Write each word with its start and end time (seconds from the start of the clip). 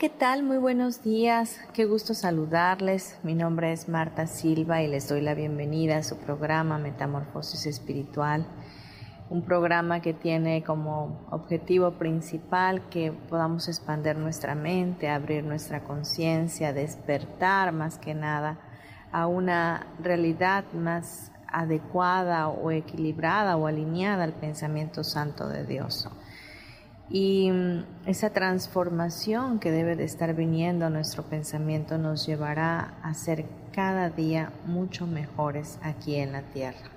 ¿Qué 0.00 0.08
tal? 0.08 0.42
Muy 0.42 0.56
buenos 0.56 1.02
días. 1.02 1.60
Qué 1.74 1.84
gusto 1.84 2.14
saludarles. 2.14 3.18
Mi 3.22 3.34
nombre 3.34 3.70
es 3.70 3.86
Marta 3.86 4.26
Silva 4.26 4.80
y 4.80 4.88
les 4.88 5.06
doy 5.10 5.20
la 5.20 5.34
bienvenida 5.34 5.98
a 5.98 6.02
su 6.02 6.16
programa 6.16 6.78
Metamorfosis 6.78 7.66
Espiritual. 7.66 8.46
Un 9.28 9.42
programa 9.42 10.00
que 10.00 10.14
tiene 10.14 10.64
como 10.64 11.28
objetivo 11.30 11.98
principal 11.98 12.88
que 12.88 13.12
podamos 13.12 13.68
expandir 13.68 14.16
nuestra 14.16 14.54
mente, 14.54 15.10
abrir 15.10 15.44
nuestra 15.44 15.84
conciencia, 15.84 16.72
despertar 16.72 17.72
más 17.72 17.98
que 17.98 18.14
nada 18.14 18.58
a 19.12 19.26
una 19.26 19.86
realidad 20.02 20.64
más 20.72 21.30
adecuada 21.46 22.48
o 22.48 22.70
equilibrada 22.70 23.58
o 23.58 23.66
alineada 23.66 24.24
al 24.24 24.32
pensamiento 24.32 25.04
santo 25.04 25.46
de 25.46 25.66
Dios. 25.66 26.08
Y 27.10 27.50
mm, 27.50 27.84
esa 28.06 28.30
transformación 28.30 29.58
que 29.58 29.72
debe 29.72 29.96
de 29.96 30.04
estar 30.04 30.34
viniendo 30.34 30.86
a 30.86 30.90
nuestro 30.90 31.24
pensamiento 31.24 31.98
nos 31.98 32.24
llevará 32.24 32.94
a 33.02 33.12
ser 33.14 33.44
cada 33.72 34.10
día 34.10 34.52
mucho 34.64 35.06
mejores 35.06 35.78
aquí 35.82 36.16
en 36.16 36.32
la 36.32 36.42
tierra. 36.42 36.88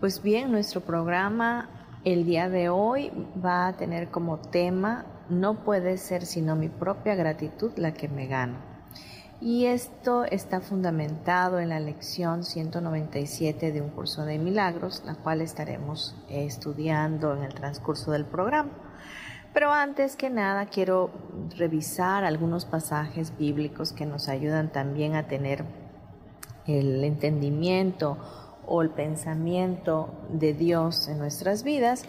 Pues 0.00 0.22
bien, 0.22 0.52
nuestro 0.52 0.82
programa 0.82 1.68
el 2.04 2.24
día 2.24 2.48
de 2.48 2.70
hoy 2.70 3.10
va 3.44 3.66
a 3.66 3.76
tener 3.76 4.08
como 4.08 4.38
tema 4.38 5.04
no 5.28 5.64
puede 5.64 5.98
ser 5.98 6.24
sino 6.24 6.56
mi 6.56 6.68
propia 6.68 7.14
gratitud 7.14 7.72
la 7.76 7.92
que 7.92 8.08
me 8.08 8.26
gano. 8.26 8.58
Y 9.40 9.66
esto 9.66 10.24
está 10.24 10.60
fundamentado 10.60 11.60
en 11.60 11.70
la 11.70 11.80
lección 11.80 12.44
197 12.44 13.72
de 13.72 13.80
un 13.80 13.88
curso 13.88 14.26
de 14.26 14.38
milagros, 14.38 15.02
la 15.06 15.14
cual 15.14 15.40
estaremos 15.40 16.14
estudiando 16.28 17.34
en 17.34 17.44
el 17.44 17.54
transcurso 17.54 18.10
del 18.10 18.26
programa. 18.26 18.89
Pero 19.52 19.72
antes 19.72 20.14
que 20.14 20.30
nada 20.30 20.66
quiero 20.66 21.10
revisar 21.56 22.24
algunos 22.24 22.64
pasajes 22.64 23.36
bíblicos 23.36 23.92
que 23.92 24.06
nos 24.06 24.28
ayudan 24.28 24.70
también 24.70 25.16
a 25.16 25.26
tener 25.26 25.64
el 26.66 27.02
entendimiento 27.02 28.16
o 28.66 28.82
el 28.82 28.90
pensamiento 28.90 30.08
de 30.28 30.52
Dios 30.52 31.08
en 31.08 31.18
nuestras 31.18 31.64
vidas, 31.64 32.04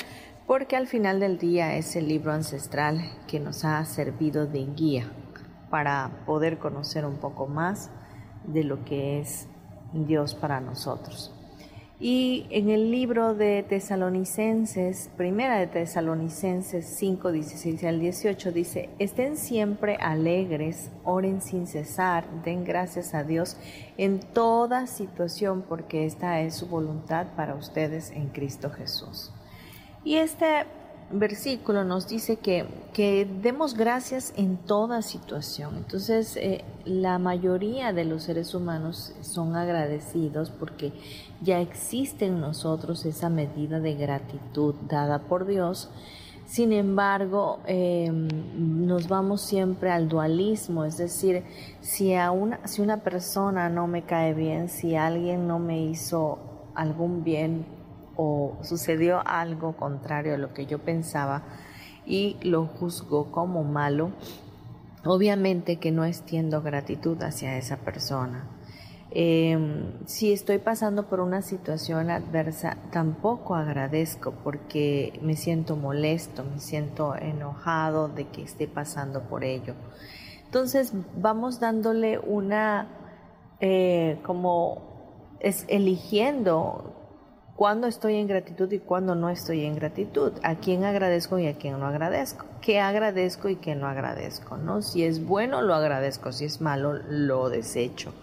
porque 0.46 0.76
al 0.76 0.86
final 0.86 1.20
del 1.20 1.40
día 1.40 1.76
es 1.76 1.96
el 1.96 2.08
libro 2.08 2.32
ancestral 2.32 3.02
que 3.28 3.40
nos 3.40 3.66
ha 3.66 3.84
servido 3.86 4.46
de 4.46 4.66
guía 4.66 5.12
para 5.72 6.24
poder 6.28 6.60
conocer 6.60 7.06
un 7.06 7.16
poco 7.16 7.48
más 7.48 7.90
de 8.44 8.64
lo 8.64 8.86
que 8.86 9.20
es 9.20 9.48
Dios 9.94 10.36
para 10.36 10.62
nosotros. 10.62 11.34
Y 12.04 12.48
en 12.50 12.72
el 12.72 12.90
libro 12.90 13.36
de 13.36 13.62
Tesalonicenses, 13.62 15.12
primera 15.18 15.60
de 15.60 15.68
Tesalonicenses 15.68 16.84
5, 16.98 17.32
16 17.32 17.84
al 17.84 18.00
18, 18.00 18.52
dice, 18.52 18.90
estén 18.98 19.38
siempre 19.38 19.98
alegres, 19.98 20.90
oren 21.04 21.42
sin 21.42 21.68
cesar, 21.68 22.26
den 22.44 22.64
gracias 22.64 23.14
a 23.14 23.24
Dios 23.24 23.56
en 23.98 24.20
toda 24.20 24.88
situación, 24.88 25.62
porque 25.62 26.08
esta 26.08 26.42
es 26.42 26.56
su 26.56 26.66
voluntad 26.66 27.28
para 27.36 27.54
ustedes 27.54 28.10
en 28.10 28.30
Cristo 28.30 28.72
Jesús. 28.72 29.32
Y 30.04 30.16
este 30.16 30.66
versículo 31.14 31.84
nos 31.84 32.08
dice 32.08 32.38
que, 32.38 32.66
que 32.94 33.28
demos 33.42 33.76
gracias 33.76 34.34
en 34.38 34.58
toda 34.58 35.02
situación. 35.02 35.78
Entonces, 35.78 36.38
eh, 36.38 36.64
la 36.86 37.20
mayoría 37.20 37.94
de 37.94 38.06
los 38.06 38.24
seres 38.24 38.54
humanos 38.54 39.14
son 39.22 39.56
agradecidos 39.56 40.50
porque 40.50 40.94
ya 41.42 41.60
existe 41.60 42.26
en 42.26 42.40
nosotros 42.40 43.06
esa 43.06 43.30
medida 43.30 43.80
de 43.80 43.96
gratitud 43.96 44.76
dada 44.88 45.20
por 45.20 45.46
Dios. 45.46 45.90
Sin 46.46 46.74
embargo, 46.74 47.60
em, 47.66 48.28
nos 48.86 49.08
vamos 49.08 49.42
siempre 49.42 49.90
al 49.90 50.10
dualismo, 50.10 50.84
es 50.84 50.98
decir, 50.98 51.44
si, 51.80 52.14
a 52.14 52.32
una, 52.32 52.68
si 52.68 52.82
una 52.82 52.98
persona 52.98 53.70
no 53.70 53.88
me 53.88 54.04
cae 54.04 54.34
bien, 54.34 54.68
si 54.68 54.96
alguien 54.96 55.48
no 55.48 55.60
me 55.60 55.82
hizo 55.82 56.40
algún 56.76 57.24
bien, 57.24 57.66
o 58.16 58.58
sucedió 58.62 59.22
algo 59.26 59.76
contrario 59.76 60.36
a 60.36 60.38
lo 60.38 60.54
que 60.54 60.66
yo 60.66 60.80
pensaba 60.80 61.44
y 62.06 62.38
lo 62.42 62.66
juzgo 62.66 63.32
como 63.32 63.64
malo, 63.64 64.12
obviamente 65.06 65.78
que 65.78 65.92
no 65.92 66.06
extiendo 66.06 66.62
gratitud 66.62 67.22
hacia 67.22 67.58
esa 67.58 67.78
persona. 67.78 68.48
Em, 69.14 70.06
si 70.06 70.32
estoy 70.32 70.60
pasando 70.60 71.10
por 71.10 71.20
una 71.20 71.42
situación 71.42 72.10
adversa, 72.10 72.78
tampoco 72.92 73.56
agradezco 73.56 74.32
porque 74.44 75.20
me 75.22 75.36
siento 75.36 75.76
molesto, 75.76 76.46
me 76.46 76.60
siento 76.60 77.16
enojado 77.16 78.08
de 78.08 78.30
que 78.30 78.42
esté 78.42 78.68
pasando 78.68 79.24
por 79.24 79.44
ello. 79.44 79.76
Entonces 80.46 80.94
vamos 81.18 81.60
dándole 81.60 82.20
una, 82.20 82.88
eh, 83.60 84.18
como 84.24 85.36
es 85.42 85.66
eligiendo 85.68 87.01
cuándo 87.56 87.88
estoy 87.88 88.16
en 88.16 88.28
gratitud 88.28 88.72
y 88.72 88.80
cuándo 88.80 89.16
no 89.16 89.30
estoy 89.30 89.66
en 89.66 89.76
gratitud, 89.76 90.34
a 90.44 90.56
quién 90.56 90.84
agradezco 90.84 91.38
y 91.40 91.48
a 91.48 91.58
quién 91.58 91.80
no 91.80 91.86
agradezco, 91.86 92.46
qué 92.62 92.80
agradezco 92.80 93.50
y 93.50 93.58
qué 93.58 93.76
no 93.76 93.88
agradezco, 93.88 94.58
¿no? 94.58 94.82
Si 94.82 95.04
es 95.04 95.26
bueno 95.26 95.62
lo 95.62 95.74
agradezco, 95.74 96.32
si 96.32 96.46
es 96.46 96.62
malo 96.62 96.94
lo 96.94 97.50
desecho 97.50 98.14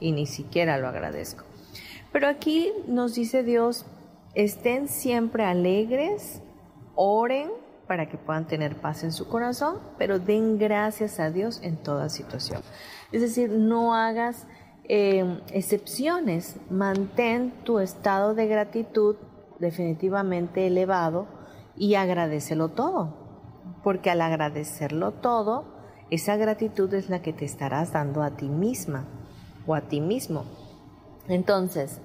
y 0.00 0.12
ni 0.12 0.26
siquiera 0.26 0.78
lo 0.78 0.88
agradezco. 0.88 1.44
Pero 2.12 2.28
aquí 2.28 2.72
nos 2.86 3.14
dice 3.14 3.42
Dios, 3.42 3.84
estén 4.34 4.88
siempre 4.88 5.44
alegres, 5.44 6.42
oren 6.94 7.50
para 7.86 8.08
que 8.08 8.18
puedan 8.18 8.46
tener 8.46 8.76
paz 8.76 9.02
en 9.02 9.12
su 9.12 9.28
corazón, 9.28 9.78
pero 9.96 10.18
den 10.18 10.58
gracias 10.58 11.20
a 11.20 11.30
Dios 11.30 11.60
en 11.62 11.76
toda 11.76 12.08
situación. 12.08 12.62
Es 13.12 13.22
decir, 13.22 13.50
no 13.50 13.94
hagas 13.94 14.46
eh, 14.88 15.40
excepciones. 15.52 16.56
Mantén 16.70 17.52
tu 17.64 17.78
estado 17.78 18.34
de 18.34 18.46
gratitud 18.46 19.16
definitivamente 19.58 20.66
elevado 20.66 21.26
y 21.76 21.94
agradecelo 21.94 22.70
todo. 22.70 23.14
Porque 23.84 24.10
al 24.10 24.20
agradecerlo 24.20 25.12
todo, 25.12 25.64
esa 26.10 26.36
gratitud 26.36 26.92
es 26.94 27.10
la 27.10 27.22
que 27.22 27.32
te 27.32 27.44
estarás 27.44 27.92
dando 27.92 28.22
a 28.22 28.36
ti 28.36 28.48
misma 28.48 29.06
o 29.66 29.74
a 29.74 29.82
ti 29.82 30.00
mismo. 30.00 30.44
Entonces, 31.28 32.00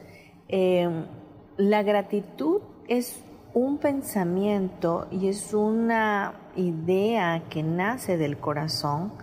eh, 0.49 1.05
la 1.57 1.83
gratitud 1.83 2.61
es 2.87 3.23
un 3.53 3.77
pensamiento 3.77 5.07
y 5.11 5.27
es 5.27 5.53
una 5.53 6.33
idea 6.55 7.43
que 7.49 7.63
nace 7.63 8.17
del 8.17 8.37
corazón, 8.37 9.13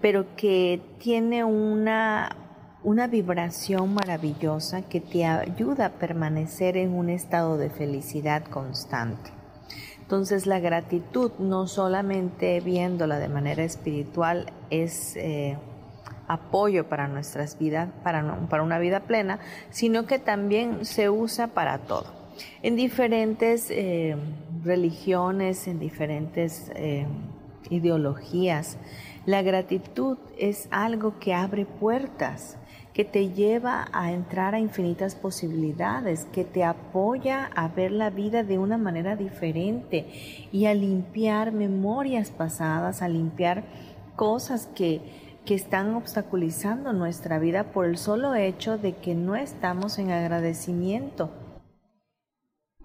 pero 0.00 0.34
que 0.36 0.82
tiene 0.98 1.44
una 1.44 2.43
una 2.84 3.06
vibración 3.06 3.94
maravillosa 3.94 4.82
que 4.82 5.00
te 5.00 5.24
ayuda 5.24 5.86
a 5.86 5.92
permanecer 5.92 6.76
en 6.76 6.92
un 6.92 7.08
estado 7.08 7.56
de 7.56 7.70
felicidad 7.70 8.44
constante. 8.44 9.30
Entonces 10.02 10.46
la 10.46 10.60
gratitud, 10.60 11.32
no 11.38 11.66
solamente 11.66 12.60
viéndola 12.60 13.18
de 13.18 13.28
manera 13.28 13.64
espiritual, 13.64 14.52
es 14.68 15.16
eh, 15.16 15.56
apoyo 16.28 16.86
para 16.86 17.08
nuestras 17.08 17.58
vidas, 17.58 17.88
para, 18.02 18.38
para 18.50 18.62
una 18.62 18.78
vida 18.78 19.00
plena, 19.00 19.38
sino 19.70 20.04
que 20.04 20.18
también 20.18 20.84
se 20.84 21.08
usa 21.08 21.48
para 21.48 21.78
todo. 21.78 22.06
En 22.62 22.76
diferentes 22.76 23.70
eh, 23.70 24.14
religiones, 24.62 25.68
en 25.68 25.78
diferentes 25.78 26.70
eh, 26.74 27.06
ideologías, 27.70 28.76
La 29.26 29.40
gratitud 29.40 30.18
es 30.36 30.68
algo 30.70 31.18
que 31.18 31.32
abre 31.32 31.64
puertas, 31.64 32.58
que 32.94 33.04
te 33.04 33.30
lleva 33.30 33.88
a 33.92 34.12
entrar 34.12 34.54
a 34.54 34.60
infinitas 34.60 35.16
posibilidades, 35.16 36.26
que 36.26 36.44
te 36.44 36.62
apoya 36.62 37.50
a 37.56 37.66
ver 37.66 37.90
la 37.90 38.08
vida 38.08 38.44
de 38.44 38.56
una 38.56 38.78
manera 38.78 39.16
diferente 39.16 40.06
y 40.52 40.66
a 40.66 40.74
limpiar 40.74 41.50
memorias 41.50 42.30
pasadas, 42.30 43.02
a 43.02 43.08
limpiar 43.08 43.64
cosas 44.14 44.68
que, 44.76 45.00
que 45.44 45.56
están 45.56 45.96
obstaculizando 45.96 46.92
nuestra 46.92 47.40
vida 47.40 47.72
por 47.72 47.84
el 47.84 47.98
solo 47.98 48.36
hecho 48.36 48.78
de 48.78 48.94
que 48.94 49.16
no 49.16 49.34
estamos 49.34 49.98
en 49.98 50.12
agradecimiento. 50.12 51.30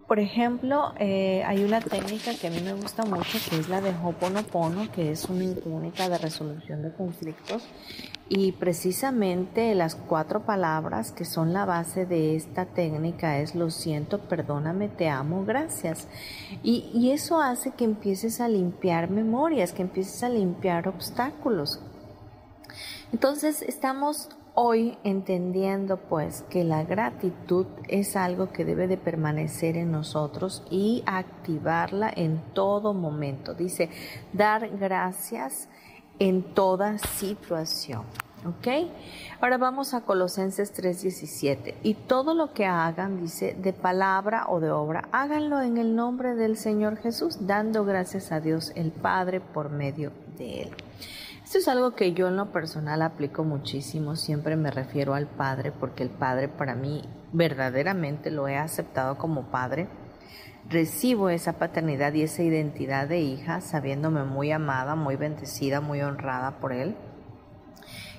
Por 0.10 0.18
ejemplo, 0.18 0.96
eh, 0.98 1.44
hay 1.46 1.64
una 1.64 1.82
técnica 1.82 2.32
que 2.34 2.48
a 2.48 2.50
mí 2.50 2.62
me 2.62 2.74
gusta 2.74 3.06
mucho, 3.06 3.38
que 3.48 3.60
es 3.60 3.70
la 3.70 3.80
de 3.80 3.92
Hoponopono, 3.92 4.92
que 4.92 5.12
es 5.12 5.26
una 5.26 5.54
técnica 5.54 6.10
de 6.10 6.18
resolución 6.18 6.82
de 6.82 6.92
conflictos. 6.92 7.64
Y 8.28 8.54
precisamente 8.54 9.76
las 9.76 9.94
cuatro 9.94 10.48
palabras 10.48 11.12
que 11.12 11.26
son 11.26 11.54
la 11.54 11.66
base 11.66 12.08
de 12.08 12.36
esta 12.36 12.66
técnica 12.66 13.38
es 13.38 13.54
lo 13.54 13.70
siento, 13.70 14.18
perdóname, 14.18 14.90
te 14.90 15.10
amo, 15.10 15.46
gracias. 15.46 16.08
Y, 16.64 16.90
y 16.92 17.12
eso 17.12 17.40
hace 17.40 17.70
que 17.70 17.86
empieces 17.86 18.42
a 18.42 18.48
limpiar 18.48 19.12
memorias, 19.12 19.74
que 19.74 19.84
empieces 19.84 20.24
a 20.24 20.30
limpiar 20.30 20.88
obstáculos. 20.88 21.82
Entonces 23.12 23.62
estamos 23.62 24.30
hoy 24.62 24.98
entendiendo 25.06 25.96
pues 25.96 26.44
que 26.50 26.66
la 26.66 26.84
gratitud 26.84 27.66
es 27.88 28.18
algo 28.18 28.52
que 28.52 28.66
debe 28.66 28.90
de 28.90 28.98
permanecer 28.98 29.78
en 29.78 29.90
nosotros 29.90 30.64
y 30.70 31.02
activarla 31.06 32.12
en 32.14 32.42
todo 32.54 32.94
momento. 32.94 33.54
Dice, 33.54 33.90
dar 34.34 34.68
gracias 34.78 35.70
en 36.20 36.44
toda 36.44 36.98
situación. 36.98 38.04
¿Ok? 38.46 38.68
Ahora 39.40 39.58
vamos 39.58 39.94
a 39.94 40.02
Colosenses 40.02 40.74
3:17. 40.74 41.76
Y 41.82 41.94
todo 41.94 42.34
lo 42.34 42.52
que 42.54 42.66
hagan, 42.66 43.18
dice, 43.22 43.54
de 43.54 43.72
palabra 43.72 44.48
o 44.50 44.60
de 44.60 44.72
obra, 44.72 45.08
háganlo 45.14 45.62
en 45.62 45.78
el 45.78 45.96
nombre 45.96 46.36
del 46.36 46.58
Señor 46.58 46.98
Jesús, 46.98 47.48
dando 47.48 47.86
gracias 47.86 48.34
a 48.34 48.42
Dios 48.42 48.74
el 48.76 48.92
Padre 48.92 49.40
por 49.40 49.70
medio 49.70 50.12
de 50.38 50.64
Él. 50.64 50.70
Esto 51.50 51.58
es 51.58 51.68
algo 51.68 51.96
que 51.96 52.14
yo 52.14 52.28
en 52.28 52.36
lo 52.36 52.52
personal 52.52 53.02
aplico 53.02 53.44
muchísimo, 53.44 54.16
siempre 54.16 54.56
me 54.56 54.70
refiero 54.70 55.16
al 55.16 55.26
Padre 55.26 55.72
porque 55.72 56.04
el 56.04 56.12
Padre 56.12 56.48
para 56.48 56.76
mí 56.76 57.02
verdaderamente 57.34 58.30
lo 58.30 58.48
he 58.48 58.56
aceptado 58.56 59.18
como 59.18 59.46
Padre. 59.50 59.88
Recibo 60.70 61.28
esa 61.30 61.54
paternidad 61.54 62.14
y 62.14 62.22
esa 62.22 62.44
identidad 62.44 63.08
de 63.08 63.22
hija 63.22 63.62
sabiéndome 63.62 64.26
muy 64.26 64.52
amada, 64.52 64.94
muy 64.94 65.16
bendecida, 65.16 65.82
muy 65.82 66.02
honrada 66.02 66.60
por 66.60 66.72
Él. 66.72 66.96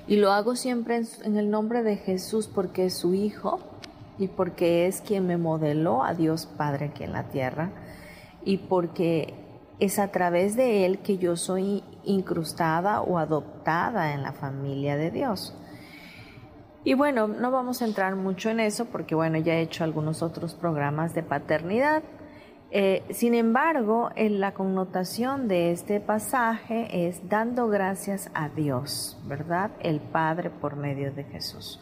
Y 0.09 0.17
lo 0.17 0.33
hago 0.33 0.57
siempre 0.57 1.01
en, 1.23 1.37
el 1.37 1.51
nombre 1.51 1.85
de 1.85 1.99
Jesús 1.99 2.49
porque 2.53 2.87
es 2.87 2.95
su 2.95 3.15
Hijo 3.15 3.61
y 4.19 4.27
porque 4.27 4.89
es 4.89 5.03
quien 5.03 5.29
me 5.29 5.37
modeló 5.37 6.03
a 6.03 6.15
Dios 6.15 6.47
Padre 6.47 6.87
aquí 6.87 7.05
en 7.05 7.13
la 7.13 7.29
tierra 7.29 7.71
y 8.45 8.57
porque 8.57 9.35
es 9.79 10.01
a 10.01 10.09
través 10.09 10.57
de 10.57 10.85
Él 10.85 10.99
que 10.99 11.17
yo 11.17 11.37
soy 11.37 11.85
incrustada 12.05 13.03
o 13.03 13.19
adoptada 13.19 14.13
en 14.13 14.23
la 14.23 14.33
familia 14.33 14.97
de 14.97 15.11
Dios. 15.11 15.57
Y 16.83 16.95
bueno, 16.95 17.29
no 17.29 17.51
vamos 17.51 17.83
a 17.83 17.85
entrar 17.85 18.17
mucho 18.17 18.49
en 18.51 18.61
eso 18.61 18.87
porque 18.87 19.15
bueno, 19.15 19.39
ya 19.39 19.55
he 19.55 19.63
hecho 19.63 19.85
algunos 19.85 20.23
otros 20.23 20.55
programas 20.55 21.15
de 21.15 21.23
paternidad. 21.23 22.03
Eh, 22.71 23.05
sin 23.11 23.35
embargo, 23.35 24.11
en 24.15 24.41
la 24.41 24.55
connotación 24.55 25.49
de 25.49 25.73
este 25.73 26.01
pasaje 26.01 27.09
es 27.09 27.29
dando 27.29 27.69
gracias 27.69 28.31
a 28.33 28.49
Dios, 28.49 29.21
¿verdad? 29.27 29.73
El 29.81 30.01
Padre 30.01 30.51
por 30.51 30.77
medio 30.77 31.13
de 31.13 31.25
Jesús. 31.25 31.81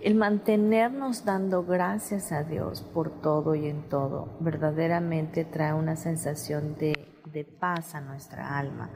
El 0.00 0.16
mantenernos 0.16 1.24
dando 1.24 1.64
gracias 1.64 2.32
a 2.32 2.42
Dios 2.42 2.82
por 2.82 3.22
todo 3.22 3.54
y 3.54 3.68
en 3.68 3.88
todo 3.88 4.36
verdaderamente 4.40 5.44
trae 5.44 5.72
una 5.72 5.96
sensación 5.96 6.76
de 6.76 7.14
de 7.34 7.44
paz 7.44 7.94
a 7.94 8.00
nuestra 8.00 8.56
alma, 8.56 8.90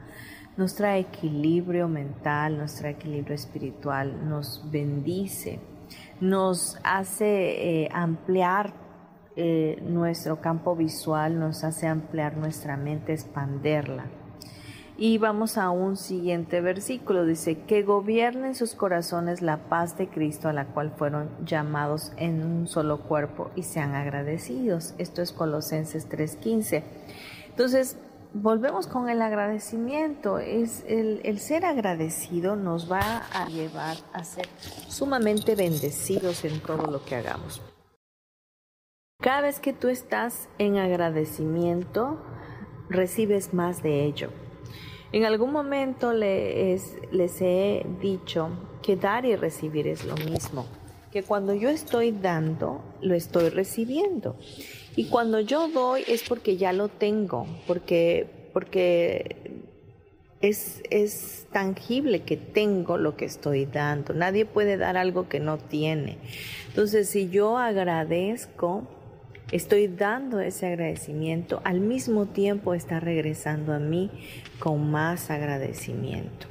nos 0.59 0.75
trae 0.75 0.99
equilibrio 0.99 1.87
mental, 1.87 2.57
nos 2.57 2.75
trae 2.75 2.91
equilibrio 2.91 3.33
espiritual, 3.33 4.27
nos 4.27 4.69
bendice, 4.69 5.61
nos 6.19 6.77
hace 6.83 7.83
eh, 7.85 7.89
ampliar 7.93 8.73
eh, 9.37 9.81
nuestro 9.87 10.41
campo 10.41 10.75
visual, 10.75 11.39
nos 11.39 11.63
hace 11.63 11.87
ampliar 11.87 12.35
nuestra 12.35 12.75
mente, 12.75 13.13
expanderla. 13.13 14.07
Y 14.97 15.17
vamos 15.17 15.57
a 15.57 15.69
un 15.69 15.95
siguiente 15.95 16.59
versículo, 16.59 17.25
dice, 17.25 17.61
que 17.61 17.83
gobiernen 17.83 18.53
sus 18.53 18.75
corazones 18.75 19.41
la 19.41 19.69
paz 19.69 19.97
de 19.97 20.09
Cristo 20.09 20.49
a 20.49 20.53
la 20.53 20.65
cual 20.65 20.91
fueron 20.91 21.29
llamados 21.45 22.11
en 22.17 22.43
un 22.43 22.67
solo 22.67 22.99
cuerpo 23.03 23.49
y 23.55 23.63
sean 23.63 23.95
agradecidos. 23.95 24.93
Esto 24.97 25.21
es 25.21 25.31
Colosenses 25.31 26.09
3:15. 26.09 26.83
Entonces, 27.47 27.97
volvemos 28.33 28.87
con 28.87 29.09
el 29.09 29.21
agradecimiento. 29.21 30.39
Es 30.39 30.83
el, 30.87 31.39
ser 31.39 31.65
agradecido 31.65 32.55
nos 32.55 32.91
va 32.91 33.23
a 33.33 33.47
llevar 33.47 33.97
a 34.13 34.23
ser 34.23 34.47
sumamente 34.87 35.55
bendecidos 35.55 36.45
en 36.45 36.59
todo 36.59 36.91
lo 36.91 37.03
que 37.03 37.15
hagamos. 37.15 37.61
Cada 39.21 39.41
vez 39.41 39.59
que 39.59 39.73
tú 39.73 39.89
estás 39.89 40.47
en 40.59 40.77
agradecimiento, 40.77 42.23
recibes 42.89 43.53
más 43.53 43.83
de 43.83 44.05
ello. 44.05 44.29
En 45.11 45.25
algún 45.25 45.51
momento 45.51 46.13
les, 46.13 46.95
les 47.11 47.41
he 47.41 47.85
dicho 47.99 48.49
que 48.81 48.95
dar 48.95 49.25
y 49.25 49.35
recibir 49.35 49.87
es 49.87 50.05
lo 50.05 50.15
mismo, 50.15 50.67
que 51.11 51.23
cuando 51.23 51.53
yo 51.53 51.69
estoy 51.69 52.11
dando, 52.11 52.81
lo 53.01 53.15
estoy 53.15 53.49
recibiendo. 53.49 54.37
Y 54.99 55.05
cuando 55.05 55.39
yo 55.39 55.69
doy 55.69 56.03
es 56.09 56.23
porque 56.27 56.57
ya 56.57 56.73
lo 56.73 56.89
tengo, 56.89 57.47
porque, 57.67 58.27
porque 58.51 59.37
es, 60.41 60.83
es 60.89 61.47
tangible 61.53 62.23
que 62.23 62.35
tengo 62.35 62.97
lo 62.97 63.15
que 63.15 63.23
estoy 63.23 63.65
dando. 63.65 64.13
Nadie 64.13 64.43
puede 64.45 64.75
dar 64.75 64.97
algo 64.97 65.29
que 65.29 65.39
no 65.39 65.57
tiene. 65.57 66.17
Entonces, 66.67 67.07
si 67.07 67.29
yo 67.29 67.57
agradezco, 67.57 68.89
estoy 69.53 69.87
dando 69.87 70.41
ese 70.41 70.65
agradecimiento, 70.65 71.61
al 71.63 71.79
mismo 71.79 72.25
tiempo 72.25 72.73
está 72.73 72.99
regresando 72.99 73.71
a 73.71 73.79
mí 73.79 74.11
con 74.59 74.91
más 74.91 75.31
agradecimiento. 75.31 76.47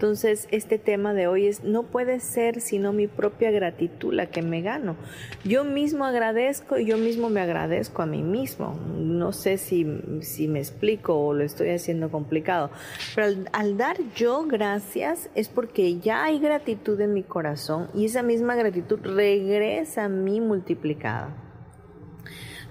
Entonces, 0.00 0.48
este 0.50 0.78
tema 0.78 1.12
de 1.12 1.26
hoy 1.26 1.46
es, 1.46 1.62
no 1.62 1.82
puede 1.82 2.20
ser 2.20 2.62
sino 2.62 2.90
mi 2.90 3.06
propia 3.06 3.50
gratitud 3.50 4.14
la 4.14 4.30
que 4.30 4.40
me 4.40 4.62
gano. 4.62 4.96
Yo 5.44 5.62
mismo 5.62 6.06
agradezco 6.06 6.78
y 6.78 6.86
yo 6.86 6.96
mismo 6.96 7.28
me 7.28 7.42
agradezco 7.42 8.00
a 8.00 8.06
mí 8.06 8.22
mismo. 8.22 8.80
No 8.96 9.34
sé 9.34 9.58
si, 9.58 9.86
si 10.22 10.48
me 10.48 10.58
explico 10.58 11.20
o 11.20 11.34
lo 11.34 11.44
estoy 11.44 11.68
haciendo 11.68 12.10
complicado, 12.10 12.70
pero 13.14 13.26
al, 13.26 13.50
al 13.52 13.76
dar 13.76 13.98
yo 14.16 14.46
gracias 14.46 15.28
es 15.34 15.50
porque 15.50 15.98
ya 15.98 16.24
hay 16.24 16.38
gratitud 16.38 16.98
en 16.98 17.12
mi 17.12 17.22
corazón 17.22 17.90
y 17.92 18.06
esa 18.06 18.22
misma 18.22 18.54
gratitud 18.54 19.00
regresa 19.02 20.04
a 20.04 20.08
mí 20.08 20.40
multiplicada. 20.40 21.36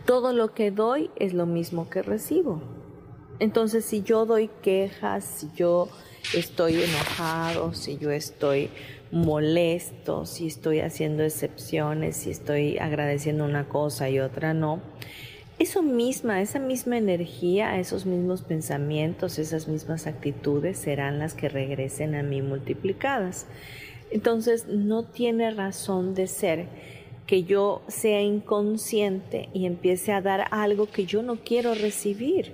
Todo 0.08 0.34
lo 0.34 0.56
que 0.56 0.72
doy 0.72 1.12
es 1.16 1.36
lo 1.36 1.46
mismo 1.46 1.92
que 1.92 2.02
recibo. 2.02 2.64
Entonces, 3.38 3.86
si 3.86 4.02
yo 4.02 4.26
doy 4.26 4.50
quejas, 4.64 5.24
si 5.24 5.52
yo 5.56 5.90
estoy 6.34 6.84
enojado, 6.84 7.74
si 7.74 7.98
yo 7.98 8.12
estoy 8.12 8.70
molesto, 9.12 10.26
si 10.26 10.48
estoy 10.48 10.80
haciendo 10.80 11.24
excepciones, 11.24 12.18
si 12.18 12.30
estoy 12.30 12.78
agradeciendo 12.78 13.46
una 13.46 13.68
cosa 13.68 14.10
y 14.10 14.20
otra 14.20 14.54
no. 14.54 14.82
Eso 15.58 15.82
misma, 15.82 16.42
esa 16.42 16.60
misma 16.60 16.98
energía, 16.98 17.80
esos 17.80 18.06
mismos 18.06 18.44
pensamientos, 18.44 19.40
esas 19.40 19.68
mismas 19.68 20.08
actitudes 20.08 20.78
serán 20.78 21.20
las 21.20 21.34
que 21.34 21.50
regresen 21.50 22.16
a 22.16 22.24
mí 22.24 22.42
multiplicadas. 22.42 23.46
Entonces 24.12 24.68
no 24.68 25.04
tiene 25.04 25.52
razón 25.52 26.16
de 26.16 26.28
ser 26.28 26.68
que 27.28 27.44
yo 27.44 27.84
sea 27.88 28.22
inconsciente 28.22 29.50
y 29.54 29.66
empiece 29.66 30.14
a 30.14 30.22
dar 30.22 30.48
algo 30.52 30.88
que 30.88 31.06
yo 31.06 31.22
no 31.22 31.36
quiero 31.36 31.76
recibir. 31.76 32.54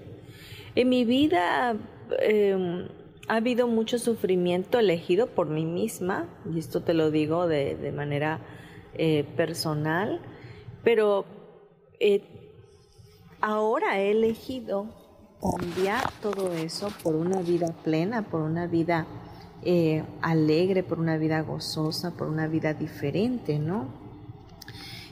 En 0.76 0.90
mi 0.90 1.06
vida 1.06 1.78
em, 2.20 2.88
ha 3.28 3.36
habido 3.36 3.68
mucho 3.68 3.98
sufrimiento 3.98 4.80
elegido 4.80 5.28
por 5.28 5.48
mí 5.48 5.66
misma, 5.66 6.28
y 6.54 6.60
esto 6.60 6.82
te 6.82 6.94
lo 6.94 7.12
digo 7.12 7.48
de, 7.48 7.92
manera 7.96 8.40
eh, 8.94 9.26
personal, 9.36 10.22
pero 10.84 11.26
eh, 12.00 12.24
ahora 13.42 14.00
he 14.00 14.12
elegido 14.12 14.88
cambiar 15.42 16.12
todo 16.22 16.54
eso 16.54 16.90
por 17.04 17.16
una 17.16 17.42
vida 17.42 17.74
plena, 17.84 18.24
por 18.24 18.42
una 18.42 18.68
vida 18.68 19.06
eh, 19.64 20.04
alegre, 20.22 20.84
por 20.84 21.00
una 21.00 21.18
vida 21.18 21.42
gozosa, 21.42 22.12
por 22.12 22.28
una 22.28 22.48
vida 22.48 22.74
diferente, 22.74 23.60
¿no? 23.60 24.05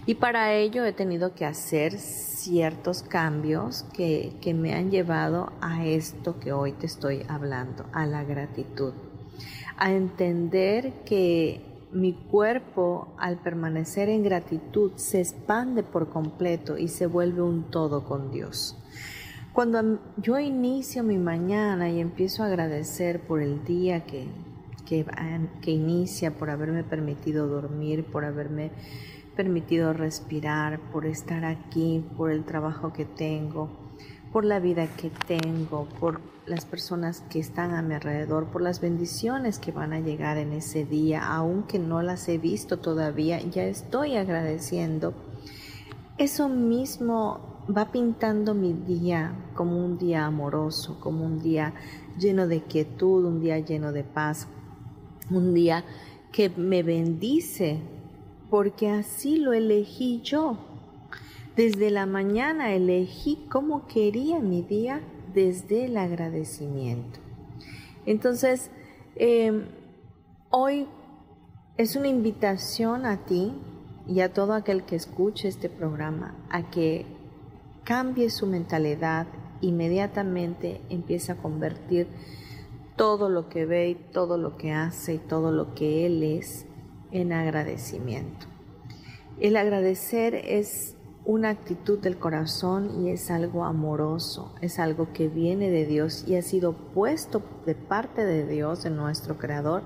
Y 0.05 0.15
para 0.15 0.53
ello 0.53 0.83
he 0.83 0.91
tenido 0.91 1.33
que 1.33 1.45
hacer 1.45 1.97
ciertos 1.97 3.03
cambios 3.03 3.85
que, 3.93 4.33
me 4.53 4.73
han 4.73 4.91
llevado 4.91 5.53
a 5.61 5.85
esto 5.85 6.39
que 6.41 6.51
hoy 6.51 6.73
te 6.73 6.85
estoy 6.85 7.23
hablando, 7.29 7.85
a 7.93 8.05
la 8.05 8.23
gratitud. 8.23 8.93
a 9.75 9.91
entender 9.91 10.93
que 11.03 11.61
mi 11.91 12.13
cuerpo 12.13 13.13
al 13.17 13.37
permanecer 13.37 14.09
en 14.09 14.23
gratitud 14.23 14.91
se 14.95 15.19
expande 15.19 15.83
por 15.83 16.09
completo 16.09 16.77
y 16.77 16.89
se 16.89 17.07
vuelve 17.07 17.41
un 17.41 17.63
todo 17.71 18.03
con 18.03 18.31
Dios. 18.31 18.77
Cuando 19.53 19.99
yo 20.17 20.39
inicio 20.39 21.03
mi 21.03 21.17
mañana 21.17 21.89
y 21.89 21.99
empiezo 21.99 22.43
a 22.43 22.47
agradecer 22.47 23.21
por 23.21 23.41
el 23.41 23.63
día 23.63 24.03
que, 24.03 24.27
que, 24.85 25.05
que 25.61 25.71
inicia, 25.71 26.31
por 26.31 26.49
haberme 26.49 26.83
permitido 26.83 27.47
dormir, 27.47 28.05
por 28.05 28.25
haberme 28.25 28.71
permitido 29.35 29.93
respirar, 29.93 30.79
por 30.91 31.05
estar 31.05 31.45
aquí, 31.45 32.03
por 32.17 32.31
el 32.31 32.43
trabajo 32.43 32.93
que 32.93 33.05
tengo, 33.05 33.69
por 34.31 34.45
la 34.45 34.59
vida 34.59 34.87
que 34.87 35.11
tengo, 35.27 35.87
por 35.99 36.21
las 36.45 36.65
personas 36.65 37.21
que 37.29 37.39
están 37.39 37.73
a 37.73 37.81
mi 37.81 37.93
alrededor, 37.93 38.47
por 38.47 38.61
las 38.61 38.81
bendiciones 38.81 39.59
que 39.59 39.71
van 39.71 39.93
a 39.93 39.99
llegar 39.99 40.37
en 40.37 40.53
ese 40.53 40.85
día, 40.85 41.25
aunque 41.25 41.79
no 41.79 42.01
las 42.01 42.27
he 42.27 42.37
visto 42.37 42.79
todavía, 42.79 43.41
ya 43.41 43.63
estoy 43.63 44.15
agradeciendo. 44.15 45.13
Eso 46.17 46.49
mismo 46.49 47.53
va 47.75 47.91
pintando 47.91 48.53
mi 48.53 48.73
día 48.73 49.33
como 49.55 49.83
un 49.83 49.97
día 49.97 50.25
amoroso, 50.25 50.99
como 50.99 51.25
un 51.25 51.39
día 51.39 51.73
lleno 52.17 52.47
de 52.47 52.61
quietud, 52.61 53.25
un 53.25 53.39
día 53.39 53.59
lleno 53.59 53.91
de 53.91 54.03
paz, 54.03 54.47
un 55.29 55.53
día 55.53 55.85
que 56.31 56.49
me 56.49 56.83
bendice 56.83 57.79
porque 58.53 58.87
así 58.91 59.37
lo 59.37 59.51
elegí 59.51 60.21
yo. 60.21 60.59
Desde 61.55 61.89
la 61.89 62.05
mañana 62.05 62.75
elegí 62.75 63.47
cómo 63.49 63.87
quería 63.87 64.41
mi 64.41 64.61
día 64.61 65.01
desde 65.33 65.85
el 65.85 65.97
agradecimiento. 65.97 67.19
Entonces, 68.05 68.69
em, 69.15 69.69
hoy 70.51 70.87
es 71.77 71.95
una 71.95 72.09
invitación 72.09 73.07
a 73.07 73.25
ti 73.25 73.53
y 74.07 74.19
a 74.19 74.31
todo 74.31 74.53
aquel 74.53 74.83
que 74.83 74.97
escuche 74.97 75.47
este 75.47 75.67
programa 75.67 76.35
a 76.51 76.69
que 76.69 77.07
cambie 77.83 78.29
su 78.29 78.45
mentalidad, 78.45 79.25
inmediatamente 79.61 80.79
empiece 80.89 81.31
a 81.31 81.37
convertir 81.37 82.05
todo 82.97 83.29
lo 83.29 83.49
que 83.49 83.65
ve 83.65 83.89
y 83.89 83.95
todo 83.95 84.37
lo 84.37 84.57
que 84.57 84.73
hace 84.73 85.15
y 85.15 85.17
todo 85.17 85.51
lo 85.51 85.73
que 85.73 86.05
él 86.05 86.21
es 86.21 86.67
en 87.13 87.31
agradecimiento. 87.31 88.47
El 89.39 89.55
agradecer 89.55 90.35
es 90.35 90.95
una 91.25 91.49
actitud 91.49 91.99
del 91.99 92.17
corazón 92.17 93.05
y 93.05 93.09
es 93.09 93.31
algo 93.31 93.63
amoroso, 93.63 94.53
es 94.61 94.77
algo 94.77 95.13
que 95.13 95.29
viene 95.29 95.71
de 95.71 95.85
Dios 95.85 96.25
y 96.27 96.35
ha 96.35 96.41
sido 96.41 96.73
puesto 96.73 97.41
de 97.65 97.75
parte 97.75 98.25
de 98.25 98.45
Dios, 98.45 98.83
de 98.83 98.89
nuestro 98.89 99.37
Creador, 99.37 99.83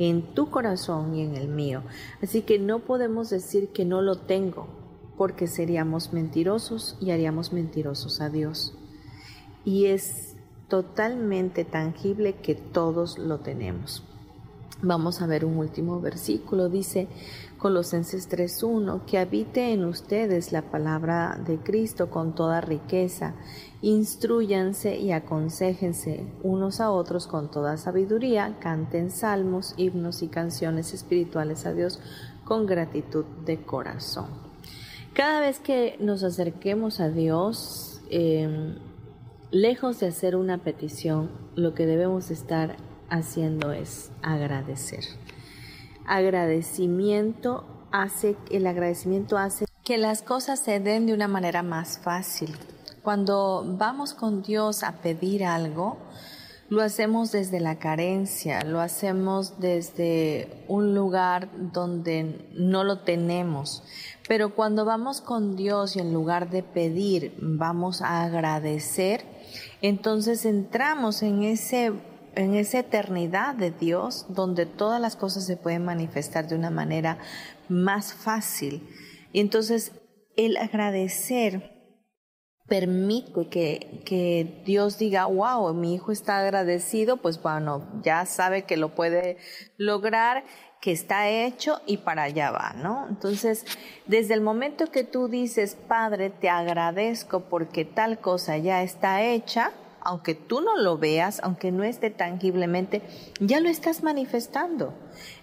en 0.00 0.34
tu 0.34 0.50
corazón 0.50 1.14
y 1.14 1.22
en 1.22 1.36
el 1.36 1.46
mío. 1.46 1.82
Así 2.22 2.42
que 2.42 2.58
no 2.58 2.80
podemos 2.80 3.30
decir 3.30 3.68
que 3.68 3.84
no 3.84 4.02
lo 4.02 4.16
tengo, 4.16 4.66
porque 5.16 5.46
seríamos 5.46 6.12
mentirosos 6.12 6.98
y 7.00 7.12
haríamos 7.12 7.52
mentirosos 7.52 8.20
a 8.20 8.28
Dios. 8.28 8.76
Y 9.64 9.86
es 9.86 10.36
totalmente 10.68 11.64
tangible 11.64 12.34
que 12.34 12.54
todos 12.54 13.18
lo 13.18 13.38
tenemos. 13.38 14.09
Vamos 14.82 15.20
a 15.20 15.26
ver 15.26 15.44
un 15.44 15.58
último 15.58 16.00
versículo, 16.00 16.70
dice 16.70 17.06
Colosenses 17.58 18.30
3.1, 18.30 19.04
que 19.04 19.18
habite 19.18 19.74
en 19.74 19.84
ustedes 19.84 20.52
la 20.52 20.62
palabra 20.62 21.38
de 21.46 21.58
Cristo 21.58 22.08
con 22.08 22.34
toda 22.34 22.62
riqueza, 22.62 23.34
instruyanse 23.82 24.96
y 24.96 25.12
aconsejense 25.12 26.24
unos 26.42 26.80
a 26.80 26.90
otros 26.92 27.26
con 27.26 27.50
toda 27.50 27.76
sabiduría, 27.76 28.56
canten 28.58 29.10
salmos, 29.10 29.74
himnos 29.76 30.22
y 30.22 30.28
canciones 30.28 30.94
espirituales 30.94 31.66
a 31.66 31.74
Dios 31.74 32.00
con 32.46 32.64
gratitud 32.64 33.26
de 33.44 33.62
corazón. 33.62 34.28
Cada 35.12 35.40
vez 35.40 35.60
que 35.60 35.98
nos 36.00 36.22
acerquemos 36.22 37.00
a 37.00 37.10
Dios, 37.10 38.00
em, 38.08 38.78
lejos 39.50 40.00
de 40.00 40.06
hacer 40.06 40.36
una 40.36 40.56
petición, 40.56 41.30
lo 41.54 41.74
que 41.74 41.84
debemos 41.84 42.30
estar 42.30 42.76
haciendo 43.10 43.72
es 43.72 44.10
agradecer. 44.22 45.04
Agradecimiento 46.06 47.64
hace, 47.92 48.36
el 48.50 48.66
agradecimiento 48.66 49.36
hace 49.36 49.66
que 49.84 49.98
las 49.98 50.22
cosas 50.22 50.60
se 50.60 50.80
den 50.80 51.06
de 51.06 51.14
una 51.14 51.28
manera 51.28 51.62
más 51.62 51.98
fácil. 51.98 52.56
Cuando 53.02 53.64
vamos 53.66 54.14
con 54.14 54.42
Dios 54.42 54.82
a 54.82 54.92
pedir 55.02 55.44
algo, 55.44 55.98
lo 56.70 56.82
hacemos 56.82 57.32
desde 57.32 57.58
la 57.58 57.80
carencia, 57.80 58.62
lo 58.62 58.80
hacemos 58.80 59.58
desde 59.58 60.64
un 60.68 60.94
lugar 60.94 61.48
donde 61.72 62.48
no 62.54 62.84
lo 62.84 63.00
tenemos. 63.00 63.82
Pero 64.28 64.54
cuando 64.54 64.84
vamos 64.84 65.20
con 65.20 65.56
Dios 65.56 65.96
y 65.96 65.98
en 65.98 66.12
lugar 66.12 66.48
de 66.50 66.62
pedir 66.62 67.34
vamos 67.40 68.02
a 68.02 68.22
agradecer, 68.22 69.24
entonces 69.82 70.44
entramos 70.44 71.24
en 71.24 71.42
ese 71.42 71.92
en 72.34 72.54
esa 72.54 72.80
eternidad 72.80 73.54
de 73.54 73.70
Dios 73.70 74.26
donde 74.28 74.66
todas 74.66 75.00
las 75.00 75.16
cosas 75.16 75.46
se 75.46 75.56
pueden 75.56 75.84
manifestar 75.84 76.48
de 76.48 76.56
una 76.56 76.70
manera 76.70 77.18
más 77.68 78.12
fácil. 78.12 78.88
Y 79.32 79.40
entonces 79.40 79.92
el 80.36 80.56
agradecer 80.56 81.78
permite 82.68 83.48
que, 83.48 84.02
que, 84.06 84.62
Dios 84.64 84.96
diga, 84.96 85.26
wow, 85.26 85.74
mi 85.74 85.94
hijo 85.94 86.12
está 86.12 86.38
agradecido, 86.38 87.16
pues 87.16 87.42
bueno, 87.42 88.00
ya 88.04 88.24
sabe 88.26 88.62
que 88.62 88.76
lo 88.76 88.94
puede 88.94 89.38
lograr, 89.76 90.44
que 90.80 90.92
está 90.92 91.28
hecho 91.28 91.80
y 91.86 91.98
para 91.98 92.22
allá 92.22 92.52
va, 92.52 92.72
¿no? 92.74 93.06
Entonces, 93.08 93.66
desde 94.06 94.34
el 94.34 94.40
momento 94.40 94.90
que 94.90 95.04
tú 95.04 95.28
dices, 95.28 95.76
Padre, 95.88 96.30
te 96.30 96.48
agradezco 96.48 97.40
porque 97.50 97.84
tal 97.84 98.20
cosa 98.20 98.56
ya 98.56 98.82
está 98.82 99.22
hecha, 99.22 99.72
aunque 100.02 100.34
tú 100.34 100.60
no 100.60 100.76
lo 100.76 100.98
veas, 100.98 101.40
aunque 101.42 101.72
no 101.72 101.84
esté 101.84 102.10
tangiblemente, 102.10 103.02
ya 103.40 103.60
lo 103.60 103.68
estás 103.68 104.02
manifestando, 104.02 104.94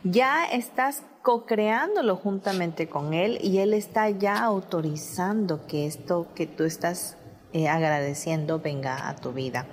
ya 0.04 0.46
estás 0.46 1.04
co-creándolo 1.22 2.16
juntamente 2.16 2.88
con 2.88 3.14
Él 3.14 3.40
y 3.42 3.58
Él 3.60 3.74
está 3.74 4.10
ya 4.10 4.44
autorizando 4.44 5.68
que 5.68 5.86
esto 5.86 6.28
que 6.34 6.48
tú 6.48 6.64
estás 6.64 7.18
eh, 7.54 7.70
agradeciendo 7.70 8.60
venga 8.60 9.08
a 9.08 9.16
tu 9.16 9.32
vida. 9.32 9.68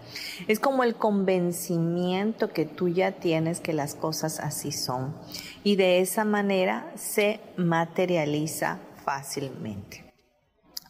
Es 0.47 0.61
como 0.61 0.85
el 0.85 0.95
convencimiento 0.95 2.51
que 2.51 2.67
tú 2.67 2.89
ya 2.89 3.13
tienes 3.13 3.61
que 3.61 3.73
las 3.73 3.95
cosas 3.95 4.39
así 4.41 4.73
son 4.73 5.15
y 5.65 5.77
de 5.77 6.01
esa 6.01 6.25
manera 6.25 6.93
se 6.95 7.41
materializa 7.57 8.79
fácilmente. 9.05 10.15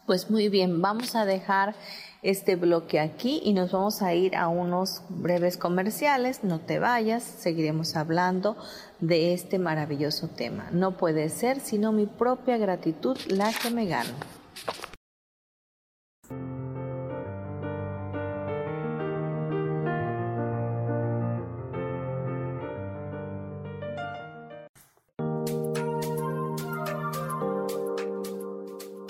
Pues 0.07 0.31
muy 0.31 0.51
bien, 0.51 0.83
vamos 0.83 1.17
a 1.17 1.25
dejar 1.25 1.75
este 2.25 2.57
bloque 2.57 2.99
aquí 2.99 3.41
y 3.45 3.53
nos 3.53 3.71
vamos 3.73 4.03
a 4.03 4.15
ir 4.15 4.35
a 4.35 4.49
unos 4.49 5.03
breves 5.09 5.57
comerciales. 5.57 6.43
No 6.43 6.59
te 6.59 6.79
vayas, 6.79 7.23
seguiremos 7.23 7.95
hablando 7.95 8.57
de 9.01 9.35
este 9.35 9.59
maravilloso 9.59 10.29
tema. 10.29 10.69
No 10.73 10.97
puede 10.97 11.29
ser 11.29 11.61
sino 11.61 11.93
mi 11.93 12.07
propia 12.07 12.57
gratitud 12.57 13.17
la 13.29 13.53
que 13.53 13.71
me 13.71 13.87
gano. 13.87 14.15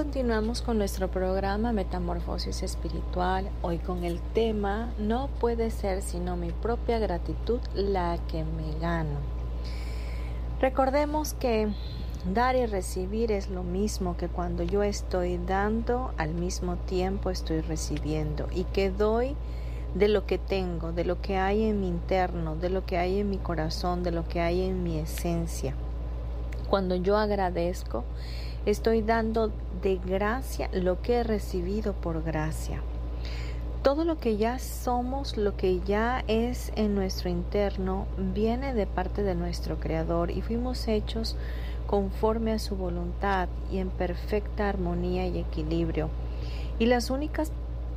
Continuamos 0.00 0.62
con 0.62 0.78
nuestro 0.78 1.10
programa 1.10 1.74
Metamorfosis 1.74 2.62
Espiritual, 2.62 3.50
hoy 3.60 3.76
con 3.76 4.02
el 4.02 4.18
tema 4.32 4.94
No 4.98 5.28
puede 5.40 5.70
ser 5.70 6.00
sino 6.00 6.38
mi 6.38 6.52
propia 6.52 6.98
gratitud 6.98 7.60
la 7.74 8.16
que 8.28 8.42
me 8.42 8.78
gano. 8.80 9.18
Recordemos 10.58 11.34
que 11.34 11.68
dar 12.32 12.56
y 12.56 12.64
recibir 12.64 13.30
es 13.30 13.50
lo 13.50 13.62
mismo 13.62 14.16
que 14.16 14.28
cuando 14.28 14.62
yo 14.62 14.82
estoy 14.82 15.36
dando, 15.36 16.14
al 16.16 16.32
mismo 16.32 16.76
tiempo 16.76 17.28
estoy 17.28 17.60
recibiendo 17.60 18.48
y 18.54 18.64
que 18.64 18.88
doy 18.88 19.36
de 19.94 20.08
lo 20.08 20.24
que 20.24 20.38
tengo, 20.38 20.92
de 20.92 21.04
lo 21.04 21.20
que 21.20 21.36
hay 21.36 21.64
en 21.64 21.78
mi 21.78 21.88
interno, 21.88 22.56
de 22.56 22.70
lo 22.70 22.86
que 22.86 22.96
hay 22.96 23.20
en 23.20 23.28
mi 23.28 23.36
corazón, 23.36 24.02
de 24.02 24.12
lo 24.12 24.26
que 24.26 24.40
hay 24.40 24.62
en 24.62 24.82
mi 24.82 24.98
esencia. 24.98 25.74
Cuando 26.70 26.96
yo 26.96 27.18
agradezco, 27.18 28.04
Estoy 28.66 29.00
dando 29.00 29.50
de 29.80 29.96
gracia 29.96 30.68
lo 30.72 31.00
que 31.00 31.16
he 31.16 31.22
recibido 31.22 31.94
por 31.94 32.22
gracia. 32.22 32.82
Todo 33.82 34.04
lo 34.04 34.18
que 34.18 34.36
ya 34.36 34.58
somos, 34.58 35.38
lo 35.38 35.56
que 35.56 35.80
ya 35.80 36.22
es 36.28 36.70
en 36.76 36.94
nuestro 36.94 37.30
interno, 37.30 38.06
viene 38.34 38.74
de 38.74 38.86
parte 38.86 39.22
de 39.22 39.34
nuestro 39.34 39.80
Creador 39.80 40.30
y 40.30 40.42
fuimos 40.42 40.86
hechos 40.88 41.36
conforme 41.86 42.52
a 42.52 42.58
su 42.58 42.76
voluntad 42.76 43.48
y 43.72 43.78
en 43.78 43.88
perfecta 43.88 44.68
armonía 44.68 45.26
y 45.26 45.38
equilibrio. 45.38 46.10
Y 46.78 46.84
las 46.84 47.08
únicas 47.08 47.52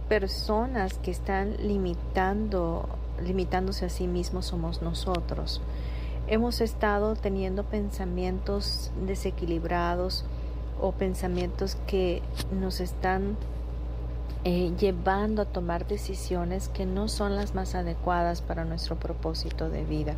personas 0.08 0.98
que 1.00 1.12
están 1.12 1.58
limitando, 1.60 2.88
limitándose 3.22 3.86
a 3.86 3.90
sí 3.90 4.08
mismos 4.08 4.46
somos 4.46 4.82
nosotros. 4.82 5.62
Hemos 6.28 6.62
estado 6.62 7.16
teniendo 7.16 7.66
pensamientos 7.66 8.92
desequilibrados, 9.06 10.24
o 10.80 10.92
pensamientos 10.92 11.78
que 11.88 12.22
nos 12.52 12.80
están 12.80 13.38
eh, 14.46 14.74
llevando 14.78 15.42
a 15.42 15.46
tomar 15.46 15.88
decisiones 15.88 16.68
que 16.68 16.86
no 16.86 17.08
son 17.08 17.38
las 17.38 17.56
más 17.56 17.76
adecuadas 17.76 18.42
para 18.42 18.66
nuestro 18.66 18.98
propósito 18.98 19.70
de 19.70 19.86
vida. 19.86 20.16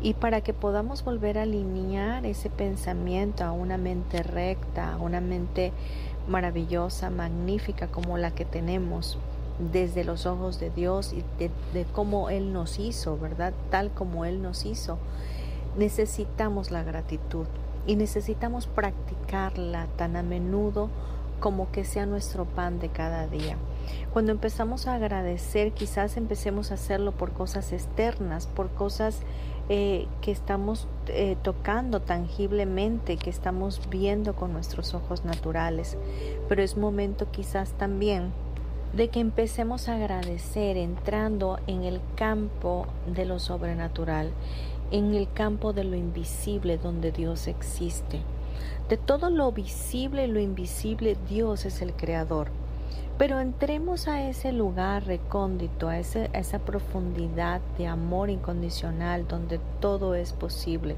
Y 0.00 0.14
para 0.14 0.40
que 0.40 0.54
podamos 0.54 1.04
volver 1.04 1.36
a 1.36 1.42
alinear 1.42 2.24
ese 2.24 2.48
pensamiento 2.48 3.44
a 3.44 3.52
una 3.52 3.76
mente 3.76 4.22
recta, 4.22 4.94
a 4.94 4.96
una 4.96 5.20
mente 5.20 5.72
maravillosa, 6.28 7.10
magnífica 7.10 7.88
como 7.88 8.16
la 8.16 8.30
que 8.30 8.46
tenemos 8.46 9.18
desde 9.58 10.04
los 10.04 10.24
ojos 10.24 10.58
de 10.58 10.70
Dios 10.70 11.12
y 11.12 11.22
de, 11.38 11.50
de 11.74 11.84
cómo 11.92 12.30
Él 12.30 12.54
nos 12.54 12.78
hizo, 12.78 13.18
¿verdad? 13.18 13.52
Tal 13.70 13.90
como 13.90 14.24
Él 14.24 14.40
nos 14.40 14.64
hizo, 14.64 14.96
necesitamos 15.76 16.70
la 16.70 16.82
gratitud 16.82 17.46
y 17.86 17.96
necesitamos 17.96 18.66
practicarla 18.66 19.86
tan 19.96 20.16
a 20.16 20.22
menudo 20.22 20.90
como 21.40 21.70
que 21.70 21.84
sea 21.84 22.06
nuestro 22.06 22.44
pan 22.44 22.78
de 22.78 22.88
cada 22.88 23.26
día. 23.26 23.56
Cuando 24.12 24.32
empezamos 24.32 24.86
a 24.86 24.94
agradecer, 24.94 25.72
quizás 25.72 26.16
empecemos 26.16 26.70
a 26.70 26.74
hacerlo 26.74 27.12
por 27.12 27.32
cosas 27.32 27.72
externas, 27.72 28.46
por 28.46 28.70
cosas 28.70 29.20
eh, 29.68 30.06
que 30.22 30.30
estamos 30.30 30.88
eh, 31.08 31.36
tocando 31.42 32.00
tangiblemente, 32.00 33.16
que 33.16 33.30
estamos 33.30 33.80
viendo 33.90 34.34
con 34.34 34.52
nuestros 34.52 34.94
ojos 34.94 35.24
naturales. 35.24 35.96
Pero 36.48 36.62
es 36.62 36.76
momento 36.76 37.30
quizás 37.30 37.72
también 37.72 38.32
de 38.94 39.08
que 39.08 39.20
empecemos 39.20 39.88
a 39.88 39.96
agradecer 39.96 40.76
entrando 40.76 41.58
en 41.66 41.84
el 41.84 42.00
campo 42.14 42.86
de 43.06 43.26
lo 43.26 43.38
sobrenatural 43.38 44.32
en 44.90 45.14
el 45.14 45.30
campo 45.32 45.72
de 45.72 45.84
lo 45.84 45.96
invisible 45.96 46.78
donde 46.78 47.12
Dios 47.12 47.48
existe. 47.48 48.20
De 48.88 48.96
todo 48.96 49.30
lo 49.30 49.50
visible 49.50 50.26
y 50.26 50.30
lo 50.30 50.38
invisible 50.38 51.16
Dios 51.28 51.64
es 51.64 51.82
el 51.82 51.92
creador. 51.92 52.48
Pero 53.18 53.40
entremos 53.40 54.08
a 54.08 54.28
ese 54.28 54.52
lugar 54.52 55.06
recóndito, 55.06 55.88
a, 55.88 55.98
esa 55.98 56.58
profundidad 56.58 57.62
de 57.78 57.86
amor 57.86 58.28
incondicional 58.28 59.26
donde 59.26 59.58
todo 59.80 60.14
es 60.14 60.34
posible, 60.34 60.96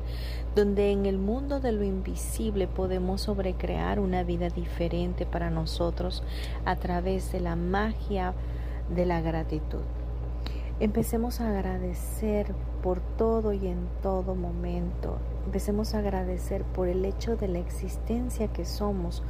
donde 0.57 0.91
en 0.91 1.07
el 1.07 1.17
mundo 1.17 1.61
de 1.61 1.71
lo 1.71 1.85
invisible 1.85 2.67
podemos 2.67 3.21
sobrecrear 3.23 4.01
una 4.01 4.25
vida 4.25 4.49
diferente 4.49 5.27
para 5.27 5.49
nosotros 5.49 6.25
a 6.65 6.75
través 6.75 7.31
de 7.31 7.39
la 7.39 7.55
magia 7.55 8.35
de 8.95 9.07
la 9.07 9.21
gratitud. 9.21 9.83
Empecemos 10.81 11.41
a 11.41 11.51
agradecer 11.51 12.53
por 12.89 13.01
todo 13.19 13.53
y 13.53 13.67
en 13.67 13.87
todo 14.03 14.35
momento. 14.35 15.19
Empecemos 15.45 15.95
a 15.95 15.99
agradecer 15.99 16.65
por 16.65 16.89
el 16.89 17.05
hecho 17.05 17.37
de 17.37 17.47
la 17.47 17.59
existencia 17.59 18.49
que 18.49 18.65
somos, 18.65 19.23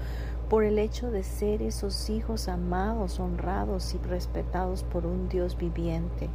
por 0.49 0.63
el 0.63 0.79
hecho 0.79 1.11
de 1.11 1.25
ser 1.25 1.61
esos 1.63 2.09
hijos 2.09 2.47
amados, 2.47 3.19
honrados 3.19 3.97
y 3.97 3.99
respetados 4.07 4.85
por 4.85 5.07
un 5.07 5.29
Dios 5.29 5.59
viviente. 5.59 6.29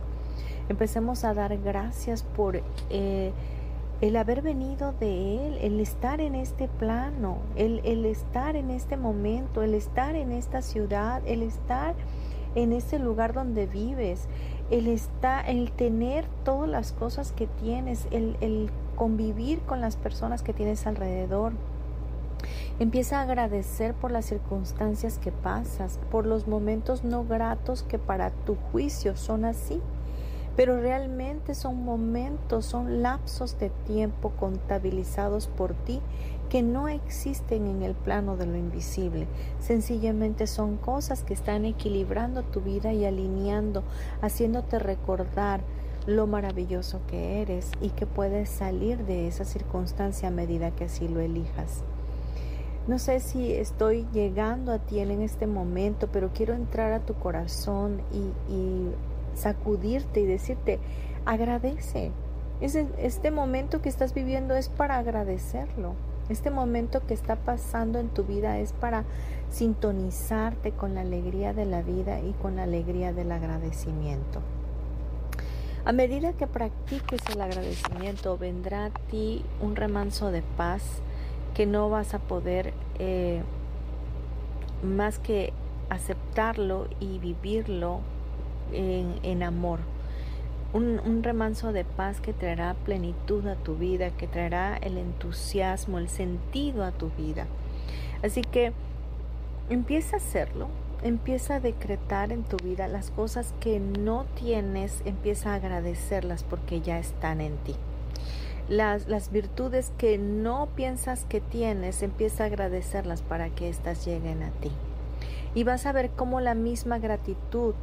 Empecemos 0.67 1.23
a 1.23 1.33
dar 1.33 1.57
gracias 1.59 2.23
por 2.23 2.61
eh, 2.89 3.31
el 4.01 4.17
haber 4.17 4.41
venido 4.41 4.91
de 4.91 5.47
Él, 5.47 5.57
el 5.61 5.79
estar 5.79 6.19
en 6.19 6.35
este 6.35 6.67
plano, 6.67 7.37
el, 7.55 7.79
el 7.85 8.03
estar 8.03 8.57
en 8.57 8.69
este 8.69 8.97
momento, 8.97 9.63
el 9.63 9.75
estar 9.75 10.17
en 10.17 10.33
esta 10.33 10.61
ciudad, 10.61 11.21
el 11.25 11.41
estar 11.41 11.95
en 12.55 12.73
ese 12.73 12.99
lugar 12.99 13.33
donde 13.33 13.65
vives, 13.65 14.27
el 14.69 14.87
estar, 14.87 15.49
el 15.49 15.71
tener 15.71 16.25
todas 16.43 16.69
las 16.69 16.91
cosas 16.91 17.31
que 17.31 17.47
tienes, 17.47 18.07
el, 18.11 18.37
el 18.41 18.69
convivir 18.95 19.59
con 19.61 19.81
las 19.81 19.95
personas 19.95 20.43
que 20.43 20.53
tienes 20.53 20.87
alrededor. 20.87 21.53
Empieza 22.79 23.19
a 23.19 23.21
agradecer 23.21 23.93
por 23.93 24.11
las 24.11 24.25
circunstancias 24.25 25.17
que 25.17 25.31
pasas, 25.31 25.99
por 26.11 26.25
los 26.25 26.47
momentos 26.47 27.03
no 27.03 27.23
gratos 27.23 27.83
que 27.83 27.99
para 27.99 28.31
tu 28.31 28.55
juicio 28.71 29.15
son 29.15 29.45
así 29.45 29.81
pero 30.55 30.79
realmente 30.79 31.55
son 31.55 31.83
momentos, 31.83 32.65
son 32.65 33.01
lapsos 33.01 33.57
de 33.59 33.69
tiempo 33.69 34.31
contabilizados 34.39 35.47
por 35.47 35.73
ti 35.73 35.99
que 36.53 36.61
no 36.61 36.87
existen 36.87 37.65
en 37.65 37.81
el 37.81 37.95
plano 37.95 38.37
de 38.37 38.45
lo 38.45 38.55
invisible. 38.55 39.25
Sencillamente 39.59 40.45
son 40.45 40.77
cosas 40.77 41.23
que 41.23 41.33
están 41.33 41.65
equilibrando 41.65 42.43
tu 42.43 42.61
vida 42.61 42.93
y 42.93 43.05
alineando, 43.05 43.81
haciéndote 44.21 44.77
recordar 44.77 45.61
lo 46.05 46.27
maravilloso 46.27 47.01
que 47.09 47.41
eres 47.41 47.71
y 47.81 47.89
que 47.89 48.05
puedes 48.05 48.49
salir 48.49 49.03
de 49.05 49.27
esa 49.27 49.45
circunstancia 49.45 50.27
a 50.27 50.31
medida 50.31 50.69
que 50.69 50.83
así 50.83 51.07
lo 51.07 51.21
elijas. 51.21 51.81
No 52.85 52.99
sé 52.99 53.19
si 53.19 53.51
estoy 53.51 54.05
llegando 54.13 54.73
a 54.73 54.77
ti 54.77 54.99
en 54.99 55.23
este 55.23 55.47
momento, 55.47 56.07
pero 56.11 56.33
quiero 56.35 56.53
entrar 56.53 56.93
a 56.93 56.99
tu 56.99 57.15
corazón 57.15 57.99
y, 58.47 58.91
sacudirte 59.35 60.19
y 60.19 60.27
decirte, 60.27 60.77
agradece. 61.25 62.11
este 62.61 63.31
momento 63.31 63.81
que 63.81 63.89
estás 63.89 64.13
viviendo 64.13 64.55
es 64.55 64.69
para 64.69 64.99
agradecerlo. 64.99 65.95
Este 66.29 66.49
momento 66.49 67.05
que 67.05 67.13
está 67.13 67.35
pasando 67.35 67.99
en 67.99 68.09
tu 68.09 68.23
vida 68.23 68.59
es 68.59 68.73
para 68.73 69.03
sintonizarte 69.49 70.71
con 70.71 70.95
la 70.95 71.01
alegría 71.01 71.53
de 71.53 71.65
la 71.65 71.81
vida 71.81 72.19
y 72.21 72.33
con 72.33 72.55
la 72.55 72.63
alegría 72.63 73.13
del 73.13 73.31
agradecimiento. 73.31 74.41
A 75.85 75.91
medida 75.91 76.31
que 76.31 76.47
practiques 76.47 77.21
el 77.33 77.41
agradecimiento, 77.41 78.37
vendrá 78.37 78.85
a 78.85 78.89
ti 78.89 79.43
un 79.61 79.75
remanso 79.75 80.31
de 80.31 80.41
paz 80.41 80.81
que 81.53 81.65
no 81.65 81.89
vas 81.89 82.13
a 82.13 82.19
poder 82.19 82.73
eh, 82.99 83.41
más 84.81 85.19
que 85.19 85.51
aceptarlo 85.89 86.87
y 86.99 87.19
vivirlo 87.19 87.99
en, 88.71 89.43
amor. 89.43 89.79
Un, 90.73 91.21
remanso 91.21 91.71
de 91.71 91.85
paz 91.85 92.19
que 92.19 92.33
traerá 92.33 92.73
plenitud 92.73 93.45
a 93.47 93.55
tu 93.55 93.75
vida, 93.75 94.09
que 94.09 94.27
traerá 94.27 94.75
el 94.77 94.97
entusiasmo, 94.97 95.99
el 95.99 96.09
sentido 96.09 96.83
a 96.83 96.91
tu 96.91 97.11
vida. 97.11 97.45
Así 98.23 98.41
que 98.41 98.73
empieza 99.69 100.15
a 100.15 100.17
hacerlo, 100.17 100.69
empieza 101.03 101.55
a 101.55 101.59
decretar 101.59 102.31
en 102.31 102.43
tu 102.43 102.57
vida 102.57 102.87
las 102.87 103.11
cosas 103.11 103.53
que 103.59 103.79
no 103.79 104.25
tienes, 104.35 105.03
empieza 105.05 105.51
a 105.51 105.55
agradecerlas 105.55 106.43
porque 106.43 106.81
ya 106.81 106.97
están 106.97 107.39
en 107.39 107.55
ti. 107.57 107.75
Las, 108.67 109.07
las 109.07 109.31
virtudes 109.31 109.91
que 109.99 110.17
no 110.17 110.69
piensas 110.75 111.25
que 111.25 111.39
tienes, 111.39 112.01
empieza 112.01 112.45
a 112.45 112.47
agradecerlas 112.47 113.21
para 113.21 113.49
que 113.49 113.69
éstas 113.69 114.05
lleguen 114.05 114.41
a 114.41 114.49
ti. 114.49 114.71
Y 115.53 115.65
vas 115.65 115.85
a 115.85 115.91
ver 115.91 116.09
cómo 116.09 116.39
la 116.39 116.55
misma 116.55 116.97
gratitud 116.97 117.75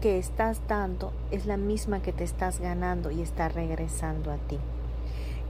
que 0.00 0.18
estás 0.18 0.62
dando 0.66 1.12
es 1.30 1.46
la 1.46 1.56
misma 1.56 2.00
que 2.02 2.12
te 2.12 2.24
estás 2.24 2.60
ganando 2.60 3.10
y 3.10 3.20
está 3.20 3.48
regresando 3.48 4.32
a 4.32 4.36
ti. 4.36 4.58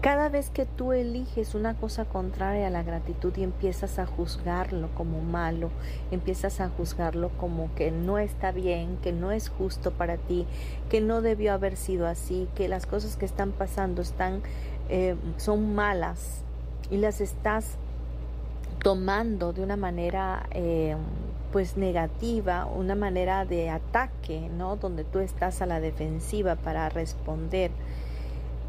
Cada 0.01 0.31
vez 0.31 0.49
que 0.49 0.65
tú 0.65 0.95
eliges 0.95 1.55
una 1.55 1.75
cosa 1.75 2.07
contraria 2.07 2.69
a 2.69 2.71
la 2.71 2.83
gratitud 2.83 3.37
y 3.37 3.43
empiezas 3.43 3.99
a 3.99 4.07
juzgarlo 4.07 4.89
como 4.95 5.21
malo, 5.21 5.71
empiezas 6.11 6.63
a 6.63 6.71
juzgarlo 6.71 7.29
como 7.37 7.75
que 7.75 7.91
no 7.91 8.19
está 8.19 8.51
bien, 8.51 8.97
que 9.03 9.13
no 9.13 9.31
es 9.31 9.51
justo 9.51 9.91
para 9.91 10.17
ti, 10.17 10.47
que 10.89 11.03
no 11.03 11.21
debió 11.21 11.53
haber 11.53 11.77
sido 11.77 12.07
así, 12.07 12.49
que 12.55 12.67
las 12.67 12.87
cosas 12.87 13.19
que 13.19 13.27
están 13.27 13.53
pasando 13.53 14.01
están, 14.01 14.41
eh, 14.89 15.17
son 15.37 15.75
malas 15.75 16.45
y 16.91 16.97
las 16.97 17.21
estás 17.21 17.77
tomando 18.83 19.53
de 19.53 19.63
una 19.63 19.77
manera 19.77 20.47
eh, 20.53 20.97
pues 21.53 21.77
negativa, 21.77 22.67
una 22.67 22.95
manera 22.95 23.45
de 23.45 23.71
ataque, 23.71 24.49
¿no? 24.57 24.77
Donde 24.77 25.05
tú 25.05 25.19
estás 25.19 25.63
a 25.63 25.67
la 25.67 25.81
defensiva 25.81 26.57
para 26.57 26.89
responder 26.89 27.71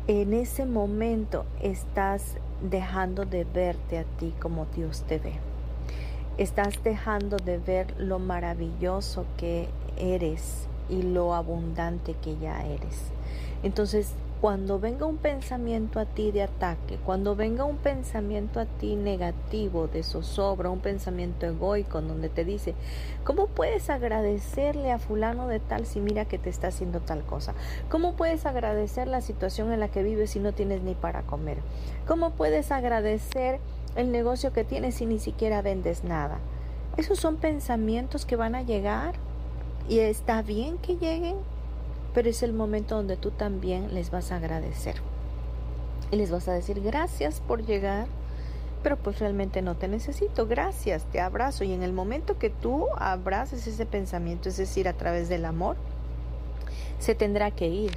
en 0.08 0.34
ese 0.34 0.66
momento 0.66 1.46
estás 1.62 2.36
dejando 2.62 3.26
de 3.26 3.44
verte 3.44 4.00
a 4.00 4.04
ti 4.04 4.34
como 4.40 4.66
Dios 4.76 5.04
te 5.08 5.20
ve. 5.20 5.34
Estás 6.38 6.84
dejando 6.84 7.38
de 7.38 7.60
ver 7.60 7.94
lo 8.00 8.18
maravilloso 8.18 9.26
que 9.38 9.70
eres 9.98 10.68
y 10.90 11.04
lo 11.04 11.36
abundante 11.36 12.16
que 12.16 12.36
ya 12.38 12.66
eres. 12.66 13.12
Entonces 13.64 14.14
cuando 14.42 14.80
venga 14.80 15.06
un 15.06 15.18
pensamiento 15.18 16.00
a 16.00 16.06
ti 16.06 16.32
de 16.32 16.42
ataque, 16.42 16.98
cuando 17.06 17.36
venga 17.36 17.64
un 17.64 17.78
pensamiento 17.78 18.60
a 18.60 18.66
ti 18.66 18.96
negativo, 18.96 19.88
de 19.88 20.02
zozobra, 20.02 20.72
un 20.72 20.80
pensamiento 20.80 21.46
egoico 21.46 22.02
donde 22.02 22.28
te 22.28 22.44
dice, 22.44 22.74
¿cómo 23.24 23.46
puedes 23.46 23.92
agradecerle 23.92 24.92
a 24.92 24.98
fulano 24.98 25.48
de 25.48 25.60
tal 25.60 25.86
si 25.86 26.00
mira 26.00 26.26
que 26.26 26.40
te 26.40 26.50
está 26.50 26.70
haciendo 26.70 27.02
tal 27.02 27.22
cosa? 27.24 27.54
¿Cómo 27.88 28.16
puedes 28.16 28.48
agradecer 28.48 29.08
la 29.08 29.22
situación 29.22 29.72
en 29.72 29.80
la 29.80 29.90
que 29.90 30.02
vives 30.02 30.32
si 30.32 30.40
no 30.40 30.54
tienes 30.54 30.82
ni 30.82 30.96
para 30.96 31.22
comer? 31.22 31.60
¿Cómo 32.08 32.32
puedes 32.32 32.72
agradecer 32.72 33.60
el 33.96 34.12
negocio 34.12 34.54
que 34.54 34.64
tienes 34.64 34.96
si 34.96 35.06
ni 35.06 35.20
siquiera 35.20 35.62
vendes 35.62 36.04
nada? 36.04 36.40
Esos 36.98 37.20
son 37.20 37.36
pensamientos 37.38 38.26
que 38.26 38.38
van 38.38 38.56
a 38.56 38.64
llegar 38.64 39.14
y 39.88 40.00
está 40.00 40.42
bien 40.42 40.80
que 40.80 40.98
lleguen 40.98 41.36
pero 42.14 42.30
es 42.30 42.44
el 42.44 42.54
momento 42.54 42.96
donde 42.96 43.18
tú 43.18 43.32
también 43.32 43.94
les 43.94 44.12
vas 44.12 44.32
a 44.32 44.38
agradecer. 44.38 44.96
Y 46.12 46.18
les 46.18 46.32
vas 46.32 46.48
a 46.48 46.54
decir 46.54 46.82
gracias 46.82 47.40
por 47.40 47.66
llegar, 47.66 48.08
pero 48.84 48.98
pues 48.98 49.20
realmente 49.20 49.62
no 49.62 49.76
te 49.76 49.88
necesito, 49.88 50.48
gracias, 50.48 51.06
te 51.06 51.22
abrazo. 51.22 51.64
Y 51.64 51.74
en 51.74 51.84
el 51.84 51.94
momento 51.94 52.38
que 52.38 52.50
tú 52.50 52.88
abraces 52.98 53.68
ese 53.68 53.86
pensamiento, 53.86 54.50
es 54.50 54.58
decir, 54.58 54.88
a 54.88 54.94
través 54.94 55.30
del 55.30 55.46
amor, 55.46 55.78
se 57.00 57.16
tendrá 57.16 57.52
que 57.52 57.68
ir. 57.68 57.92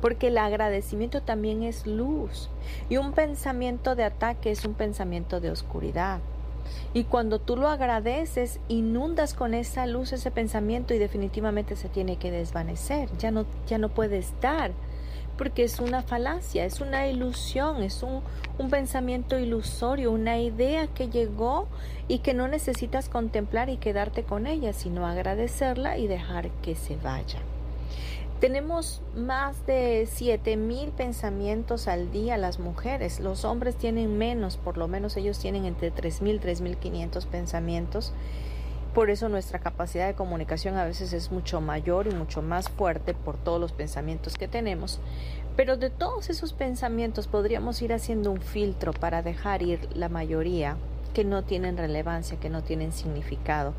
Porque 0.00 0.28
el 0.28 0.38
agradecimiento 0.38 1.22
también 1.22 1.62
es 1.62 1.86
luz. 1.86 2.50
Y 2.88 2.98
un 2.98 3.12
pensamiento 3.12 3.94
de 3.96 4.04
ataque 4.04 4.50
es 4.50 4.64
un 4.64 4.74
pensamiento 4.74 5.40
de 5.40 5.50
oscuridad. 5.50 6.20
Y 6.94 7.04
cuando 7.04 7.38
tú 7.38 7.56
lo 7.56 7.68
agradeces, 7.68 8.60
inundas 8.68 9.34
con 9.34 9.54
esa 9.54 9.86
luz 9.86 10.12
ese 10.12 10.30
pensamiento 10.30 10.94
y 10.94 10.98
definitivamente 10.98 11.76
se 11.76 11.88
tiene 11.88 12.16
que 12.16 12.30
desvanecer, 12.30 13.08
ya 13.18 13.30
no, 13.30 13.46
ya 13.66 13.78
no 13.78 13.88
puede 13.88 14.18
estar, 14.18 14.72
porque 15.36 15.64
es 15.64 15.80
una 15.80 16.02
falacia, 16.02 16.64
es 16.64 16.80
una 16.80 17.06
ilusión, 17.08 17.82
es 17.82 18.02
un, 18.02 18.22
un 18.58 18.70
pensamiento 18.70 19.38
ilusorio, 19.38 20.10
una 20.12 20.38
idea 20.38 20.86
que 20.86 21.08
llegó 21.08 21.68
y 22.08 22.18
que 22.18 22.34
no 22.34 22.48
necesitas 22.48 23.08
contemplar 23.08 23.68
y 23.68 23.76
quedarte 23.76 24.22
con 24.22 24.46
ella, 24.46 24.72
sino 24.72 25.06
agradecerla 25.06 25.98
y 25.98 26.06
dejar 26.06 26.50
que 26.62 26.74
se 26.74 26.96
vaya. 26.96 27.40
Tenemos 28.40 29.00
más 29.16 29.64
de 29.66 30.06
mil 30.58 30.90
pensamientos 30.90 31.88
al 31.88 32.10
día 32.10 32.36
las 32.36 32.58
mujeres. 32.58 33.18
Los 33.18 33.46
hombres 33.46 33.76
tienen 33.76 34.18
menos, 34.18 34.58
por 34.58 34.76
lo 34.76 34.88
menos 34.88 35.16
ellos 35.16 35.38
tienen 35.38 35.64
entre 35.64 35.90
3.000, 35.90 36.40
3.500 36.42 37.26
pensamientos. 37.26 38.12
Por 38.92 39.08
eso 39.08 39.30
nuestra 39.30 39.58
capacidad 39.58 40.06
de 40.06 40.14
comunicación 40.14 40.76
a 40.76 40.84
veces 40.84 41.14
es 41.14 41.32
mucho 41.32 41.62
mayor 41.62 42.08
y 42.08 42.14
mucho 42.14 42.42
más 42.42 42.68
fuerte 42.68 43.14
por 43.14 43.38
todos 43.38 43.58
los 43.58 43.72
pensamientos 43.72 44.36
que 44.36 44.48
tenemos. 44.48 45.00
Pero 45.56 45.78
de 45.78 45.88
todos 45.88 46.28
esos 46.28 46.52
pensamientos 46.52 47.28
podríamos 47.28 47.80
ir 47.80 47.94
haciendo 47.94 48.32
un 48.32 48.42
filtro 48.42 48.92
para 48.92 49.22
dejar 49.22 49.62
ir 49.62 49.88
la 49.94 50.10
mayoría 50.10 50.76
que 51.14 51.24
no 51.24 51.42
tienen 51.42 51.78
relevancia, 51.78 52.38
que 52.38 52.50
no 52.50 52.62
tienen 52.62 52.92
significado 52.92 53.72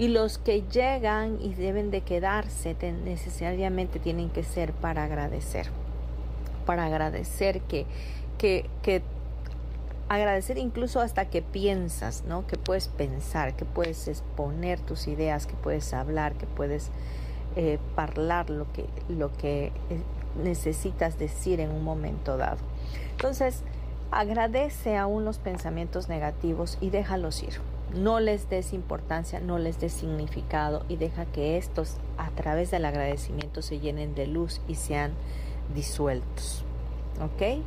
y 0.00 0.08
los 0.08 0.38
que 0.38 0.62
llegan 0.62 1.36
y 1.42 1.52
deben 1.52 1.90
de 1.90 2.00
quedarse 2.00 2.74
necesariamente 3.04 3.98
tienen 3.98 4.30
que 4.30 4.44
ser 4.44 4.72
para 4.72 5.04
agradecer, 5.04 5.66
para 6.64 6.86
agradecer 6.86 7.60
que, 7.60 7.84
que, 8.38 8.64
que 8.80 9.02
agradecer 10.08 10.56
incluso 10.56 11.00
hasta 11.00 11.26
que 11.26 11.42
piensas, 11.42 12.24
¿no? 12.24 12.46
Que 12.46 12.56
puedes 12.56 12.88
pensar, 12.88 13.54
que 13.56 13.66
puedes 13.66 14.08
exponer 14.08 14.80
tus 14.80 15.06
ideas, 15.06 15.46
que 15.46 15.52
puedes 15.52 15.92
hablar, 15.92 16.32
que 16.32 16.46
puedes 16.46 16.90
eh, 17.56 17.78
hablar 17.94 18.48
lo 18.48 18.72
que, 18.72 18.86
lo 19.10 19.30
que 19.36 19.66
eh, 19.66 19.72
necesitas 20.42 21.18
decir 21.18 21.60
en 21.60 21.70
un 21.72 21.84
momento 21.84 22.38
dado. 22.38 22.56
Entonces, 23.10 23.64
agradece 24.10 24.96
aún 24.96 25.26
los 25.26 25.36
pensamientos 25.36 26.08
negativos 26.08 26.78
y 26.80 26.88
déjalos 26.88 27.42
ir. 27.42 27.60
No 27.94 28.20
les 28.20 28.48
des 28.48 28.72
importancia, 28.72 29.40
no 29.40 29.58
les 29.58 29.80
des 29.80 29.92
significado 29.92 30.84
y 30.88 30.96
deja 30.96 31.26
que 31.26 31.56
estos 31.56 31.96
a 32.18 32.30
través 32.30 32.70
del 32.70 32.84
agradecimiento 32.84 33.62
se 33.62 33.80
llenen 33.80 34.14
de 34.14 34.26
luz 34.26 34.60
y 34.68 34.76
sean 34.76 35.12
disueltos. 35.74 36.64
¿Ok? 37.20 37.62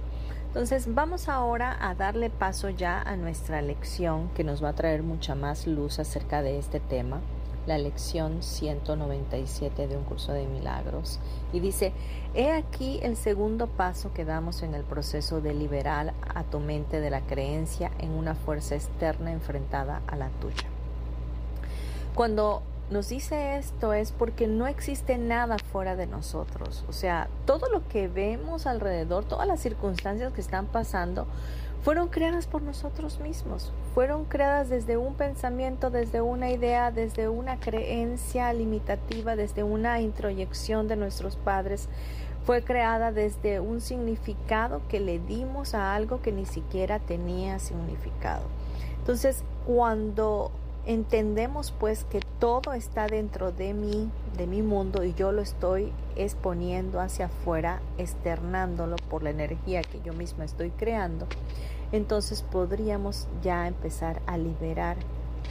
Entonces 0.48 0.94
vamos 0.94 1.30
ahora 1.30 1.76
a 1.80 1.96
darle 1.96 2.30
paso 2.30 2.70
ya 2.70 3.02
a 3.02 3.16
nuestra 3.16 3.62
lección 3.62 4.30
que 4.36 4.44
nos 4.44 4.64
va 4.64 4.70
a 4.70 4.74
traer 4.74 5.02
mucha 5.02 5.36
más 5.36 5.66
luz 5.66 6.00
acerca 6.00 6.42
de 6.42 6.60
este 6.60 6.80
tema 6.80 7.22
la 7.68 7.78
lección 7.78 8.44
197 8.44 9.88
de 9.88 9.98
un 9.98 10.04
curso 10.04 10.34
de 10.34 10.46
milagros. 10.46 11.20
Y 11.52 11.60
dice, 11.60 11.94
he 12.34 12.52
aquí 12.52 13.00
el 13.04 13.16
segundo 13.16 13.68
paso 13.68 14.14
que 14.14 14.26
damos 14.26 14.64
en 14.64 14.74
el 14.76 14.84
proceso 14.84 15.42
de 15.42 15.54
liberar 15.54 16.14
a 16.34 16.44
tu 16.44 16.60
mente 16.60 17.00
de 17.00 17.10
la 17.10 17.22
creencia 17.22 17.92
en 18.00 18.12
una 18.12 18.36
fuerza 18.36 18.76
externa 18.76 19.32
enfrentada 19.32 20.02
a 20.08 20.16
la 20.16 20.30
tuya. 20.30 20.68
Cuando 22.16 22.62
nos 22.90 23.10
dice 23.10 23.58
esto 23.58 23.94
es 23.94 24.12
porque 24.12 24.48
no 24.48 24.68
existe 24.68 25.18
nada 25.18 25.58
fuera 25.58 25.96
de 25.96 26.06
nosotros. 26.06 26.84
O 26.88 26.94
sea, 26.94 27.28
todo 27.46 27.70
lo 27.70 27.88
que 27.88 28.08
vemos 28.08 28.68
alrededor, 28.68 29.26
todas 29.26 29.48
las 29.48 29.62
circunstancias 29.62 30.32
que 30.34 30.42
están 30.42 30.68
pasando, 30.68 31.26
fueron 31.84 32.08
creadas 32.08 32.48
por 32.48 32.62
nosotros 32.62 33.20
mismos, 33.20 33.74
fueron 33.94 34.24
creadas 34.24 34.70
desde 34.70 34.96
un 34.96 35.16
pensamiento, 35.16 35.90
desde 35.90 36.22
una 36.22 36.50
idea, 36.50 36.92
desde 36.92 37.28
una 37.28 37.60
creencia 37.60 38.54
limitativa, 38.54 39.36
desde 39.36 39.64
una 39.64 40.00
introyección 40.00 40.88
de 40.88 40.96
nuestros 40.96 41.36
padres, 41.36 41.90
fue 42.46 42.64
creada 42.64 43.12
desde 43.12 43.60
un 43.60 43.82
significado 43.82 44.82
que 44.88 45.02
le 45.02 45.20
dimos 45.20 45.76
a 45.76 45.94
algo 45.94 46.22
que 46.22 46.32
ni 46.32 46.46
siquiera 46.46 47.00
tenía 47.00 47.60
significado. 47.60 48.44
Entonces, 49.00 49.44
cuando 49.66 50.52
entendemos 50.86 51.72
pues 51.72 52.04
que 52.06 52.20
todo 52.40 52.74
está 52.74 53.08
dentro 53.08 53.52
de 53.52 53.74
mí, 53.74 54.10
de 54.38 54.48
mi 54.48 54.62
mundo, 54.62 55.04
y 55.04 55.14
yo 55.14 55.32
lo 55.32 55.42
estoy 55.42 55.92
exponiendo 56.16 57.00
hacia 57.00 57.28
afuera, 57.28 57.82
externándolo 57.98 58.98
por 59.10 59.24
la 59.24 59.30
energía 59.30 59.82
que 59.82 60.02
yo 60.02 60.14
misma 60.14 60.44
estoy 60.46 60.72
creando, 60.72 61.28
entonces 61.94 62.42
podríamos 62.42 63.28
ya 63.44 63.68
empezar 63.68 64.22
a 64.26 64.36
liberar 64.38 64.98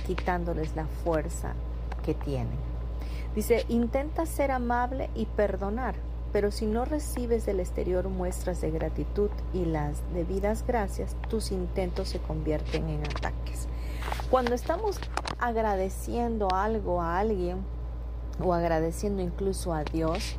quitándoles 0.06 0.74
la 0.74 0.86
fuerza 0.86 1.54
que 2.04 2.14
tienen. 2.14 2.58
Dice, 3.34 3.64
intenta 3.68 4.26
ser 4.26 4.50
amable 4.50 5.08
y 5.14 5.26
perdonar, 5.26 5.94
pero 6.32 6.50
si 6.50 6.66
no 6.66 6.84
recibes 6.84 7.46
del 7.46 7.60
exterior 7.60 8.08
muestras 8.08 8.60
de 8.60 8.72
gratitud 8.72 9.30
y 9.54 9.64
las 9.64 10.02
debidas 10.12 10.66
gracias, 10.66 11.16
tus 11.30 11.52
intentos 11.52 12.08
se 12.08 12.18
convierten 12.18 12.88
en 12.88 13.00
ataques. 13.02 13.68
Cuando 14.28 14.54
estamos 14.54 14.98
agradeciendo 15.38 16.48
algo 16.52 17.00
a 17.00 17.20
alguien 17.20 17.58
o 18.42 18.52
agradeciendo 18.52 19.22
incluso 19.22 19.72
a 19.72 19.84
Dios, 19.84 20.36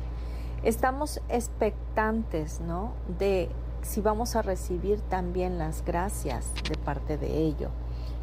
estamos 0.64 1.20
expectantes, 1.30 2.60
¿no? 2.60 2.92
De 3.18 3.48
si 3.84 4.00
vamos 4.00 4.34
a 4.34 4.42
recibir 4.42 5.00
también 5.02 5.58
las 5.58 5.84
gracias 5.84 6.52
de 6.68 6.76
parte 6.76 7.18
de 7.18 7.38
ello. 7.38 7.68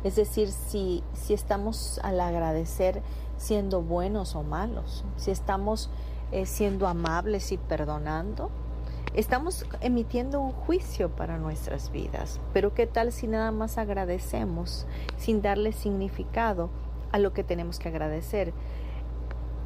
Es 0.04 0.16
decir, 0.16 0.52
si, 0.52 1.04
si 1.14 1.34
estamos 1.34 2.00
al 2.04 2.20
agradecer 2.20 3.02
siendo 3.38 3.82
buenos 3.82 4.36
o 4.36 4.44
malos, 4.44 5.06
si 5.18 5.32
estamos 5.32 5.90
eh, 6.32 6.46
siendo 6.46 6.88
amables 6.88 7.52
y 7.52 7.58
perdonando, 7.58 8.50
estamos 9.14 9.66
emitiendo 9.82 10.42
un 10.42 10.52
juicio 10.52 11.10
para 11.10 11.38
nuestras 11.38 11.92
vidas. 11.92 12.40
Pero 12.54 12.74
¿qué 12.74 12.88
tal 12.88 13.12
si 13.12 13.28
nada 13.28 13.52
más 13.52 13.78
agradecemos 13.78 14.88
sin 15.18 15.44
darle 15.44 15.74
significado 15.74 16.70
a 17.12 17.20
lo 17.20 17.34
que 17.34 17.44
tenemos 17.44 17.78
que 17.78 17.90
agradecer? 17.90 18.54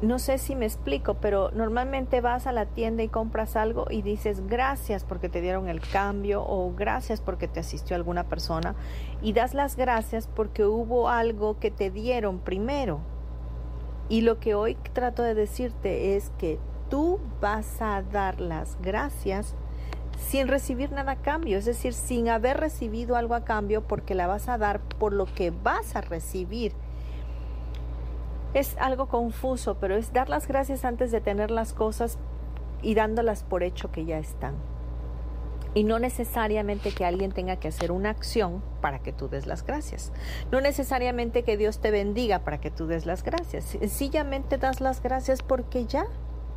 No 0.02 0.18
sé 0.18 0.36
si 0.36 0.54
me 0.54 0.66
explico, 0.66 1.14
pero 1.14 1.50
normalmente 1.52 2.20
vas 2.20 2.46
a 2.46 2.52
la 2.52 2.66
tienda 2.66 3.02
y 3.02 3.08
compras 3.08 3.56
algo 3.56 3.86
y 3.88 4.02
dices 4.02 4.46
gracias 4.46 5.04
porque 5.04 5.30
te 5.30 5.40
dieron 5.40 5.68
el 5.68 5.80
cambio 5.80 6.44
o 6.46 6.74
gracias 6.74 7.22
porque 7.22 7.48
te 7.48 7.60
asistió 7.60 7.96
alguna 7.96 8.24
persona 8.24 8.74
y 9.22 9.32
das 9.32 9.54
las 9.54 9.74
gracias 9.76 10.26
porque 10.26 10.66
hubo 10.66 11.08
algo 11.08 11.58
que 11.58 11.70
te 11.70 11.90
dieron 11.90 12.40
primero. 12.40 13.00
Y 14.10 14.20
lo 14.20 14.38
que 14.38 14.54
hoy 14.54 14.76
trato 14.92 15.22
de 15.22 15.34
decirte 15.34 16.14
es 16.14 16.30
que 16.36 16.58
tú 16.90 17.18
vas 17.40 17.80
a 17.80 18.02
dar 18.02 18.38
las 18.38 18.76
gracias 18.82 19.54
sin 20.18 20.46
recibir 20.46 20.92
nada 20.92 21.12
a 21.12 21.22
cambio, 21.22 21.56
es 21.56 21.64
decir, 21.64 21.94
sin 21.94 22.28
haber 22.28 22.58
recibido 22.58 23.16
algo 23.16 23.34
a 23.34 23.44
cambio 23.44 23.82
porque 23.82 24.14
la 24.14 24.26
vas 24.26 24.50
a 24.50 24.58
dar 24.58 24.80
por 24.80 25.14
lo 25.14 25.24
que 25.24 25.50
vas 25.50 25.96
a 25.96 26.02
recibir 26.02 26.74
es 28.56 28.74
algo 28.78 29.06
confuso, 29.06 29.76
pero 29.78 29.96
es 29.96 30.14
dar 30.14 30.30
las 30.30 30.48
gracias 30.48 30.86
antes 30.86 31.10
de 31.10 31.20
tener 31.20 31.50
las 31.50 31.74
cosas 31.74 32.18
y 32.80 32.94
dándolas 32.94 33.44
por 33.44 33.62
hecho 33.62 33.92
que 33.92 34.06
ya 34.06 34.18
están. 34.18 34.54
Y 35.74 35.84
no 35.84 35.98
necesariamente 35.98 36.92
que 36.92 37.04
alguien 37.04 37.32
tenga 37.32 37.56
que 37.56 37.68
hacer 37.68 37.92
una 37.92 38.08
acción 38.08 38.62
para 38.80 39.00
que 39.00 39.12
tú 39.12 39.28
des 39.28 39.46
las 39.46 39.62
gracias. 39.62 40.10
No 40.50 40.62
necesariamente 40.62 41.42
que 41.42 41.58
Dios 41.58 41.80
te 41.80 41.90
bendiga 41.90 42.44
para 42.44 42.58
que 42.58 42.70
tú 42.70 42.86
des 42.86 43.04
las 43.04 43.22
gracias. 43.22 43.64
Sencillamente 43.64 44.56
das 44.56 44.80
las 44.80 45.02
gracias 45.02 45.42
porque 45.42 45.84
ya 45.84 46.06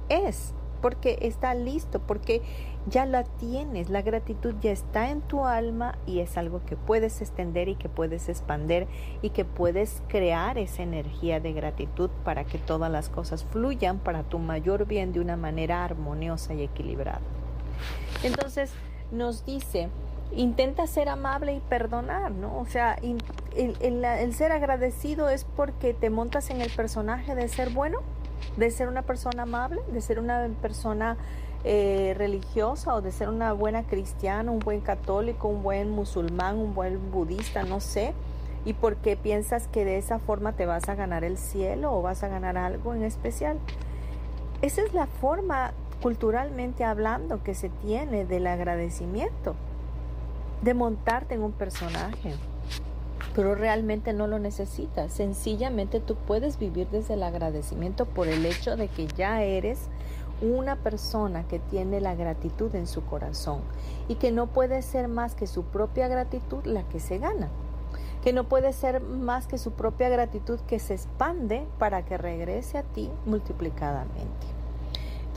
es, 0.07 0.53
porque 0.81 1.19
está 1.21 1.53
listo, 1.53 1.99
porque 1.99 2.41
ya 2.87 3.05
la 3.05 3.23
tienes, 3.23 3.89
la 3.89 4.01
gratitud 4.01 4.55
ya 4.61 4.71
está 4.71 5.09
en 5.09 5.21
tu 5.21 5.45
alma 5.45 5.97
y 6.05 6.19
es 6.19 6.37
algo 6.37 6.61
que 6.65 6.75
puedes 6.75 7.21
extender 7.21 7.67
y 7.67 7.75
que 7.75 7.89
puedes 7.89 8.29
expander 8.29 8.87
y 9.21 9.29
que 9.29 9.45
puedes 9.45 10.01
crear 10.07 10.57
esa 10.57 10.83
energía 10.83 11.39
de 11.39 11.53
gratitud 11.53 12.09
para 12.23 12.45
que 12.45 12.57
todas 12.57 12.91
las 12.91 13.09
cosas 13.09 13.43
fluyan 13.43 13.99
para 13.99 14.23
tu 14.23 14.39
mayor 14.39 14.85
bien 14.85 15.11
de 15.11 15.19
una 15.19 15.37
manera 15.37 15.83
armoniosa 15.83 16.53
y 16.53 16.63
equilibrada. 16.63 17.21
Entonces 18.23 18.71
nos 19.11 19.45
dice, 19.45 19.89
intenta 20.35 20.87
ser 20.87 21.09
amable 21.09 21.53
y 21.53 21.59
perdonar, 21.59 22.31
¿no? 22.31 22.57
O 22.59 22.65
sea, 22.65 22.97
el, 23.01 23.21
el 23.81 24.33
ser 24.33 24.51
agradecido 24.51 25.29
es 25.29 25.43
porque 25.43 25.93
te 25.93 26.09
montas 26.09 26.49
en 26.49 26.61
el 26.61 26.69
personaje 26.69 27.35
de 27.35 27.47
ser 27.47 27.71
bueno, 27.71 27.99
de 28.57 28.71
ser 28.71 28.87
una 28.87 29.01
persona 29.01 29.43
amable, 29.43 29.81
de 29.91 30.01
ser 30.01 30.19
una 30.19 30.47
persona 30.61 31.17
eh, 31.63 32.13
religiosa 32.17 32.95
o 32.95 33.01
de 33.01 33.11
ser 33.11 33.29
una 33.29 33.51
buena 33.53 33.83
cristiana, 33.83 34.51
un 34.51 34.59
buen 34.59 34.81
católico, 34.81 35.47
un 35.47 35.61
buen 35.61 35.89
musulmán, 35.89 36.57
un 36.57 36.73
buen 36.73 37.11
budista, 37.11 37.63
no 37.63 37.79
sé, 37.79 38.13
y 38.65 38.73
porque 38.73 39.17
piensas 39.17 39.67
que 39.67 39.85
de 39.85 39.97
esa 39.97 40.19
forma 40.19 40.53
te 40.53 40.65
vas 40.65 40.87
a 40.89 40.95
ganar 40.95 41.23
el 41.23 41.37
cielo 41.37 41.93
o 41.93 42.01
vas 42.01 42.23
a 42.23 42.27
ganar 42.27 42.57
algo 42.57 42.93
en 42.93 43.03
especial. 43.03 43.57
Esa 44.61 44.81
es 44.83 44.93
la 44.93 45.07
forma 45.07 45.73
culturalmente 46.01 46.83
hablando 46.83 47.43
que 47.43 47.53
se 47.53 47.69
tiene 47.69 48.25
del 48.25 48.47
agradecimiento, 48.47 49.55
de 50.61 50.73
montarte 50.73 51.35
en 51.35 51.43
un 51.43 51.51
personaje, 51.51 52.35
pero 53.39 53.55
realmente 53.55 54.11
no 54.11 54.27
lo 54.27 54.37
necesitas. 54.37 55.13
Sencillamente 55.13 56.01
tú 56.01 56.15
puedes 56.15 56.59
vivir 56.59 56.89
desde 56.89 57.13
el 57.13 57.23
agradecimiento 57.23 58.05
por 58.05 58.27
el 58.27 58.45
hecho 58.45 58.75
de 58.75 58.89
que 58.89 59.07
ya 59.07 59.43
eres 59.43 59.79
una 60.41 60.75
persona 60.75 61.47
que 61.47 61.59
tiene 61.59 62.01
la 62.01 62.15
gratitud 62.15 62.75
en 62.75 62.85
su 62.85 63.01
corazón 63.05 63.61
y 64.09 64.15
que 64.15 64.33
no 64.33 64.47
puede 64.47 64.81
ser 64.81 65.07
más 65.07 65.35
que 65.35 65.47
su 65.47 65.63
propia 65.63 66.09
gratitud 66.09 66.65
la 66.65 66.83
que 66.89 66.99
se 66.99 67.17
gana, 67.17 67.47
que 68.25 68.33
no 68.33 68.43
puede 68.43 68.73
ser 68.73 68.99
más 68.99 69.47
que 69.47 69.57
su 69.57 69.71
propia 69.71 70.09
gratitud 70.09 70.59
que 70.67 70.79
se 70.79 70.95
expande 70.95 71.65
para 71.77 72.03
que 72.03 72.17
regrese 72.17 72.77
a 72.77 72.83
ti 72.83 73.09
multiplicadamente. 73.25 74.58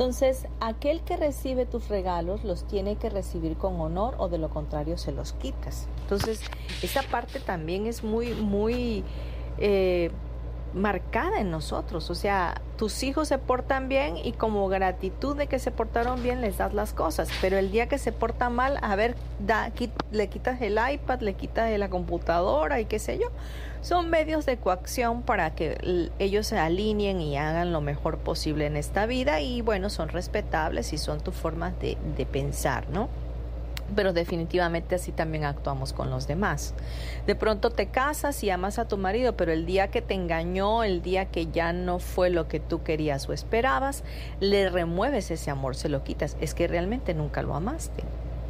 Entonces, 0.03 0.49
aquel 0.59 1.01
que 1.03 1.17
recibe 1.17 1.65
tus 1.65 1.87
regalos 1.87 2.43
los 2.43 2.65
tiene 2.65 2.97
que 2.97 3.09
recibir 3.09 3.57
con 3.57 3.81
honor 3.81 4.17
o 4.19 4.29
de 4.29 4.37
lo 4.37 4.51
contrario 4.51 4.99
se 4.99 5.12
los 5.12 5.33
quitas. 5.33 5.87
Entonces, 6.01 6.41
esa 6.83 7.03
parte 7.03 7.38
también 7.38 7.87
es 7.87 8.03
muy, 8.03 8.35
muy... 8.35 9.05
Eh, 9.59 10.11
marcada 10.75 11.41
en 11.41 11.51
nosotros. 11.51 12.11
O 12.11 12.15
sea, 12.15 12.61
tus 12.77 13.03
hijos 13.03 13.29
se 13.29 13.39
portan 13.39 13.89
bien 13.89 14.17
y 14.17 14.33
como 14.33 14.69
gratitud 14.69 15.37
de 15.37 15.47
que 15.47 15.59
se 15.59 15.71
portaron 15.71 16.23
bien 16.23 16.41
les 16.41 16.59
das 16.59 16.75
las 16.75 16.93
cosas. 16.93 17.29
Pero 17.41 17.59
el 17.59 17.71
día 17.71 17.89
que 17.89 17.99
se 17.99 18.13
porta 18.13 18.51
mal, 18.51 18.79
a 18.83 18.97
ver, 18.97 19.17
da, 19.39 19.73
le 20.11 20.29
quitas 20.29 20.61
el 20.61 20.79
iPad, 20.93 21.21
le 21.21 21.35
quitas 21.35 21.71
la 21.79 21.89
computadora 21.89 22.81
y 22.81 22.87
qué 22.87 22.99
sé 22.99 23.19
yo. 23.19 23.29
Son 23.83 24.11
medios 24.11 24.47
de 24.47 24.59
coacción 24.59 25.23
para 25.23 25.55
que 25.55 26.11
ellos 26.21 26.47
se 26.47 26.59
alineen 26.59 27.21
y 27.21 27.37
hagan 27.37 27.73
lo 27.73 27.81
mejor 27.81 28.19
posible 28.19 28.67
en 28.67 28.77
esta 28.77 29.07
vida 29.07 29.41
y 29.41 29.61
bueno, 29.61 29.91
son 29.91 30.09
respetables 30.09 30.93
y 30.93 30.99
son 30.99 31.21
tus 31.21 31.35
formas 31.35 31.79
de, 31.81 31.99
de 32.17 32.25
pensar, 32.25 32.89
¿no? 32.91 33.09
Pero 33.95 34.13
definitivamente 34.13 34.95
así 34.95 35.13
también 35.13 35.45
actuamos 35.45 35.93
con 35.93 36.11
los 36.11 36.27
demás. 36.27 36.75
De 37.27 37.35
pronto 37.35 37.71
te 37.71 37.87
casas 37.87 38.43
y 38.45 38.51
amas 38.51 38.79
a 38.79 38.89
tu 38.89 38.99
marido, 38.99 39.37
pero 39.37 39.53
el 39.53 39.67
día 39.67 39.89
que 39.89 40.03
te 40.03 40.15
engañó, 40.15 40.85
el 40.85 41.03
día 41.03 41.27
que 41.27 41.47
ya 41.47 41.73
no 41.73 41.99
fue 41.99 42.31
lo 42.31 42.49
que 42.49 42.61
tú 42.61 42.83
querías 42.83 43.29
o 43.29 43.33
esperabas, 43.33 44.05
le 44.41 44.69
remueves 44.69 45.31
ese 45.31 45.51
amor, 45.51 45.77
se 45.77 45.89
lo 45.89 46.05
quitas. 46.05 46.37
Es 46.41 46.55
que 46.55 46.67
realmente 46.69 47.15
nunca 47.15 47.43
lo 47.43 47.55
amaste, 47.55 48.03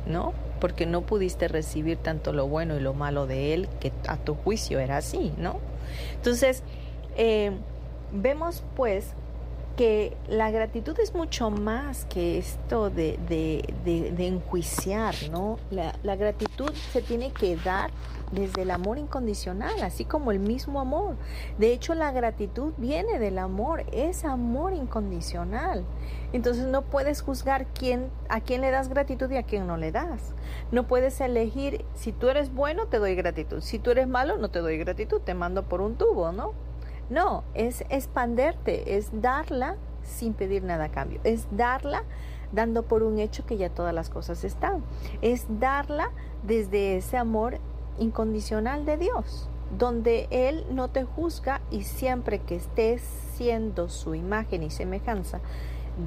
¿no? 0.06 0.32
Porque 0.60 0.86
no 0.86 1.02
pudiste 1.02 1.48
recibir 1.48 1.98
tanto 1.98 2.32
lo 2.32 2.46
bueno 2.46 2.76
y 2.76 2.80
lo 2.80 2.94
malo 2.94 3.26
de 3.26 3.54
él, 3.54 3.68
que 3.80 3.92
a 4.08 4.16
tu 4.16 4.34
juicio 4.34 4.78
era 4.78 4.96
así, 4.96 5.32
¿no? 5.38 5.58
Entonces, 6.16 6.62
eh, 7.16 7.52
vemos 8.12 8.62
pues 8.76 9.14
que 9.76 10.16
la 10.28 10.50
gratitud 10.50 10.98
es 11.00 11.14
mucho 11.14 11.50
más 11.50 12.04
que 12.06 12.38
esto 12.38 12.90
de, 12.90 13.18
de, 13.28 14.26
enjuiciar, 14.26 15.14
¿no? 15.30 15.58
La, 15.70 15.94
la, 16.02 16.16
gratitud 16.16 16.72
se 16.92 17.02
tiene 17.02 17.32
que 17.32 17.56
dar 17.56 17.90
desde 18.32 18.62
el 18.62 18.70
amor 18.70 18.98
incondicional, 18.98 19.82
así 19.82 20.04
como 20.04 20.32
el 20.32 20.38
mismo 20.38 20.80
amor. 20.80 21.16
De 21.58 21.72
hecho, 21.72 21.94
la 21.94 22.12
gratitud 22.12 22.72
viene 22.78 23.18
del 23.18 23.38
amor, 23.38 23.84
es 23.92 24.24
amor 24.24 24.72
incondicional. 24.72 25.84
Entonces 26.32 26.64
no 26.66 26.82
puedes 26.82 27.20
juzgar 27.20 27.66
quién, 27.74 28.10
a 28.28 28.40
quién 28.40 28.62
le 28.62 28.70
das 28.70 28.88
gratitud 28.88 29.30
y 29.30 29.36
a 29.36 29.42
quién 29.42 29.66
no 29.66 29.76
le 29.76 29.92
das. 29.92 30.34
No 30.70 30.86
puedes 30.86 31.20
elegir, 31.20 31.84
si 31.94 32.12
tú 32.12 32.28
eres 32.28 32.52
bueno, 32.54 32.86
te 32.86 32.98
doy 32.98 33.14
gratitud. 33.14 33.60
Si 33.60 33.78
tú 33.78 33.90
eres 33.90 34.08
malo, 34.08 34.38
no 34.38 34.50
te 34.50 34.60
doy 34.60 34.78
gratitud, 34.78 35.20
te 35.20 35.34
mando 35.34 35.64
por 35.64 35.82
un 35.82 35.96
tubo, 35.96 36.32
¿no? 36.32 36.71
No, 37.10 37.44
es 37.54 37.84
expanderte, 37.90 38.96
es 38.96 39.10
darla 39.20 39.76
sin 40.02 40.34
pedir 40.34 40.64
nada 40.64 40.84
a 40.84 40.90
cambio, 40.90 41.20
es 41.24 41.46
darla 41.50 42.04
dando 42.52 42.82
por 42.82 43.02
un 43.02 43.18
hecho 43.18 43.46
que 43.46 43.56
ya 43.56 43.70
todas 43.70 43.94
las 43.94 44.10
cosas 44.10 44.44
están, 44.44 44.82
es 45.22 45.46
darla 45.60 46.10
desde 46.42 46.96
ese 46.96 47.16
amor 47.16 47.58
incondicional 47.98 48.84
de 48.84 48.96
Dios, 48.98 49.48
donde 49.78 50.28
Él 50.30 50.64
no 50.70 50.88
te 50.88 51.04
juzga 51.04 51.60
y 51.70 51.82
siempre 51.82 52.40
que 52.40 52.56
estés 52.56 53.02
siendo 53.34 53.88
su 53.88 54.14
imagen 54.14 54.62
y 54.62 54.70
semejanza 54.70 55.40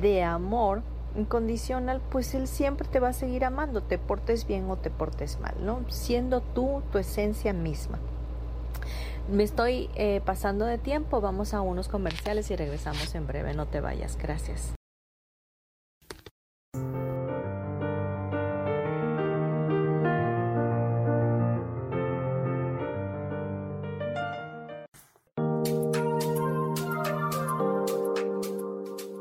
de 0.02 0.24
amor 0.24 0.82
incondicional, 1.18 2.02
pues 2.10 2.34
Él 2.36 2.48
siempre 2.48 2.88
te 2.88 3.00
va 3.00 3.10
a 3.10 3.14
seguir 3.14 3.46
amando, 3.46 3.82
te 3.82 3.98
portes 3.98 4.46
bien 4.46 4.70
o 4.70 4.78
te 4.78 4.90
portes 4.90 5.40
mal, 5.40 5.56
¿no? 5.64 5.80
Siendo 5.88 6.42
tú 6.42 6.82
tu 6.92 6.98
esencia 6.98 7.54
misma. 7.54 8.00
Me 9.28 9.44
estoy 9.44 9.90
eh, 9.96 10.22
pasando 10.24 10.66
de 10.66 10.78
tiempo, 10.78 11.20
vamos 11.20 11.54
a 11.54 11.62
unos 11.62 11.88
comerciales 11.88 12.52
y 12.52 12.56
regresamos 12.56 13.16
en 13.16 13.26
breve, 13.26 13.54
no 13.54 13.66
te 13.66 13.82
vayas, 13.82 14.18
gracias. 14.18 14.74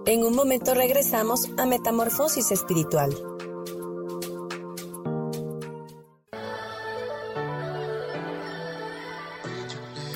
En 0.07 0.23
un 0.23 0.37
momento 0.37 0.75
regresamos 0.75 1.49
a 1.57 1.65
Metamorfosis 1.65 2.53
Espiritual. 2.53 3.34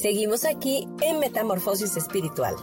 Seguimos 0.00 0.46
aquí 0.46 0.88
en 1.02 1.18
Metamorfosis 1.18 1.94
Espiritual. 1.94 2.54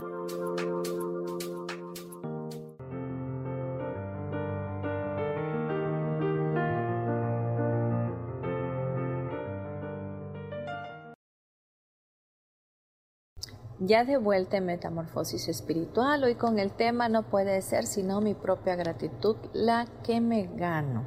Ya 13.79 14.03
de 14.03 14.17
vuelta 14.17 14.57
en 14.57 14.65
Metamorfosis 14.65 15.47
Espiritual, 15.47 16.23
hoy 16.23 16.33
con 16.33 16.57
el 16.57 16.71
tema 16.71 17.07
no 17.07 17.21
puede 17.21 17.61
ser 17.61 17.85
sino 17.85 18.19
mi 18.19 18.33
propia 18.33 18.75
gratitud, 18.75 19.35
la 19.53 19.85
que 20.03 20.21
me 20.21 20.47
gano. 20.55 21.05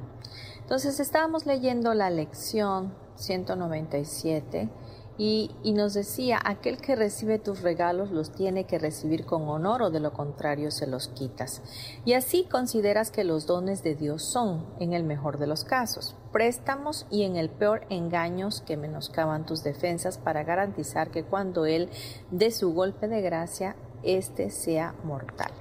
Entonces 0.61 1.01
estábamos 1.01 1.45
leyendo 1.45 1.93
la 1.93 2.09
lección 2.09 2.95
197 3.17 4.71
y, 5.23 5.51
nos 5.75 5.93
decía, 5.93 6.41
aquel 6.43 6.79
que 6.79 6.97
recibe 6.97 7.39
tus 7.39 7.61
regalos 7.61 8.11
los 8.11 8.33
tiene 8.33 8.65
que 8.65 8.79
recibir 8.79 9.27
con 9.27 9.47
honor 9.51 9.83
o 9.83 9.91
de 9.91 10.01
lo 10.01 10.15
contrario 10.15 10.71
se 10.71 10.87
los 10.87 11.09
quitas. 11.09 11.61
Y 12.07 12.15
así 12.15 12.45
consideras 12.45 13.11
que 13.11 13.23
los 13.23 13.45
dones 13.45 13.83
de 13.83 13.95
Dios 13.95 14.25
son, 14.25 14.65
en 14.79 14.95
el 14.95 15.05
mejor 15.05 15.37
de 15.37 15.47
los 15.47 15.63
casos, 15.65 16.17
préstamos 16.33 17.07
y 17.11 17.25
en 17.25 17.37
el 17.37 17.51
peor 17.51 17.83
engaños 17.91 18.63
que 18.63 18.79
menoscaban 18.79 19.45
tus 19.45 19.63
defensas 19.63 20.17
para 20.17 20.43
garantizar 20.43 21.11
que 21.11 21.23
cuando 21.23 21.67
Él 21.67 21.91
dé 22.31 22.51
su 22.51 22.73
golpe 22.73 23.07
de 23.07 23.21
gracia, 23.21 23.77
éste 24.03 24.49
sea 24.49 24.95
mortal 25.05 25.53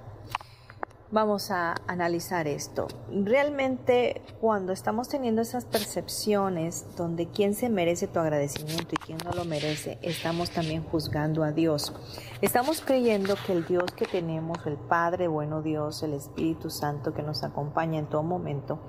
vamos 1.12 1.50
a 1.50 1.76
analizar 1.88 2.48
esto. 2.48 2.88
Realmente 3.12 4.22
cuando 4.40 4.72
estamos 4.72 5.10
teniendo 5.10 5.42
esas 5.42 5.66
percepciones 5.66 6.86
donde 6.96 7.28
quién 7.28 7.56
se 7.56 7.70
merece 7.70 8.08
tu 8.08 8.20
agradecimiento 8.20 8.96
y 8.96 8.98
quién 8.98 9.18
no 9.26 9.32
lo 9.32 9.46
merece, 9.46 9.98
estamos 10.02 10.52
también 10.52 10.84
juzgando 10.84 11.44
a 11.44 11.52
Dios. 11.52 11.94
Estamos 12.42 12.82
creyendo 12.82 13.36
que 13.46 13.54
el 13.54 13.66
Dios 13.66 13.92
que 13.92 14.06
tenemos, 14.06 14.60
el 14.66 14.78
Padre 14.78 15.28
bueno 15.28 15.62
Dios, 15.62 16.04
el 16.04 16.14
Espíritu 16.14 16.70
Santo 16.70 17.14
que 17.14 17.24
nos 17.24 17.44
acompaña 17.44 18.00
en 18.00 18.08
todo 18.08 18.24
momento, 18.24 18.80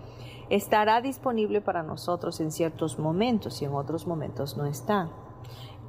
estará 0.50 1.00
disponible 1.00 1.60
para 1.60 1.82
nosotros 1.82 2.40
en 2.40 2.52
ciertos 2.52 2.98
momentos 2.98 3.62
y 3.62 3.64
en 3.64 3.74
otros 3.74 4.06
momentos 4.06 4.56
no 4.56 4.66
está 4.66 5.10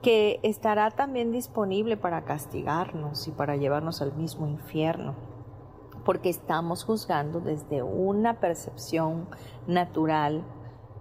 que 0.01 0.39
estará 0.41 0.89
también 0.89 1.31
disponible 1.31 1.95
para 1.95 2.23
castigarnos 2.23 3.27
y 3.27 3.31
para 3.31 3.55
llevarnos 3.55 4.01
al 4.01 4.13
mismo 4.15 4.47
infierno 4.47 5.30
porque 6.05 6.29
estamos 6.29 6.83
juzgando 6.83 7.39
desde 7.39 7.83
una 7.83 8.39
percepción 8.39 9.27
natural 9.67 10.43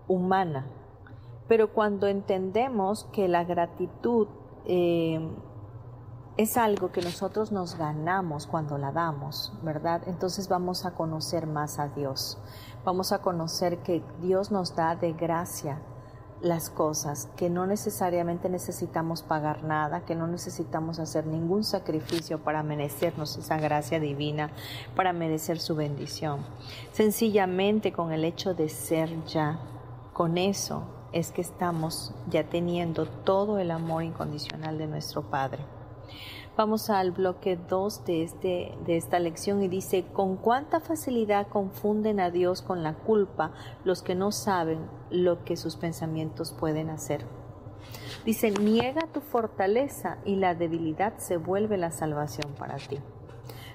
humana. 0.09 0.67
Pero 1.49 1.73
cuando 1.73 2.07
entendemos 2.07 3.05
que 3.13 3.29
la 3.29 3.45
gratitud 3.45 4.29
eh, 4.67 5.21
es 6.37 6.57
algo 6.57 6.93
que 6.93 7.03
nosotros 7.03 7.53
nos 7.53 7.77
ganamos 7.77 8.47
cuando 8.47 8.79
la 8.79 8.93
damos, 8.93 9.53
¿verdad? 9.63 10.03
Entonces 10.07 10.49
vamos 10.49 10.87
a 10.87 10.93
conocer 10.93 11.47
más 11.47 11.79
a 11.79 11.89
Dios. 11.89 12.39
Vamos 12.85 13.13
a 13.13 13.21
conocer 13.21 13.79
que 13.79 14.03
Dios 14.21 14.51
nos 14.51 14.75
da 14.75 14.97
de 14.97 15.13
gracia 15.13 15.83
las 16.43 16.71
cosas, 16.71 17.29
que 17.37 17.51
no 17.51 17.67
necesariamente 17.67 18.49
necesitamos 18.49 19.23
pagar 19.23 19.63
nada, 19.63 20.05
que 20.05 20.15
no 20.15 20.27
necesitamos 20.27 20.99
hacer 20.99 21.27
ningún 21.27 21.65
sacrificio 21.65 22.39
para 22.39 22.63
merecernos 22.63 23.37
esa 23.37 23.59
gracia 23.59 24.01
divina, 24.01 24.51
para 24.97 25.13
merecer 25.13 25.59
su 25.59 25.77
bendición. 25.77 26.41
Sencillamente 26.93 27.93
con 27.93 28.13
el 28.13 28.25
hecho 28.25 28.55
de 28.55 28.69
ser 28.69 29.25
ya, 29.27 29.61
con 30.13 30.39
eso 30.39 30.83
es 31.13 31.33
que 31.33 31.41
estamos 31.41 32.15
ya 32.29 32.45
teniendo 32.45 33.07
todo 33.07 33.59
el 33.59 33.71
amor 33.71 34.05
incondicional 34.05 34.79
de 34.79 34.87
nuestro 34.87 35.23
Padre. 35.23 35.80
Vamos 36.57 36.91
al 36.91 37.13
bloque 37.13 37.57
2 37.57 38.05
de, 38.05 38.23
este, 38.25 38.75
de 38.85 38.97
esta 38.97 39.21
lección 39.21 39.63
y 39.63 39.69
dice, 39.69 40.05
con 40.13 40.37
cuánta 40.37 40.81
facilidad 40.81 41.47
confunden 41.47 42.19
a 42.19 42.31
Dios 42.31 42.61
con 42.61 42.83
la 42.83 42.95
culpa 42.95 43.53
los 43.85 44.03
que 44.03 44.17
no 44.17 44.33
saben 44.33 44.81
lo 45.11 45.45
que 45.45 45.57
sus 45.57 45.77
pensamientos 45.77 46.53
pueden 46.53 46.91
hacer. 46.91 47.25
Dice, 48.25 48.51
niega 48.51 49.07
tu 49.07 49.21
fortaleza 49.21 50.19
y 50.25 50.37
la 50.37 50.55
debilidad 50.55 51.17
se 51.19 51.37
vuelve 51.37 51.79
la 51.79 51.93
salvación 51.93 52.53
para 52.59 52.77
ti. 52.77 52.99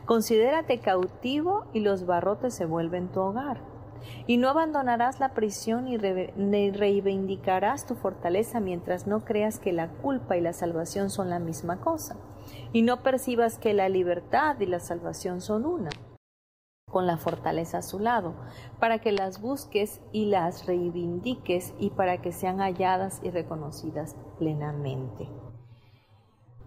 Considérate 0.06 0.80
cautivo 0.80 1.66
y 1.74 1.80
los 1.80 2.06
barrotes 2.06 2.54
se 2.54 2.66
vuelven 2.66 3.08
tu 3.08 3.22
hogar. 3.22 3.62
Y 4.28 4.38
no 4.38 4.50
abandonarás 4.50 5.20
la 5.20 5.34
prisión 5.34 5.86
ni, 5.86 5.98
ni 5.98 6.72
reivindicarás 6.72 7.88
tu 7.88 7.96
fortaleza 7.96 8.60
mientras 8.60 9.08
no 9.08 9.24
creas 9.24 9.60
que 9.60 9.74
la 9.74 9.88
culpa 9.88 10.36
y 10.36 10.42
la 10.42 10.54
salvación 10.54 11.10
son 11.10 11.30
la 11.30 11.40
misma 11.40 11.80
cosa 11.80 12.18
y 12.74 12.82
no 12.82 13.04
percibas 13.04 13.58
que 13.58 13.74
la 13.74 13.90
libertad 13.90 14.60
y 14.60 14.66
la 14.66 14.80
salvación 14.80 15.42
son 15.42 15.66
una, 15.66 15.90
con 16.90 17.08
la 17.08 17.18
fortaleza 17.18 17.80
a 17.80 17.82
su 17.82 18.00
lado, 18.00 18.36
para 18.80 19.00
que 19.00 19.12
las 19.12 19.42
busques 19.42 20.02
y 20.12 20.26
las 20.26 20.66
reivindiques 20.66 21.74
y 21.80 21.90
para 21.92 22.22
que 22.22 22.32
sean 22.32 22.60
halladas 22.60 23.22
y 23.24 23.32
reconocidas 23.32 24.16
plenamente. 24.38 25.30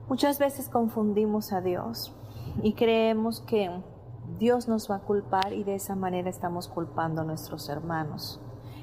Muchas 0.09 0.39
veces 0.39 0.69
confundimos 0.69 1.53
a 1.53 1.61
Dios 1.61 2.15
y 2.63 2.73
creemos 2.73 3.41
que 3.41 3.71
Dios 4.39 4.69
nos 4.69 4.91
va 4.91 4.97
a 4.97 5.01
culpar 5.01 5.53
y 5.53 5.65
de 5.65 5.75
esa 5.75 5.97
manera 5.97 6.31
estamos 6.31 6.69
culpando 6.69 7.23
a 7.23 7.25
nuestros 7.25 7.69
hermanos. 7.69 8.41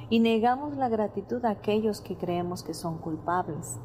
Y 0.09 0.19
negamos 0.19 0.75
la 0.75 0.89
gratitud 0.89 1.43
a 1.45 1.51
aquellos 1.51 2.01
que 2.01 2.17
creemos 2.17 2.61
que 2.61 2.73
son 2.73 2.99
culpables. 2.99 3.79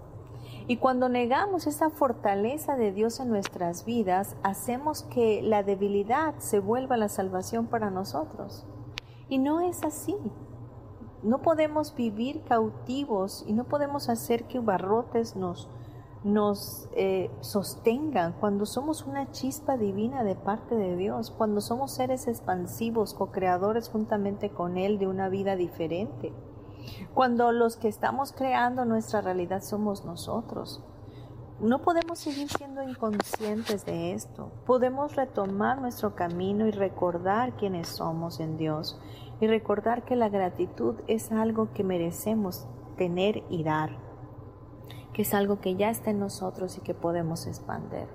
Y 0.70 0.76
cuando 0.76 1.08
negamos 1.08 1.66
esa 1.66 1.90
fortaleza 1.90 2.76
de 2.76 2.92
Dios 2.92 3.18
en 3.18 3.28
nuestras 3.28 3.84
vidas, 3.84 4.36
hacemos 4.44 5.02
que 5.02 5.42
la 5.42 5.64
debilidad 5.64 6.36
se 6.38 6.60
vuelva 6.60 6.96
la 6.96 7.08
salvación 7.08 7.66
para 7.66 7.90
nosotros. 7.90 8.64
Y 9.28 9.38
no 9.38 9.62
es 9.62 9.82
así. 9.82 10.14
No 11.24 11.42
podemos 11.42 11.96
vivir 11.96 12.44
cautivos 12.44 13.44
y 13.48 13.52
no 13.52 13.64
podemos 13.64 14.08
hacer 14.08 14.44
que 14.44 14.60
barrotes 14.60 15.34
nos, 15.34 15.68
nos 16.22 16.88
eh, 16.92 17.32
sostengan 17.40 18.34
cuando 18.38 18.64
somos 18.64 19.04
una 19.06 19.32
chispa 19.32 19.76
divina 19.76 20.22
de 20.22 20.36
parte 20.36 20.76
de 20.76 20.94
Dios, 20.94 21.32
cuando 21.32 21.60
somos 21.60 21.90
seres 21.90 22.28
expansivos, 22.28 23.12
co-creadores 23.12 23.88
juntamente 23.88 24.50
con 24.50 24.78
Él 24.78 25.00
de 25.00 25.08
una 25.08 25.28
vida 25.30 25.56
diferente 25.56 26.32
cuando 27.14 27.52
los 27.52 27.76
que 27.76 27.88
estamos 27.88 28.32
creando 28.32 28.84
nuestra 28.84 29.20
realidad 29.20 29.62
somos 29.62 30.04
nosotros. 30.04 30.82
No 31.60 31.82
podemos 31.82 32.18
seguir 32.18 32.48
siendo 32.48 32.82
inconscientes 32.82 33.84
de 33.84 34.14
esto. 34.14 34.50
Podemos 34.64 35.14
retomar 35.14 35.78
nuestro 35.80 36.14
camino 36.14 36.66
y 36.66 36.70
recordar 36.70 37.54
quiénes 37.56 37.88
somos 37.88 38.40
en 38.40 38.56
Dios 38.56 38.98
y 39.40 39.46
recordar 39.46 40.04
que 40.04 40.16
la 40.16 40.30
gratitud 40.30 40.96
es 41.06 41.32
algo 41.32 41.72
que 41.74 41.84
merecemos 41.84 42.66
tener 42.96 43.42
y 43.50 43.62
dar, 43.62 43.98
que 45.12 45.22
es 45.22 45.34
algo 45.34 45.60
que 45.60 45.76
ya 45.76 45.90
está 45.90 46.10
en 46.10 46.20
nosotros 46.20 46.78
y 46.78 46.80
que 46.80 46.94
podemos 46.94 47.46
expander. 47.46 48.08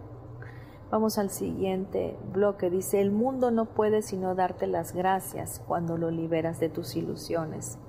Vamos 0.91 1.17
al 1.17 1.29
siguiente 1.29 2.17
bloque. 2.31 2.69
Dice, 2.69 3.01
el 3.01 3.11
mundo 3.11 3.51
no 3.51 3.65
puede 3.65 4.01
sino 4.01 4.35
darte 4.35 4.67
las 4.67 4.93
gracias 4.93 5.61
cuando 5.67 5.97
lo 5.97 6.11
liberas 6.11 6.59
de 6.59 6.69
tus 6.69 6.95
ilusiones. 6.95 7.79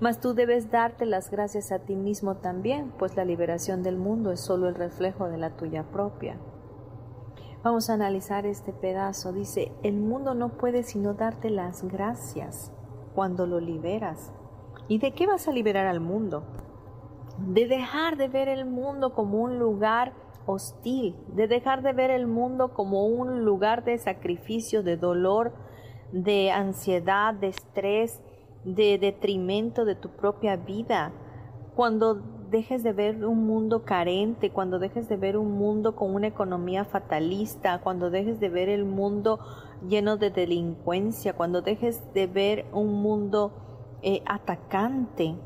Mas 0.00 0.20
tú 0.20 0.34
debes 0.34 0.70
darte 0.70 1.06
las 1.06 1.30
gracias 1.30 1.72
a 1.72 1.80
ti 1.80 1.96
mismo 1.96 2.36
también, 2.36 2.92
pues 2.98 3.16
la 3.16 3.24
liberación 3.24 3.82
del 3.82 3.96
mundo 3.96 4.32
es 4.32 4.40
solo 4.40 4.68
el 4.68 4.74
reflejo 4.74 5.28
de 5.28 5.38
la 5.38 5.56
tuya 5.56 5.84
propia. 5.84 6.36
Vamos 7.62 7.90
a 7.90 7.94
analizar 7.94 8.46
este 8.46 8.72
pedazo. 8.72 9.32
Dice, 9.32 9.72
el 9.82 9.96
mundo 9.96 10.34
no 10.34 10.50
puede 10.50 10.82
sino 10.82 11.14
darte 11.14 11.50
las 11.50 11.82
gracias 11.82 12.72
cuando 13.14 13.46
lo 13.46 13.60
liberas. 13.60 14.32
¿Y 14.86 14.98
de 14.98 15.12
qué 15.12 15.26
vas 15.26 15.48
a 15.48 15.52
liberar 15.52 15.86
al 15.86 16.00
mundo? 16.00 16.44
de 17.38 17.66
dejar 17.66 18.16
de 18.16 18.28
ver 18.28 18.48
el 18.48 18.64
mundo 18.64 19.14
como 19.14 19.38
un 19.38 19.58
lugar 19.58 20.12
hostil, 20.46 21.16
de 21.28 21.46
dejar 21.46 21.82
de 21.82 21.92
ver 21.92 22.10
el 22.10 22.26
mundo 22.26 22.74
como 22.74 23.06
un 23.06 23.44
lugar 23.44 23.84
de 23.84 23.98
sacrificio, 23.98 24.82
de 24.82 24.96
dolor, 24.96 25.52
de 26.10 26.50
ansiedad, 26.50 27.34
de 27.34 27.48
estrés, 27.48 28.20
de 28.64 28.98
detrimento 28.98 29.84
de 29.84 29.94
tu 29.94 30.10
propia 30.10 30.56
vida. 30.56 31.12
Cuando 31.74 32.22
dejes 32.50 32.82
de 32.82 32.92
ver 32.92 33.24
un 33.24 33.46
mundo 33.46 33.84
carente, 33.84 34.50
cuando 34.50 34.78
dejes 34.78 35.08
de 35.08 35.16
ver 35.16 35.36
un 35.36 35.52
mundo 35.52 35.94
con 35.94 36.14
una 36.14 36.26
economía 36.26 36.84
fatalista, 36.84 37.80
cuando 37.80 38.10
dejes 38.10 38.40
de 38.40 38.48
ver 38.48 38.68
el 38.68 38.84
mundo 38.84 39.38
lleno 39.86 40.16
de 40.16 40.30
delincuencia, 40.30 41.34
cuando 41.34 41.62
dejes 41.62 42.02
de 42.14 42.26
ver 42.26 42.66
un 42.72 43.02
mundo 43.02 43.52
eh, 44.02 44.22
atacante, 44.26 45.36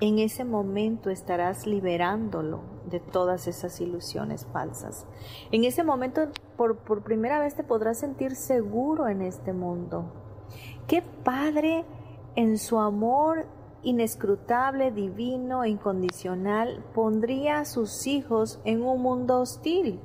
en 0.00 0.18
ese 0.18 0.44
momento 0.44 1.10
estarás 1.10 1.66
liberándolo 1.66 2.60
de 2.90 3.00
todas 3.00 3.46
esas 3.46 3.80
ilusiones 3.80 4.46
falsas. 4.52 5.06
En 5.50 5.64
ese 5.64 5.84
momento, 5.84 6.28
por, 6.56 6.78
por 6.78 7.02
primera 7.02 7.38
vez, 7.38 7.54
te 7.54 7.64
podrás 7.64 7.98
sentir 7.98 8.34
seguro 8.34 9.08
en 9.08 9.22
este 9.22 9.52
mundo. 9.52 10.12
Qué 10.86 11.02
padre 11.02 11.84
en 12.36 12.58
su 12.58 12.78
amor 12.78 13.46
inescrutable, 13.82 14.90
divino, 14.90 15.64
incondicional, 15.64 16.84
pondría 16.94 17.60
a 17.60 17.64
sus 17.64 18.06
hijos 18.06 18.60
en 18.64 18.82
un 18.82 19.00
mundo 19.00 19.40
hostil. 19.40 20.00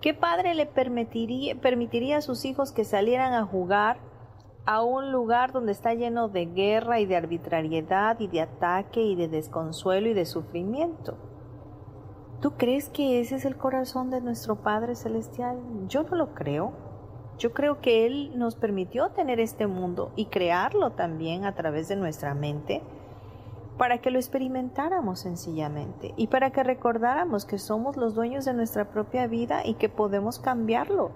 ¿Qué 0.00 0.14
padre 0.14 0.54
le 0.54 0.66
permitiría, 0.66 1.60
permitiría 1.60 2.18
a 2.18 2.22
sus 2.22 2.44
hijos 2.44 2.72
que 2.72 2.84
salieran 2.84 3.34
a 3.34 3.44
jugar 3.44 3.98
a 4.64 4.82
un 4.82 5.12
lugar 5.12 5.52
donde 5.52 5.72
está 5.72 5.94
lleno 5.94 6.28
de 6.28 6.46
guerra 6.46 7.00
y 7.00 7.06
de 7.06 7.16
arbitrariedad 7.16 8.20
y 8.20 8.28
de 8.28 8.42
ataque 8.42 9.00
y 9.00 9.16
de 9.16 9.28
desconsuelo 9.28 10.08
y 10.08 10.14
de 10.14 10.26
sufrimiento? 10.26 11.16
¿Tú 12.40 12.52
crees 12.52 12.88
que 12.88 13.20
ese 13.20 13.36
es 13.36 13.44
el 13.44 13.56
corazón 13.56 14.10
de 14.10 14.20
nuestro 14.20 14.62
Padre 14.62 14.94
Celestial? 14.94 15.58
Yo 15.88 16.04
no 16.04 16.16
lo 16.16 16.34
creo. 16.34 16.87
Yo 17.38 17.52
creo 17.52 17.80
que 17.80 18.04
Él 18.04 18.32
nos 18.36 18.56
permitió 18.56 19.10
tener 19.10 19.38
este 19.38 19.66
mundo 19.66 20.12
y 20.16 20.26
crearlo 20.26 20.90
también 20.90 21.44
a 21.44 21.54
través 21.54 21.88
de 21.88 21.96
nuestra 21.96 22.34
mente 22.34 22.82
para 23.78 23.98
que 23.98 24.10
lo 24.10 24.18
experimentáramos 24.18 25.20
sencillamente 25.20 26.12
y 26.16 26.26
para 26.26 26.50
que 26.50 26.64
recordáramos 26.64 27.44
que 27.44 27.58
somos 27.58 27.96
los 27.96 28.14
dueños 28.14 28.44
de 28.44 28.52
nuestra 28.52 28.90
propia 28.90 29.28
vida 29.28 29.64
y 29.64 29.74
que 29.74 29.88
podemos 29.88 30.40
cambiarlo. 30.40 31.12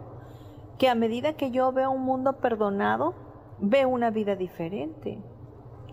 Que 0.78 0.88
a 0.88 0.94
medida 0.94 1.32
que 1.34 1.50
yo 1.50 1.72
veo 1.72 1.90
un 1.90 2.02
mundo 2.02 2.34
perdonado, 2.34 3.14
veo 3.58 3.88
una 3.88 4.10
vida 4.10 4.36
diferente. 4.36 5.18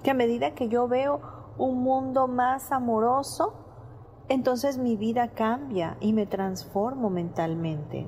Que 0.03 0.11
a 0.11 0.13
medida 0.13 0.51
que 0.51 0.69
yo 0.69 0.87
veo 0.87 1.21
un 1.57 1.81
mundo 1.81 2.27
más 2.27 2.71
amoroso, 2.71 3.53
entonces 4.29 4.77
mi 4.77 4.95
vida 4.95 5.29
cambia 5.29 5.97
y 5.99 6.13
me 6.13 6.27
transformo 6.27 7.09
mentalmente. 7.09 8.07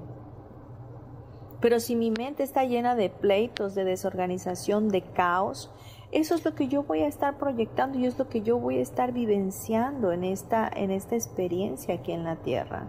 Pero 1.62 1.80
si 1.80 1.96
mi 1.96 2.10
mente 2.10 2.42
está 2.42 2.66
llena 2.66 2.96
de 2.96 3.10
pleitos, 3.10 3.76
de 3.76 3.84
desorganización, 3.84 4.90
de 4.90 5.04
caos, 5.04 5.72
eso 6.12 6.36
es 6.36 6.44
lo 6.44 6.56
que 6.56 6.68
yo 6.68 6.84
voy 6.84 7.02
a 7.02 7.08
estar 7.08 7.38
proyectando 7.38 8.00
y 8.00 8.06
es 8.06 8.18
lo 8.18 8.28
que 8.28 8.42
yo 8.42 8.58
voy 8.58 8.80
a 8.80 8.82
estar 8.82 9.14
vivenciando 9.14 10.12
en 10.12 10.24
esta, 10.24 10.68
en 10.68 10.90
esta 10.92 11.16
experiencia 11.16 11.96
aquí 11.96 12.12
en 12.12 12.24
la 12.24 12.38
tierra. 12.38 12.88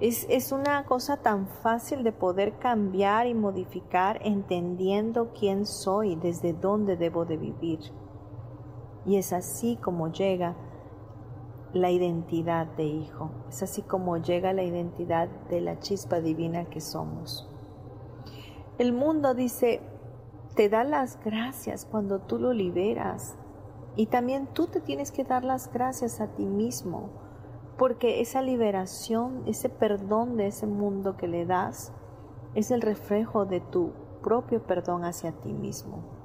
Es, 0.00 0.26
es 0.30 0.52
una 0.52 0.84
cosa 0.84 1.18
tan 1.18 1.46
fácil 1.46 2.04
de 2.04 2.12
poder 2.12 2.56
cambiar 2.58 3.26
y 3.26 3.34
modificar 3.34 4.18
entendiendo 4.24 5.32
quién 5.38 5.66
soy, 5.66 6.14
desde 6.14 6.54
dónde 6.54 6.96
debo 6.96 7.26
de 7.26 7.36
vivir. 7.36 7.80
Y 9.04 9.16
es 9.16 9.32
así 9.32 9.76
como 9.76 10.10
llega 10.10 10.54
la 11.72 11.90
identidad 11.90 12.66
de 12.66 12.84
hijo. 12.84 13.30
Es 13.48 13.62
así 13.62 13.82
como 13.82 14.16
llega 14.16 14.52
la 14.52 14.62
identidad 14.62 15.28
de 15.48 15.60
la 15.60 15.78
chispa 15.78 16.20
divina 16.20 16.64
que 16.64 16.80
somos. 16.80 17.48
El 18.78 18.92
mundo 18.92 19.34
dice, 19.34 19.80
te 20.54 20.68
da 20.68 20.84
las 20.84 21.22
gracias 21.22 21.84
cuando 21.84 22.20
tú 22.20 22.38
lo 22.38 22.52
liberas. 22.52 23.36
Y 23.96 24.06
también 24.06 24.46
tú 24.46 24.66
te 24.66 24.80
tienes 24.80 25.10
que 25.10 25.24
dar 25.24 25.44
las 25.44 25.72
gracias 25.72 26.20
a 26.20 26.28
ti 26.28 26.46
mismo, 26.46 27.10
porque 27.76 28.20
esa 28.20 28.40
liberación, 28.40 29.42
ese 29.46 29.68
perdón 29.68 30.36
de 30.36 30.46
ese 30.46 30.66
mundo 30.66 31.16
que 31.16 31.28
le 31.28 31.44
das, 31.44 31.92
es 32.54 32.70
el 32.70 32.80
reflejo 32.80 33.46
de 33.46 33.60
tu 33.60 33.92
propio 34.22 34.62
perdón 34.62 35.04
hacia 35.04 35.32
ti 35.32 35.52
mismo. 35.52 36.19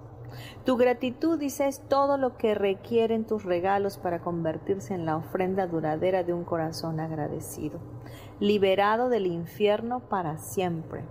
Tu 0.66 0.78
gratitud, 0.78 1.40
dice, 1.40 1.68
es 1.68 1.82
todo 1.88 2.18
lo 2.18 2.38
que 2.38 2.56
requieren 2.56 3.26
tus 3.26 3.44
regalos 3.44 3.98
para 3.98 4.20
convertirse 4.20 4.94
en 4.94 5.06
la 5.06 5.18
ofrenda 5.18 5.68
duradera 5.68 6.24
de 6.24 6.34
un 6.34 6.44
corazón 6.44 7.00
agradecido, 7.00 7.80
liberado 8.40 9.10
del 9.10 9.28
infierno 9.28 10.02
para 10.02 10.38
siempre. 10.38 11.04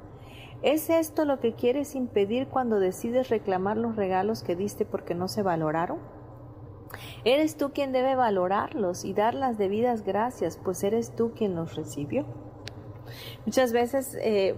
¿Es 0.62 0.88
esto 0.88 1.24
lo 1.24 1.40
que 1.40 1.52
quieres 1.52 1.94
impedir 1.94 2.48
cuando 2.48 2.80
decides 2.80 3.28
reclamar 3.28 3.76
los 3.76 3.96
regalos 3.96 4.42
que 4.42 4.56
diste 4.56 4.86
porque 4.86 5.14
no 5.14 5.28
se 5.28 5.42
valoraron? 5.42 5.98
Eres 7.24 7.56
tú 7.56 7.72
quien 7.72 7.92
debe 7.92 8.14
valorarlos 8.14 9.04
y 9.04 9.12
dar 9.14 9.34
las 9.34 9.58
debidas 9.58 10.04
gracias, 10.04 10.58
pues 10.62 10.82
eres 10.84 11.14
tú 11.14 11.32
quien 11.32 11.54
los 11.54 11.74
recibió. 11.74 12.24
Muchas 13.44 13.72
veces 13.72 14.16
eh, 14.22 14.54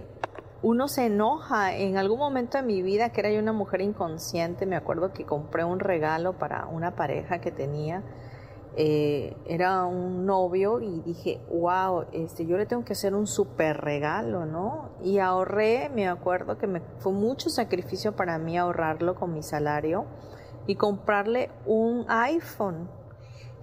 uno 0.61 0.87
se 0.87 1.05
enoja. 1.05 1.75
En 1.75 1.97
algún 1.97 2.19
momento 2.19 2.57
de 2.57 2.63
mi 2.63 2.81
vida, 2.81 3.09
que 3.09 3.21
era 3.21 3.31
yo 3.31 3.39
una 3.39 3.53
mujer 3.53 3.81
inconsciente, 3.81 4.65
me 4.65 4.75
acuerdo 4.75 5.13
que 5.13 5.25
compré 5.25 5.63
un 5.63 5.79
regalo 5.79 6.33
para 6.33 6.67
una 6.67 6.95
pareja 6.95 7.39
que 7.39 7.51
tenía. 7.51 8.03
Eh, 8.79 9.35
era 9.47 9.85
un 9.85 10.27
novio 10.27 10.79
y 10.81 11.01
dije, 11.01 11.41
wow, 11.49 12.05
este, 12.11 12.45
yo 12.45 12.57
le 12.57 12.67
tengo 12.67 12.85
que 12.85 12.93
hacer 12.93 13.15
un 13.15 13.25
súper 13.25 13.77
regalo, 13.77 14.45
¿no? 14.45 14.91
Y 15.01 15.17
ahorré, 15.17 15.89
me 15.89 16.07
acuerdo 16.07 16.59
que 16.59 16.67
me, 16.67 16.81
fue 16.99 17.11
mucho 17.11 17.49
sacrificio 17.49 18.15
para 18.15 18.37
mí 18.37 18.55
ahorrarlo 18.55 19.15
con 19.15 19.33
mi 19.33 19.41
salario 19.41 20.05
y 20.67 20.75
comprarle 20.75 21.49
un 21.65 22.05
iPhone. 22.07 22.87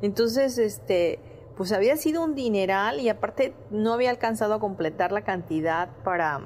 Entonces, 0.02 0.58
este, 0.58 1.20
pues 1.56 1.70
había 1.70 1.96
sido 1.96 2.24
un 2.24 2.34
dineral 2.34 2.98
y 2.98 3.08
aparte 3.08 3.54
no 3.70 3.92
había 3.92 4.10
alcanzado 4.10 4.54
a 4.54 4.58
completar 4.58 5.12
la 5.12 5.22
cantidad 5.22 5.90
para 6.02 6.40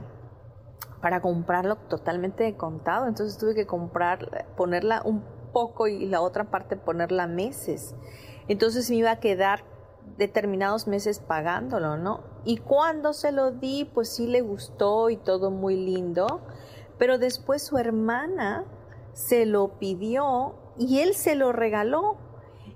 para 1.01 1.20
comprarlo 1.20 1.76
totalmente 1.76 2.44
de 2.44 2.57
contado. 2.57 3.07
Entonces 3.07 3.38
tuve 3.38 3.55
que 3.55 3.66
comprar, 3.66 4.49
ponerla 4.57 5.03
un 5.05 5.22
poco 5.53 5.86
y 5.86 6.07
la 6.07 6.20
otra 6.20 6.51
parte 6.51 6.76
ponerla 6.76 7.26
meses. 7.26 7.94
Entonces 8.49 8.90
me 8.90 8.96
iba 8.96 9.11
a 9.11 9.20
quedar 9.20 9.64
determinados 10.16 10.86
meses 10.86 11.20
pagándolo, 11.20 11.96
¿no? 11.96 12.24
Y 12.44 12.59
cuando 12.59 13.12
se 13.12 13.32
lo 13.32 13.51
di, 13.51 13.84
pues 13.84 14.09
sí 14.09 14.26
le 14.26 14.40
gustó 14.40 15.11
y 15.11 15.16
todo 15.16 15.51
muy 15.51 15.76
lindo, 15.76 16.40
pero 16.99 17.18
después 17.18 17.62
su 17.62 17.78
hermana 17.78 18.64
se 19.12 19.46
lo 19.46 19.78
pidió 19.78 20.55
y 20.78 21.01
él 21.01 21.14
se 21.14 21.34
lo 21.34 21.53
regaló. 21.53 22.16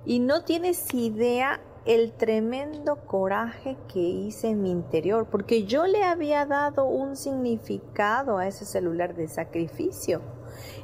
Y 0.05 0.19
no 0.19 0.43
tienes 0.43 0.93
idea 0.95 1.61
el 1.85 2.13
tremendo 2.13 2.97
coraje 3.07 3.77
que 3.93 3.99
hice 3.99 4.51
en 4.51 4.63
mi 4.63 4.71
interior, 4.71 5.27
porque 5.31 5.65
yo 5.65 5.87
le 5.87 6.05
había 6.05 6.47
dado 6.47 6.85
un 6.85 7.17
significado 7.17 8.39
a 8.39 8.47
ese 8.47 8.65
celular 8.65 9.15
de 9.15 9.27
sacrificio 9.29 10.21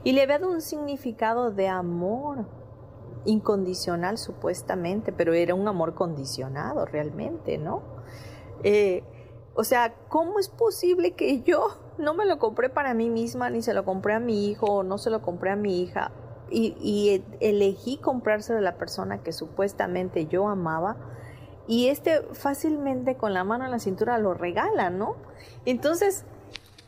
y 0.02 0.12
le 0.12 0.22
había 0.22 0.38
dado 0.38 0.52
un 0.52 0.60
significado 0.60 1.52
de 1.52 1.68
amor 1.68 2.46
incondicional 3.24 4.18
supuestamente, 4.18 5.12
pero 5.12 5.34
era 5.34 5.54
un 5.54 5.68
amor 5.68 5.94
condicionado 5.94 6.84
realmente, 6.84 7.58
¿no? 7.58 7.82
Eh, 8.64 9.04
o 9.54 9.64
sea, 9.64 9.94
¿cómo 10.08 10.38
es 10.38 10.48
posible 10.48 11.14
que 11.14 11.42
yo 11.42 11.68
no 11.98 12.14
me 12.14 12.26
lo 12.26 12.38
compré 12.38 12.70
para 12.70 12.94
mí 12.94 13.10
misma, 13.10 13.50
ni 13.50 13.62
se 13.62 13.74
lo 13.74 13.84
compré 13.84 14.14
a 14.14 14.20
mi 14.20 14.48
hijo, 14.48 14.66
o 14.66 14.82
no 14.82 14.98
se 14.98 15.10
lo 15.10 15.20
compré 15.20 15.50
a 15.50 15.56
mi 15.56 15.82
hija? 15.82 16.12
Y, 16.50 17.22
elegí 17.40 17.98
comprárselo 17.98 18.58
a 18.58 18.62
la 18.62 18.76
persona 18.76 19.22
que 19.22 19.32
supuestamente 19.32 20.26
yo 20.26 20.48
amaba 20.48 20.96
y 21.66 21.88
este 21.88 22.22
fácilmente 22.32 23.16
con 23.16 23.34
la 23.34 23.44
mano 23.44 23.64
en 23.64 23.70
la 23.70 23.78
cintura 23.78 24.18
lo 24.18 24.34
regala, 24.34 24.90
¿no? 24.90 25.16
Entonces, 25.66 26.24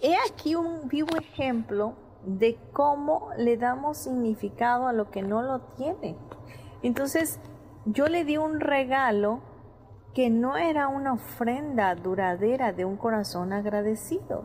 he 0.01 0.15
aquí 0.29 0.55
un 0.55 0.89
vivo 0.89 1.17
ejemplo 1.17 1.95
de 2.25 2.59
cómo 2.73 3.29
le 3.37 3.57
damos 3.57 3.99
significado 3.99 4.89
a 4.89 4.93
lo 4.93 5.11
que 5.11 5.23
no 5.23 5.43
lo 5.43 5.61
tiene. 5.77 6.17
Entonces, 6.83 7.41
yo 7.85 8.09
le 8.09 8.25
di 8.25 8.37
un 8.39 8.61
regalo 8.61 9.41
que 10.15 10.31
no 10.31 10.57
era 10.57 10.89
una 10.89 11.13
ofrenda 11.13 11.95
duradera 11.95 12.73
de 12.73 12.85
un 12.85 12.97
corazón 12.97 13.53
agradecido. 13.53 14.45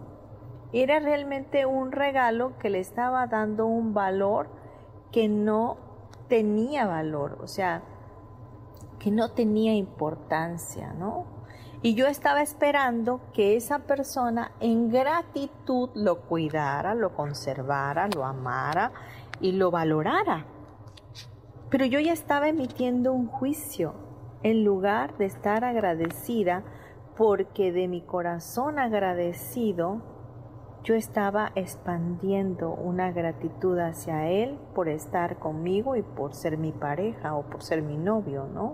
Era 0.74 1.00
realmente 1.00 1.66
un 1.66 1.92
regalo 1.92 2.58
que 2.60 2.70
le 2.70 2.80
estaba 2.80 3.26
dando 3.28 3.66
un 3.66 3.94
valor 3.94 4.50
que 5.12 5.28
no 5.28 5.78
tenía 6.28 6.86
valor, 6.86 7.38
o 7.42 7.48
sea, 7.48 7.84
que 9.00 9.12
no 9.12 9.32
tenía 9.32 9.74
importancia, 9.74 10.94
¿no? 10.94 11.26
Y 11.82 11.94
yo 11.94 12.08
estaba 12.08 12.42
esperando 12.42 13.22
que 13.34 13.56
esa 13.56 13.80
persona 13.80 14.52
en 14.60 14.90
gratitud 14.90 15.90
lo 15.94 16.22
cuidara, 16.22 16.96
lo 16.96 17.14
conservara, 17.14 18.08
lo 18.08 18.26
amara 18.26 18.92
y 19.40 19.52
lo 19.52 19.70
valorara. 19.70 20.46
Pero 21.70 21.86
yo 21.86 22.00
ya 22.00 22.14
estaba 22.14 22.48
emitiendo 22.48 23.14
un 23.14 23.28
juicio 23.28 23.94
en 24.42 24.64
lugar 24.64 25.18
de 25.18 25.26
estar 25.26 25.64
agradecida 25.64 26.64
porque 27.16 27.72
de 27.72 27.88
mi 27.88 28.02
corazón 28.02 28.80
agradecido 28.80 30.02
yo 30.86 30.94
estaba 30.94 31.52
expandiendo 31.56 32.70
una 32.72 33.12
gratitud 33.12 33.78
hacia 33.80 34.30
Él 34.30 34.60
por 34.76 34.88
estar 34.88 35.40
conmigo 35.40 35.96
y 35.96 36.04
por 36.04 36.36
ser 36.36 36.60
mi 36.60 36.72
pareja 36.72 37.36
o 37.36 37.42
por 37.50 37.64
ser 37.64 37.82
mi 37.82 37.98
novio, 37.98 38.46
¿no? 38.54 38.74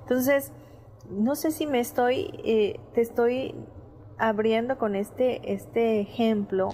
Entonces, 0.00 0.52
no 1.10 1.34
sé 1.34 1.50
si 1.50 1.66
me 1.66 1.80
estoy, 1.80 2.38
eh, 2.44 2.78
te 2.92 3.00
estoy 3.00 3.54
abriendo 4.18 4.76
con 4.76 4.94
este, 4.94 5.54
este 5.54 6.00
ejemplo 6.00 6.68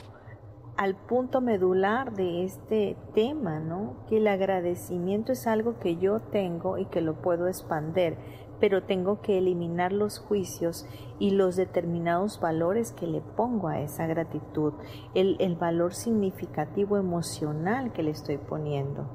al 0.77 0.97
punto 0.97 1.41
medular 1.41 2.13
de 2.13 2.45
este 2.45 2.97
tema, 3.15 3.61
¿no? 3.61 4.05
Que 4.09 4.17
el 4.17 4.27
agradecimiento 4.27 5.33
es 5.33 5.47
algo 5.47 5.79
que 5.79 5.97
yo 5.97 6.19
tengo 6.19 6.79
y 6.79 6.87
que 6.87 7.01
lo 7.01 7.15
puedo 7.23 7.47
expander 7.47 8.17
pero 8.61 8.83
tengo 8.83 9.21
que 9.21 9.39
eliminar 9.39 9.93
los 9.93 10.19
juicios 10.19 10.87
y 11.19 11.31
los 11.31 11.57
determinados 11.57 12.41
valores 12.41 12.93
que 12.93 13.07
le 13.07 13.21
pongo 13.21 13.69
a 13.69 13.81
esa 13.81 14.07
gratitud, 14.07 14.75
el, 15.15 15.37
el 15.41 15.57
valor 15.57 15.95
significativo 15.95 16.97
emocional 16.97 17.93
que 17.93 18.03
le 18.03 18.11
estoy 18.11 18.39
poniendo. 18.39 19.07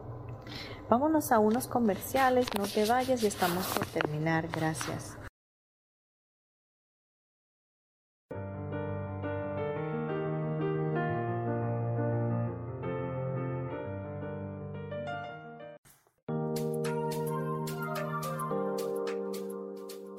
Vámonos 0.89 1.31
a 1.31 1.39
unos 1.39 1.67
comerciales, 1.67 2.47
no 2.57 2.65
te 2.65 2.85
vayas 2.85 3.23
y 3.23 3.27
estamos 3.27 3.65
por 3.67 3.85
terminar. 3.87 4.47
Gracias. 4.49 5.17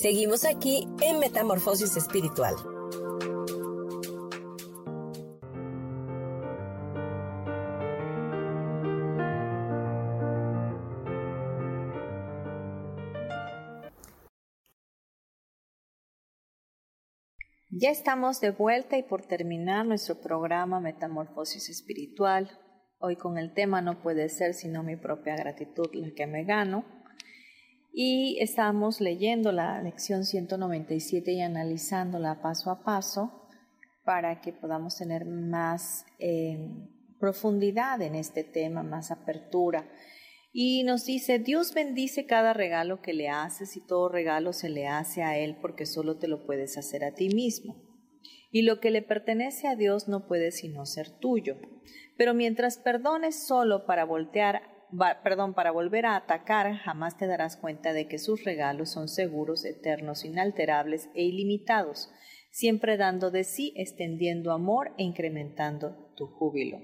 Seguimos 0.00 0.46
aquí 0.46 0.88
en 1.02 1.18
Metamorfosis 1.18 1.94
Espiritual. 1.94 2.54
Ya 17.68 17.90
estamos 17.90 18.40
de 18.40 18.52
vuelta 18.52 18.96
y 18.96 19.02
por 19.02 19.26
terminar 19.26 19.84
nuestro 19.84 20.18
programa 20.22 20.80
Metamorfosis 20.80 21.68
Espiritual, 21.68 22.48
hoy 23.00 23.16
con 23.16 23.36
el 23.36 23.52
tema 23.52 23.82
no 23.82 24.00
puede 24.00 24.30
ser 24.30 24.54
sino 24.54 24.82
mi 24.82 24.96
propia 24.96 25.36
gratitud 25.36 25.90
la 25.92 26.14
que 26.16 26.26
me 26.26 26.44
gano 26.44 26.99
y 27.92 28.38
estamos 28.40 29.00
leyendo 29.00 29.52
la 29.52 29.82
lección 29.82 30.24
197 30.24 31.32
y 31.32 31.40
analizándola 31.40 32.40
paso 32.40 32.70
a 32.70 32.82
paso 32.84 33.48
para 34.04 34.40
que 34.40 34.52
podamos 34.52 34.96
tener 34.96 35.24
más 35.24 36.06
eh, 36.18 36.58
profundidad 37.18 38.00
en 38.02 38.14
este 38.14 38.44
tema, 38.44 38.82
más 38.82 39.10
apertura. 39.10 39.88
Y 40.52 40.82
nos 40.82 41.04
dice, 41.04 41.38
Dios 41.38 41.74
bendice 41.74 42.26
cada 42.26 42.52
regalo 42.52 43.02
que 43.02 43.12
le 43.12 43.28
haces 43.28 43.76
y 43.76 43.86
todo 43.86 44.08
regalo 44.08 44.52
se 44.52 44.68
le 44.68 44.88
hace 44.88 45.22
a 45.22 45.38
Él 45.38 45.56
porque 45.60 45.86
solo 45.86 46.18
te 46.18 46.26
lo 46.26 46.44
puedes 46.44 46.76
hacer 46.76 47.04
a 47.04 47.14
ti 47.14 47.28
mismo. 47.28 47.76
Y 48.50 48.62
lo 48.62 48.80
que 48.80 48.90
le 48.90 49.02
pertenece 49.02 49.68
a 49.68 49.76
Dios 49.76 50.08
no 50.08 50.26
puede 50.26 50.50
sino 50.50 50.86
ser 50.86 51.10
tuyo. 51.10 51.56
Pero 52.16 52.34
mientras 52.34 52.78
perdones 52.78 53.46
solo 53.46 53.86
para 53.86 54.04
voltear 54.04 54.62
perdón, 55.22 55.54
para 55.54 55.70
volver 55.70 56.06
a 56.06 56.16
atacar, 56.16 56.74
jamás 56.76 57.16
te 57.16 57.26
darás 57.26 57.56
cuenta 57.56 57.92
de 57.92 58.08
que 58.08 58.18
sus 58.18 58.44
regalos 58.44 58.90
son 58.90 59.08
seguros, 59.08 59.64
eternos, 59.64 60.24
inalterables 60.24 61.08
e 61.14 61.24
ilimitados, 61.24 62.10
siempre 62.50 62.96
dando 62.96 63.30
de 63.30 63.44
sí, 63.44 63.72
extendiendo 63.76 64.52
amor 64.52 64.92
e 64.98 65.04
incrementando 65.04 66.12
tu 66.16 66.26
júbilo. 66.26 66.78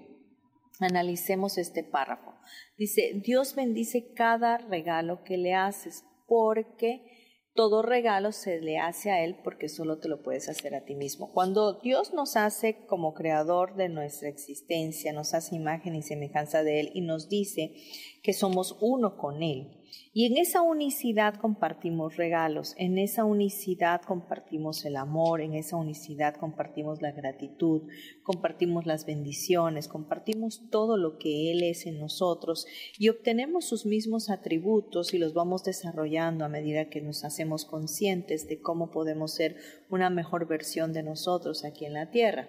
Analicemos 0.80 1.59
este 1.59 1.82
párrafo. 1.82 2.34
Dice, 2.76 3.12
Dios 3.24 3.54
bendice 3.54 4.12
cada 4.14 4.59
regalo 4.59 5.22
que 5.24 5.38
le 5.38 5.54
haces 5.54 6.04
porque 6.26 7.15
todo 7.57 7.82
regalo 7.82 8.30
se 8.30 8.61
le 8.61 8.78
hace 8.78 9.11
a 9.11 9.24
Él 9.24 9.36
porque 9.42 9.68
solo 9.68 9.98
te 9.98 10.09
lo 10.09 10.22
puedes 10.22 10.48
hacer 10.48 10.76
a 10.76 10.84
ti 10.84 10.94
mismo. 10.94 11.32
Cuando 11.32 11.80
Dios 11.80 12.14
nos 12.14 12.36
hace 12.36 12.86
como 12.86 13.14
creador 13.14 13.74
de 13.74 13.88
nuestra 13.88 14.28
existencia, 14.28 15.12
nos 15.12 15.34
hace 15.34 15.57
imagen 15.57 15.96
y 15.96 16.02
semejanza 16.02 16.62
de 16.62 16.80
Él 16.80 16.90
y 16.94 17.00
nos 17.00 17.28
dice 17.28 17.74
que 18.22 18.32
somos 18.32 18.76
uno 18.80 19.16
con 19.16 19.42
Él. 19.42 19.76
Y 20.12 20.24
en 20.24 20.39
esa 20.39 20.62
unicidad 20.62 21.34
compartimos 21.34 22.16
regalos, 22.16 22.74
en 22.78 22.99
esa 22.99 23.24
unicidad 23.24 24.01
compartimos 24.01 24.84
el 24.87 24.97
amor, 24.97 25.43
en 25.43 25.55
esa 25.55 25.76
unicidad 25.76 26.37
compartimos 26.37 27.03
la 27.03 27.12
gratitud, 27.12 27.82
compartimos 28.22 28.87
las 28.87 29.05
bendiciones, 29.05 29.89
compartimos 29.89 30.70
todo 30.70 30.97
lo 30.97 31.18
que 31.18 31.53
Él 31.53 31.62
es 31.62 31.87
en 31.87 31.99
nosotros 31.99 32.66
y 32.99 33.11
obtenemos 33.11 33.66
sus 33.66 33.84
mismos 33.84 34.30
atributos 34.30 35.12
y 35.12 35.18
los 35.18 35.34
vamos 35.34 35.64
desarrollando 35.64 36.45
a 36.45 36.49
medida 36.49 36.89
que 36.89 37.03
nos 37.03 37.24
hacemos 37.24 37.66
conscientes 37.66 38.49
de 38.49 38.61
cómo 38.61 38.91
podemos 38.91 39.34
ser 39.34 39.57
una 39.91 40.09
mejor 40.09 40.49
versión 40.49 40.93
de 40.93 41.03
nosotros 41.03 41.64
aquí 41.64 41.84
en 41.84 41.93
la 41.93 42.11
tierra. 42.11 42.49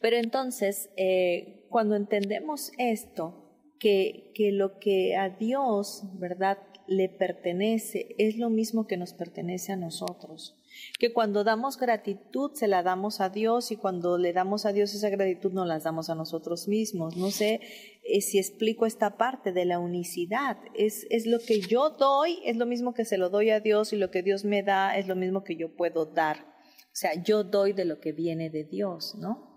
Pero 0.00 0.16
entonces, 0.16 0.90
eh, 0.96 1.66
cuando 1.68 1.96
entendemos 1.96 2.72
esto, 2.78 3.49
que, 3.80 4.30
que 4.34 4.52
lo 4.52 4.78
que 4.78 5.16
a 5.16 5.30
Dios, 5.30 6.04
¿verdad?, 6.18 6.58
le 6.90 7.08
pertenece 7.08 8.16
es 8.18 8.36
lo 8.36 8.50
mismo 8.50 8.88
que 8.88 8.96
nos 8.96 9.12
pertenece 9.12 9.70
a 9.70 9.76
nosotros. 9.76 10.56
Que 10.98 11.12
cuando 11.12 11.44
damos 11.44 11.78
gratitud 11.78 12.50
se 12.54 12.66
la 12.66 12.82
damos 12.82 13.20
a 13.20 13.28
Dios 13.28 13.70
y 13.70 13.76
cuando 13.76 14.18
le 14.18 14.32
damos 14.32 14.66
a 14.66 14.72
Dios 14.72 14.92
esa 14.92 15.08
gratitud 15.08 15.52
nos 15.52 15.68
la 15.68 15.78
damos 15.78 16.10
a 16.10 16.16
nosotros 16.16 16.66
mismos. 16.66 17.16
No 17.16 17.30
sé 17.30 17.60
eh, 18.02 18.20
si 18.20 18.38
explico 18.38 18.86
esta 18.86 19.16
parte 19.16 19.52
de 19.52 19.64
la 19.66 19.78
unicidad. 19.78 20.58
Es, 20.74 21.06
es 21.10 21.26
lo 21.26 21.38
que 21.38 21.60
yo 21.60 21.90
doy, 21.90 22.40
es 22.44 22.56
lo 22.56 22.66
mismo 22.66 22.92
que 22.92 23.04
se 23.04 23.18
lo 23.18 23.30
doy 23.30 23.50
a 23.50 23.60
Dios 23.60 23.92
y 23.92 23.96
lo 23.96 24.10
que 24.10 24.22
Dios 24.22 24.44
me 24.44 24.64
da 24.64 24.98
es 24.98 25.06
lo 25.06 25.14
mismo 25.14 25.44
que 25.44 25.56
yo 25.56 25.76
puedo 25.76 26.06
dar. 26.06 26.38
O 26.38 26.96
sea, 26.96 27.22
yo 27.22 27.44
doy 27.44 27.72
de 27.72 27.84
lo 27.84 28.00
que 28.00 28.10
viene 28.10 28.50
de 28.50 28.64
Dios, 28.64 29.14
¿no? 29.16 29.49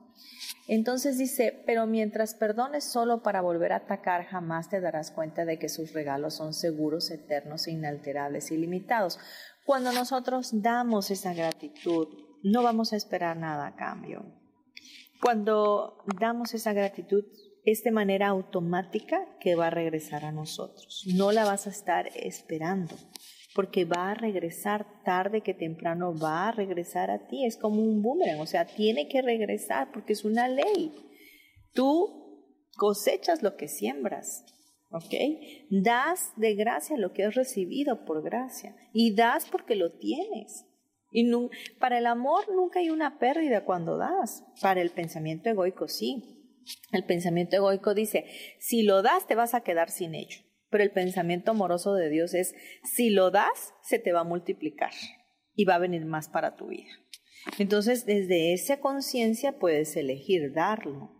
Entonces 0.67 1.17
dice, 1.17 1.63
pero 1.65 1.87
mientras 1.87 2.35
perdones 2.35 2.85
solo 2.85 3.21
para 3.21 3.41
volver 3.41 3.73
a 3.73 3.77
atacar, 3.77 4.25
jamás 4.25 4.69
te 4.69 4.79
darás 4.79 5.11
cuenta 5.11 5.43
de 5.45 5.59
que 5.59 5.67
sus 5.67 5.93
regalos 5.93 6.35
son 6.35 6.53
seguros, 6.53 7.11
eternos, 7.11 7.67
inalterables, 7.67 8.51
ilimitados. 8.51 9.19
Cuando 9.65 9.91
nosotros 9.91 10.61
damos 10.61 11.11
esa 11.11 11.33
gratitud, 11.33 12.07
no 12.43 12.63
vamos 12.63 12.93
a 12.93 12.95
esperar 12.95 13.37
nada 13.37 13.67
a 13.67 13.75
cambio. 13.75 14.25
Cuando 15.21 16.03
damos 16.19 16.53
esa 16.53 16.73
gratitud, 16.73 17.25
es 17.65 17.83
de 17.83 17.91
manera 17.91 18.27
automática 18.27 19.37
que 19.39 19.55
va 19.55 19.67
a 19.67 19.69
regresar 19.69 20.25
a 20.25 20.31
nosotros. 20.31 21.03
No 21.07 21.31
la 21.31 21.45
vas 21.45 21.67
a 21.67 21.69
estar 21.69 22.07
esperando 22.15 22.95
porque 23.53 23.85
va 23.85 24.11
a 24.11 24.15
regresar 24.15 25.03
tarde 25.03 25.41
que 25.41 25.53
temprano, 25.53 26.17
va 26.17 26.47
a 26.47 26.51
regresar 26.51 27.11
a 27.11 27.27
ti, 27.27 27.45
es 27.45 27.57
como 27.57 27.81
un 27.81 28.01
boomerang, 28.01 28.39
o 28.39 28.47
sea, 28.47 28.65
tiene 28.65 29.07
que 29.07 29.21
regresar 29.21 29.91
porque 29.91 30.13
es 30.13 30.25
una 30.25 30.47
ley. 30.47 30.93
Tú 31.73 32.59
cosechas 32.75 33.43
lo 33.43 33.55
que 33.55 33.67
siembras, 33.67 34.43
¿ok? 34.89 35.13
Das 35.69 36.33
de 36.35 36.55
gracia 36.55 36.97
lo 36.97 37.13
que 37.13 37.23
has 37.23 37.35
recibido 37.35 38.05
por 38.05 38.23
gracia 38.23 38.75
y 38.91 39.15
das 39.15 39.47
porque 39.49 39.75
lo 39.75 39.91
tienes. 39.97 40.65
Y 41.11 41.29
para 41.79 41.99
el 41.99 42.07
amor 42.07 42.51
nunca 42.51 42.79
hay 42.79 42.89
una 42.89 43.19
pérdida 43.19 43.65
cuando 43.65 43.97
das, 43.97 44.43
para 44.61 44.81
el 44.81 44.89
pensamiento 44.89 45.49
egoico 45.49 45.87
sí. 45.87 46.39
El 46.91 47.05
pensamiento 47.05 47.55
egoico 47.55 47.93
dice, 47.93 48.25
si 48.59 48.81
lo 48.81 49.03
das 49.03 49.27
te 49.27 49.35
vas 49.35 49.53
a 49.53 49.61
quedar 49.61 49.91
sin 49.91 50.15
ello 50.15 50.39
pero 50.73 50.83
el 50.83 50.91
pensamiento 50.91 51.51
amoroso 51.51 51.93
de 51.93 52.09
Dios 52.09 52.33
es, 52.33 52.55
si 52.83 53.11
lo 53.11 53.29
das, 53.29 53.75
se 53.83 53.99
te 53.99 54.11
va 54.11 54.21
a 54.21 54.23
multiplicar 54.23 54.89
y 55.53 55.65
va 55.65 55.75
a 55.75 55.79
venir 55.79 56.03
más 56.03 56.29
para 56.29 56.55
tu 56.55 56.69
vida. 56.69 56.89
Entonces, 57.59 58.07
desde 58.07 58.53
esa 58.53 58.79
conciencia 58.79 59.59
puedes 59.59 59.95
elegir 59.95 60.51
darlo, 60.51 61.11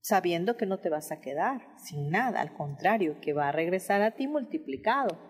sabiendo 0.00 0.56
que 0.56 0.64
no 0.64 0.80
te 0.80 0.88
vas 0.88 1.12
a 1.12 1.20
quedar 1.20 1.60
sin 1.76 2.08
nada, 2.08 2.40
al 2.40 2.54
contrario, 2.54 3.18
que 3.20 3.34
va 3.34 3.50
a 3.50 3.52
regresar 3.52 4.00
a 4.00 4.12
ti 4.12 4.28
multiplicado. 4.28 5.20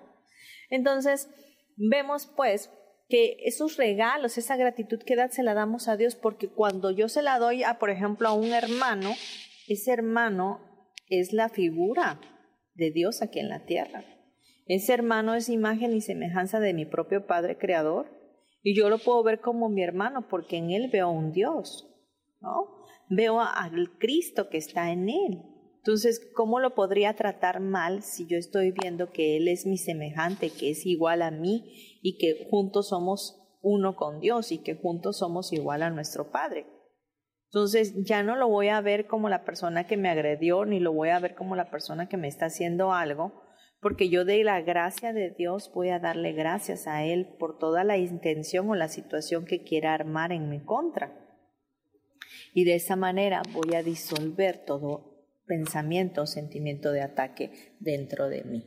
Entonces, 0.70 1.28
vemos 1.74 2.30
pues 2.36 2.70
que 3.08 3.38
esos 3.46 3.78
regalos, 3.78 4.38
esa 4.38 4.54
gratitud 4.54 5.00
que 5.02 5.16
da, 5.16 5.28
se 5.28 5.42
la 5.42 5.54
damos 5.54 5.88
a 5.88 5.96
Dios, 5.96 6.14
porque 6.14 6.46
cuando 6.46 6.92
yo 6.92 7.08
se 7.08 7.20
la 7.20 7.40
doy 7.40 7.64
a, 7.64 7.80
por 7.80 7.90
ejemplo, 7.90 8.28
a 8.28 8.32
un 8.32 8.52
hermano, 8.52 9.10
ese 9.66 9.90
hermano 9.90 10.60
es 11.08 11.32
la 11.32 11.48
figura 11.48 12.20
de 12.74 12.90
Dios 12.90 13.22
aquí 13.22 13.38
en 13.38 13.48
la 13.48 13.64
tierra. 13.64 14.04
Ese 14.66 14.92
hermano 14.92 15.34
es 15.34 15.48
imagen 15.48 15.92
y 15.94 16.00
semejanza 16.00 16.60
de 16.60 16.74
mi 16.74 16.86
propio 16.86 17.26
Padre 17.26 17.58
Creador 17.58 18.06
y 18.62 18.76
yo 18.76 18.88
lo 18.88 18.98
puedo 18.98 19.22
ver 19.22 19.40
como 19.40 19.68
mi 19.68 19.82
hermano 19.82 20.28
porque 20.28 20.56
en 20.56 20.70
él 20.70 20.88
veo 20.92 21.06
a 21.06 21.10
un 21.10 21.32
Dios, 21.32 21.88
¿no? 22.40 22.84
Veo 23.08 23.40
al 23.40 23.98
Cristo 23.98 24.48
que 24.48 24.58
está 24.58 24.92
en 24.92 25.08
él. 25.08 25.42
Entonces, 25.84 26.30
¿cómo 26.36 26.60
lo 26.60 26.76
podría 26.76 27.16
tratar 27.16 27.58
mal 27.58 28.04
si 28.04 28.28
yo 28.28 28.36
estoy 28.38 28.70
viendo 28.70 29.10
que 29.10 29.36
Él 29.36 29.48
es 29.48 29.66
mi 29.66 29.78
semejante, 29.78 30.50
que 30.50 30.70
es 30.70 30.86
igual 30.86 31.22
a 31.22 31.32
mí 31.32 31.98
y 32.02 32.18
que 32.18 32.46
juntos 32.48 32.90
somos 32.90 33.42
uno 33.62 33.96
con 33.96 34.20
Dios 34.20 34.52
y 34.52 34.58
que 34.58 34.76
juntos 34.76 35.18
somos 35.18 35.52
igual 35.52 35.82
a 35.82 35.90
nuestro 35.90 36.30
Padre? 36.30 36.66
Entonces 37.52 37.92
ya 38.02 38.22
no 38.22 38.34
lo 38.36 38.48
voy 38.48 38.68
a 38.68 38.80
ver 38.80 39.06
como 39.06 39.28
la 39.28 39.44
persona 39.44 39.86
que 39.86 39.98
me 39.98 40.08
agredió, 40.08 40.64
ni 40.64 40.80
lo 40.80 40.94
voy 40.94 41.10
a 41.10 41.18
ver 41.18 41.34
como 41.34 41.54
la 41.54 41.70
persona 41.70 42.08
que 42.08 42.16
me 42.16 42.26
está 42.26 42.46
haciendo 42.46 42.94
algo, 42.94 43.42
porque 43.78 44.08
yo 44.08 44.24
de 44.24 44.42
la 44.42 44.62
gracia 44.62 45.12
de 45.12 45.28
Dios 45.28 45.70
voy 45.74 45.90
a 45.90 45.98
darle 45.98 46.32
gracias 46.32 46.86
a 46.86 47.04
Él 47.04 47.36
por 47.38 47.58
toda 47.58 47.84
la 47.84 47.98
intención 47.98 48.70
o 48.70 48.74
la 48.74 48.88
situación 48.88 49.44
que 49.44 49.64
quiera 49.64 49.92
armar 49.92 50.32
en 50.32 50.48
mi 50.48 50.64
contra. 50.64 51.12
Y 52.54 52.64
de 52.64 52.76
esa 52.76 52.96
manera 52.96 53.42
voy 53.52 53.74
a 53.74 53.82
disolver 53.82 54.64
todo 54.64 55.26
pensamiento 55.44 56.22
o 56.22 56.26
sentimiento 56.26 56.90
de 56.90 57.02
ataque 57.02 57.74
dentro 57.80 58.30
de 58.30 58.44
mí. 58.44 58.64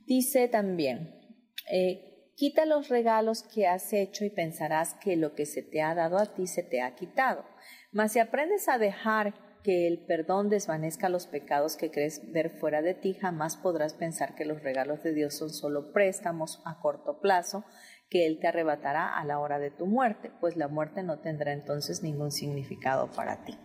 Dice 0.00 0.46
también, 0.46 1.22
eh, 1.70 2.11
quita 2.36 2.64
los 2.66 2.88
regalos 2.88 3.42
que 3.42 3.66
has 3.66 3.92
hecho 3.92 4.24
y 4.24 4.30
pensarás 4.30 4.94
que 4.94 5.16
lo 5.16 5.34
que 5.34 5.46
se 5.46 5.62
te 5.62 5.82
ha 5.82 5.94
dado 5.94 6.18
a 6.18 6.34
ti 6.34 6.46
se 6.46 6.62
te 6.62 6.82
ha 6.82 6.94
quitado. 6.94 7.44
Mas 7.92 8.12
si 8.12 8.18
aprendes 8.18 8.68
a 8.68 8.78
dejar 8.78 9.34
que 9.62 9.86
el 9.86 10.04
perdón 10.04 10.48
desvanezca 10.48 11.08
los 11.08 11.26
pecados 11.26 11.76
que 11.76 11.90
crees 11.90 12.32
ver 12.32 12.50
fuera 12.50 12.82
de 12.82 12.94
ti, 12.94 13.14
jamás 13.14 13.56
podrás 13.56 13.94
pensar 13.94 14.34
que 14.34 14.44
los 14.44 14.62
regalos 14.62 15.02
de 15.02 15.14
Dios 15.14 15.36
son 15.36 15.50
solo 15.50 15.92
préstamos 15.92 16.60
a 16.64 16.80
corto 16.80 17.20
plazo 17.20 17.64
que 18.10 18.26
Él 18.26 18.38
te 18.40 18.48
arrebatará 18.48 19.16
a 19.16 19.24
la 19.24 19.38
hora 19.38 19.58
de 19.58 19.70
tu 19.70 19.86
muerte, 19.86 20.30
pues 20.40 20.56
la 20.56 20.68
muerte 20.68 21.02
no 21.02 21.20
tendrá 21.20 21.52
entonces 21.52 22.02
ningún 22.02 22.30
significado 22.30 23.10
para 23.12 23.44
ti. 23.44 23.56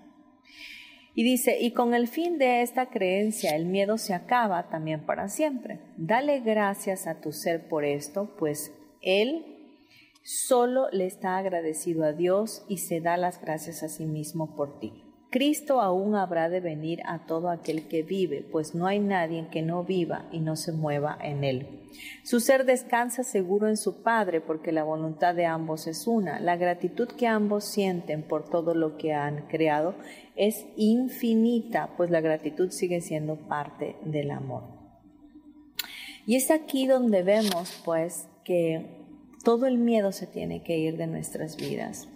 Y 1.18 1.24
dice, 1.24 1.58
y 1.60 1.72
con 1.72 1.96
el 1.96 2.08
fin 2.08 2.38
de 2.38 2.62
esta 2.62 2.92
creencia 2.92 3.56
el 3.56 3.66
miedo 3.66 3.98
se 3.98 4.14
acaba 4.14 4.70
también 4.70 5.04
para 5.04 5.30
siempre. 5.30 5.80
Dale 5.98 6.42
gracias 6.42 7.08
a 7.08 7.22
tu 7.22 7.32
ser 7.32 7.68
por 7.68 7.86
esto, 7.86 8.36
pues 8.38 8.72
Él 9.02 9.44
solo 10.22 10.90
le 10.92 11.08
está 11.08 11.38
agradecido 11.38 12.04
a 12.04 12.14
Dios 12.14 12.64
y 12.70 12.78
se 12.78 13.02
da 13.02 13.18
las 13.18 13.42
gracias 13.42 13.82
a 13.82 13.90
sí 13.90 14.06
mismo 14.06 14.56
por 14.56 14.80
ti. 14.80 14.94
Cristo 15.32 15.82
aún 15.82 16.14
habrá 16.14 16.50
de 16.50 16.60
venir 16.60 17.02
a 17.06 17.26
todo 17.26 17.50
aquel 17.50 17.88
que 17.88 18.04
vive, 18.04 18.44
pues 18.52 18.76
no 18.76 18.86
hay 18.86 19.00
nadie 19.00 19.48
que 19.52 19.64
no 19.64 19.84
viva 19.84 20.26
y 20.32 20.40
no 20.40 20.56
se 20.56 20.72
mueva 20.72 21.18
en 21.20 21.44
él. 21.44 21.78
Su 22.24 22.40
ser 22.40 22.66
descansa 22.66 23.24
seguro 23.24 23.68
en 23.68 23.78
su 23.78 24.04
Padre, 24.04 24.40
porque 24.40 24.72
la 24.72 24.84
voluntad 24.84 25.34
de 25.34 25.46
ambos 25.46 25.88
es 25.88 26.06
una. 26.08 26.40
La 26.40 26.56
gratitud 26.56 27.08
que 27.08 27.28
ambos 27.28 27.66
sienten 27.66 28.24
por 28.24 28.50
todo 28.50 28.76
lo 28.76 28.98
que 28.98 29.14
han 29.14 29.48
creado 29.48 29.96
es 30.38 30.66
infinita, 30.76 31.94
pues 31.98 32.10
la 32.10 32.22
gratitud 32.22 32.70
sigue 32.70 33.02
siendo 33.02 33.36
parte 33.36 33.96
del 34.06 34.32
amor. 34.32 34.64
Y 36.26 36.36
es 36.36 36.52
aquí 36.52 36.88
donde 36.88 37.24
vemos, 37.24 37.82
pues, 37.84 38.28
que 38.44 38.86
todo 39.44 39.66
el 39.66 39.78
miedo 39.78 40.12
se 40.12 40.28
tiene 40.28 40.64
que 40.64 40.78
ir 40.78 40.98
de 40.98 41.08
nuestras 41.08 41.58
vidas, 41.58 42.08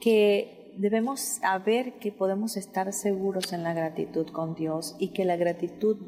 que 0.00 0.72
debemos 0.78 1.20
saber 1.20 1.94
que 1.98 2.12
podemos 2.12 2.56
estar 2.56 2.92
seguros 2.92 3.52
en 3.52 3.62
la 3.62 3.74
gratitud 3.74 4.26
con 4.28 4.54
Dios 4.54 4.96
y 4.98 5.08
que 5.08 5.24
la 5.24 5.36
gratitud 5.36 5.98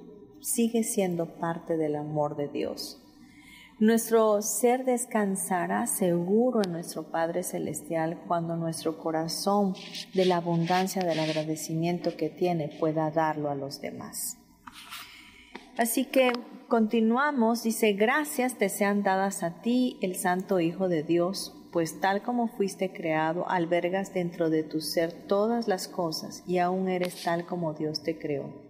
sigue 0.41 0.85
siendo 0.85 1.39
parte 1.39 1.77
del 1.77 1.97
amor 1.97 2.37
de 2.37 2.49
Dios. 2.49 3.03
Nuestro 3.81 4.43
ser 4.43 4.85
descansará 4.85 5.87
seguro 5.87 6.63
en 6.65 6.73
nuestro 6.73 7.13
Padre 7.13 7.45
Celestial 7.45 8.19
cuando 8.27 8.57
nuestro 8.57 8.99
corazón 8.99 9.77
de 10.15 10.25
la 10.25 10.39
abundancia 10.39 11.03
del 11.05 11.21
agradecimiento 11.21 12.17
que 12.17 12.29
tiene 12.29 12.77
pueda 12.81 13.13
darlo 13.13 13.51
a 13.51 13.55
los 13.55 13.81
demás. 13.81 14.37
Así 15.77 16.07
que 16.07 16.33
continuamos, 16.67 17.63
dice, 17.63 17.93
gracias 17.93 18.59
te 18.59 18.69
sean 18.69 19.05
dadas 19.05 19.45
a 19.45 19.63
ti, 19.63 19.97
el 20.03 20.17
Santo 20.17 20.59
Hijo 20.59 20.89
de 20.89 21.05
Dios, 21.05 21.55
pues 21.71 22.01
tal 22.01 22.23
como 22.23 22.49
fuiste 22.49 22.93
creado, 22.93 23.49
albergas 23.49 24.13
dentro 24.13 24.51
de 24.51 24.65
tu 24.65 24.81
ser 24.81 25.13
todas 25.13 25.69
las 25.69 25.87
cosas 25.87 26.43
y 26.49 26.59
aún 26.59 26.89
eres 26.89 27.23
tal 27.23 27.47
como 27.47 27.75
Dios 27.75 28.03
te 28.03 28.19
creó. 28.19 28.68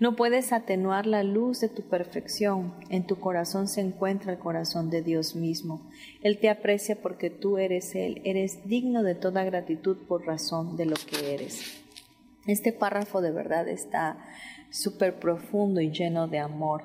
No 0.00 0.16
puedes 0.16 0.52
atenuar 0.52 1.06
la 1.06 1.22
luz 1.22 1.60
de 1.60 1.68
tu 1.68 1.82
perfección. 1.82 2.74
En 2.88 3.06
tu 3.06 3.18
corazón 3.18 3.68
se 3.68 3.80
encuentra 3.80 4.32
el 4.32 4.38
corazón 4.38 4.90
de 4.90 5.02
Dios 5.02 5.34
mismo. 5.34 5.90
Él 6.22 6.38
te 6.38 6.50
aprecia 6.50 7.00
porque 7.00 7.30
tú 7.30 7.58
eres 7.58 7.94
Él. 7.94 8.22
Eres 8.24 8.66
digno 8.68 9.02
de 9.02 9.14
toda 9.14 9.44
gratitud 9.44 9.96
por 10.06 10.26
razón 10.26 10.76
de 10.76 10.86
lo 10.86 10.96
que 10.96 11.34
eres. 11.34 11.82
Este 12.46 12.72
párrafo 12.72 13.20
de 13.20 13.30
verdad 13.30 13.68
está 13.68 14.16
súper 14.70 15.18
profundo 15.18 15.80
y 15.80 15.90
lleno 15.90 16.28
de 16.28 16.38
amor. 16.38 16.82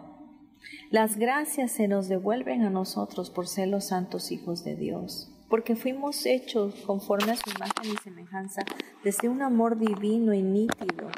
Las 0.90 1.18
gracias 1.18 1.72
se 1.72 1.88
nos 1.88 2.08
devuelven 2.08 2.64
a 2.64 2.70
nosotros 2.70 3.30
por 3.30 3.48
ser 3.48 3.68
los 3.68 3.86
santos 3.86 4.32
hijos 4.32 4.64
de 4.64 4.76
Dios, 4.76 5.32
porque 5.50 5.76
fuimos 5.76 6.26
hechos 6.26 6.76
conforme 6.86 7.32
a 7.32 7.36
su 7.36 7.50
imagen 7.50 7.94
y 7.94 7.98
semejanza 8.04 8.64
desde 9.04 9.30
un 9.30 9.42
amor 9.42 9.78
divino 9.78 10.34
y 10.34 10.42
nítido. 10.42 11.10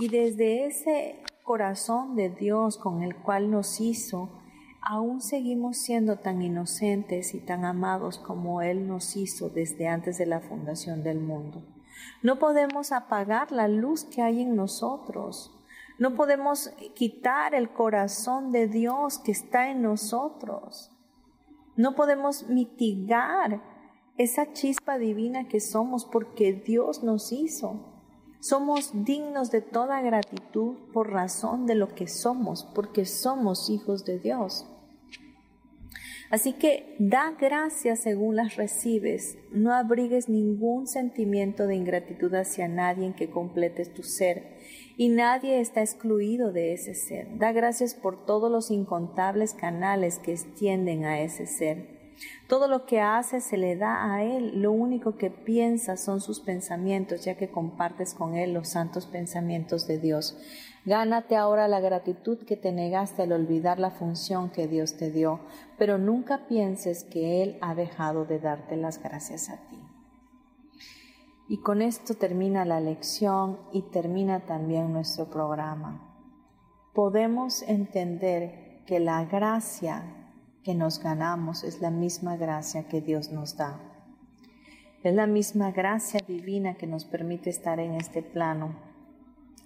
Y 0.00 0.08
desde 0.08 0.64
ese 0.64 1.22
corazón 1.44 2.16
de 2.16 2.30
Dios 2.30 2.78
con 2.78 3.02
el 3.02 3.14
cual 3.14 3.50
nos 3.50 3.82
hizo, 3.82 4.30
aún 4.80 5.20
seguimos 5.20 5.76
siendo 5.76 6.16
tan 6.16 6.40
inocentes 6.40 7.34
y 7.34 7.38
tan 7.38 7.66
amados 7.66 8.18
como 8.18 8.62
Él 8.62 8.88
nos 8.88 9.14
hizo 9.14 9.50
desde 9.50 9.88
antes 9.88 10.16
de 10.16 10.24
la 10.24 10.40
fundación 10.40 11.02
del 11.02 11.20
mundo. 11.20 11.62
No 12.22 12.38
podemos 12.38 12.92
apagar 12.92 13.52
la 13.52 13.68
luz 13.68 14.04
que 14.04 14.22
hay 14.22 14.40
en 14.40 14.56
nosotros. 14.56 15.54
No 15.98 16.14
podemos 16.14 16.70
quitar 16.94 17.54
el 17.54 17.68
corazón 17.68 18.52
de 18.52 18.68
Dios 18.68 19.18
que 19.18 19.32
está 19.32 19.70
en 19.70 19.82
nosotros. 19.82 20.90
No 21.76 21.94
podemos 21.94 22.48
mitigar 22.48 23.62
esa 24.16 24.54
chispa 24.54 24.96
divina 24.96 25.46
que 25.46 25.60
somos 25.60 26.06
porque 26.06 26.54
Dios 26.54 27.02
nos 27.02 27.32
hizo. 27.32 27.89
Somos 28.40 29.04
dignos 29.04 29.50
de 29.50 29.60
toda 29.60 30.00
gratitud 30.00 30.76
por 30.92 31.10
razón 31.10 31.66
de 31.66 31.74
lo 31.74 31.94
que 31.94 32.08
somos, 32.08 32.64
porque 32.74 33.04
somos 33.04 33.68
hijos 33.68 34.04
de 34.04 34.18
Dios. 34.18 34.66
Así 36.30 36.52
que 36.52 36.94
da 37.00 37.34
gracias 37.38 38.00
según 38.00 38.36
las 38.36 38.56
recibes. 38.56 39.36
No 39.50 39.74
abrigues 39.74 40.28
ningún 40.28 40.86
sentimiento 40.86 41.66
de 41.66 41.74
ingratitud 41.74 42.32
hacia 42.34 42.68
nadie 42.68 43.04
en 43.04 43.14
que 43.14 43.30
completes 43.30 43.92
tu 43.92 44.04
ser. 44.04 44.58
Y 44.96 45.08
nadie 45.08 45.60
está 45.60 45.80
excluido 45.80 46.52
de 46.52 46.72
ese 46.72 46.94
ser. 46.94 47.36
Da 47.36 47.50
gracias 47.50 47.94
por 47.94 48.24
todos 48.24 48.50
los 48.50 48.70
incontables 48.70 49.54
canales 49.54 50.18
que 50.18 50.32
extienden 50.32 51.04
a 51.04 51.20
ese 51.20 51.46
ser. 51.46 51.99
Todo 52.48 52.68
lo 52.68 52.84
que 52.84 53.00
hace 53.00 53.40
se 53.40 53.56
le 53.56 53.76
da 53.76 54.12
a 54.12 54.24
Él. 54.24 54.60
Lo 54.60 54.72
único 54.72 55.16
que 55.16 55.30
piensa 55.30 55.96
son 55.96 56.20
sus 56.20 56.40
pensamientos, 56.40 57.24
ya 57.24 57.36
que 57.36 57.50
compartes 57.50 58.14
con 58.14 58.34
Él 58.34 58.52
los 58.52 58.68
santos 58.68 59.06
pensamientos 59.06 59.86
de 59.86 59.98
Dios. 59.98 60.36
Gánate 60.84 61.36
ahora 61.36 61.68
la 61.68 61.80
gratitud 61.80 62.38
que 62.44 62.56
te 62.56 62.72
negaste 62.72 63.22
al 63.22 63.32
olvidar 63.32 63.78
la 63.78 63.90
función 63.90 64.50
que 64.50 64.66
Dios 64.66 64.96
te 64.96 65.10
dio, 65.10 65.40
pero 65.78 65.98
nunca 65.98 66.46
pienses 66.48 67.04
que 67.04 67.42
Él 67.42 67.58
ha 67.60 67.74
dejado 67.74 68.24
de 68.24 68.38
darte 68.38 68.76
las 68.76 69.02
gracias 69.02 69.50
a 69.50 69.56
ti. 69.68 69.78
Y 71.48 71.60
con 71.60 71.82
esto 71.82 72.14
termina 72.14 72.64
la 72.64 72.80
lección 72.80 73.58
y 73.72 73.82
termina 73.90 74.46
también 74.46 74.92
nuestro 74.92 75.28
programa. 75.30 76.16
Podemos 76.94 77.62
entender 77.62 78.84
que 78.86 79.00
la 79.00 79.24
gracia 79.24 80.19
que 80.64 80.74
nos 80.74 81.02
ganamos 81.02 81.64
es 81.64 81.80
la 81.80 81.90
misma 81.90 82.36
gracia 82.36 82.88
que 82.88 83.00
Dios 83.00 83.30
nos 83.30 83.56
da. 83.56 83.80
Es 85.02 85.14
la 85.14 85.26
misma 85.26 85.72
gracia 85.72 86.20
divina 86.26 86.74
que 86.74 86.86
nos 86.86 87.04
permite 87.04 87.48
estar 87.48 87.80
en 87.80 87.94
este 87.94 88.22
plano 88.22 88.76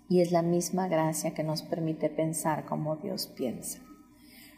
y 0.09 0.21
es 0.21 0.31
la 0.31 0.43
misma 0.43 0.87
gracia 0.87 1.35
que 1.35 1.43
nos 1.43 1.63
permite 1.63 2.09
pensar 2.09 2.65
como 2.67 2.97
Dios 2.97 3.27
piensa. 3.27 3.81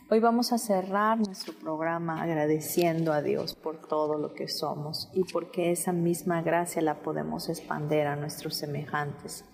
Hoy 0.09 0.20
vamos 0.20 0.53
a 0.53 0.59
cerrar 0.59 1.18
nuestro 1.18 1.53
programa 1.55 2.22
agradeciendo 2.22 3.12
a 3.12 3.22
Dios 3.22 3.55
por 3.55 3.80
todo 3.89 4.18
lo 4.18 4.34
que 4.34 4.49
somos 4.49 5.11
y 5.14 5.24
porque 5.24 5.72
esa 5.72 5.93
misma 5.93 6.43
gracia 6.43 6.82
la 6.82 7.03
podemos 7.03 7.49
expander 7.49 8.07
a 8.07 8.14
nuestros 8.14 8.55
semejantes. 8.55 9.45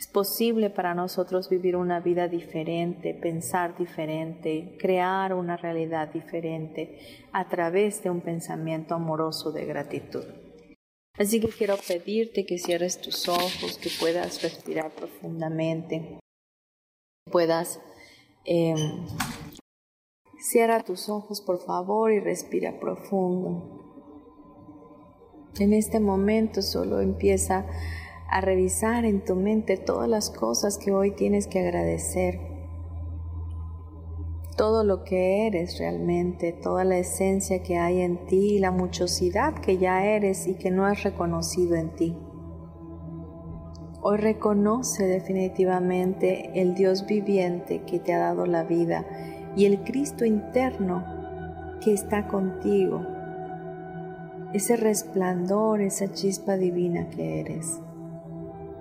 Es 0.00 0.06
posible 0.06 0.70
para 0.70 0.94
nosotros 0.94 1.50
vivir 1.50 1.76
una 1.76 2.00
vida 2.00 2.26
diferente, 2.26 3.12
pensar 3.12 3.76
diferente, 3.76 4.78
crear 4.80 5.34
una 5.34 5.58
realidad 5.58 6.08
diferente 6.08 7.26
a 7.32 7.50
través 7.50 8.02
de 8.02 8.08
un 8.08 8.22
pensamiento 8.22 8.94
amoroso 8.94 9.52
de 9.52 9.66
gratitud. 9.66 10.24
Así 11.18 11.38
que 11.38 11.48
quiero 11.48 11.76
pedirte 11.86 12.46
que 12.46 12.56
cierres 12.56 13.02
tus 13.02 13.28
ojos, 13.28 13.76
que 13.76 13.90
puedas 14.00 14.42
respirar 14.42 14.90
profundamente, 14.92 16.18
puedas... 17.30 17.78
Eh, 18.46 18.74
cierra 20.42 20.82
tus 20.82 21.10
ojos 21.10 21.42
por 21.42 21.62
favor 21.62 22.10
y 22.10 22.20
respira 22.20 22.80
profundo. 22.80 23.76
En 25.58 25.74
este 25.74 26.00
momento 26.00 26.62
solo 26.62 27.02
empieza 27.02 27.66
a 28.30 28.40
revisar 28.40 29.04
en 29.04 29.24
tu 29.24 29.34
mente 29.34 29.76
todas 29.76 30.08
las 30.08 30.30
cosas 30.30 30.78
que 30.78 30.92
hoy 30.92 31.10
tienes 31.10 31.48
que 31.48 31.58
agradecer, 31.58 32.38
todo 34.56 34.84
lo 34.84 35.02
que 35.02 35.48
eres 35.48 35.78
realmente, 35.80 36.52
toda 36.52 36.84
la 36.84 36.98
esencia 36.98 37.60
que 37.62 37.78
hay 37.78 38.02
en 38.02 38.24
ti, 38.26 38.60
la 38.60 38.70
muchosidad 38.70 39.54
que 39.54 39.78
ya 39.78 40.04
eres 40.04 40.46
y 40.46 40.54
que 40.54 40.70
no 40.70 40.86
has 40.86 41.02
reconocido 41.02 41.74
en 41.74 41.90
ti. 41.96 42.16
Hoy 44.00 44.18
reconoce 44.18 45.06
definitivamente 45.06 46.52
el 46.54 46.74
Dios 46.74 47.06
viviente 47.06 47.82
que 47.82 47.98
te 47.98 48.14
ha 48.14 48.18
dado 48.18 48.46
la 48.46 48.62
vida 48.62 49.06
y 49.56 49.64
el 49.64 49.82
Cristo 49.82 50.24
interno 50.24 51.04
que 51.82 51.92
está 51.92 52.28
contigo, 52.28 53.04
ese 54.52 54.76
resplandor, 54.76 55.80
esa 55.80 56.12
chispa 56.12 56.56
divina 56.56 57.08
que 57.08 57.40
eres 57.40 57.80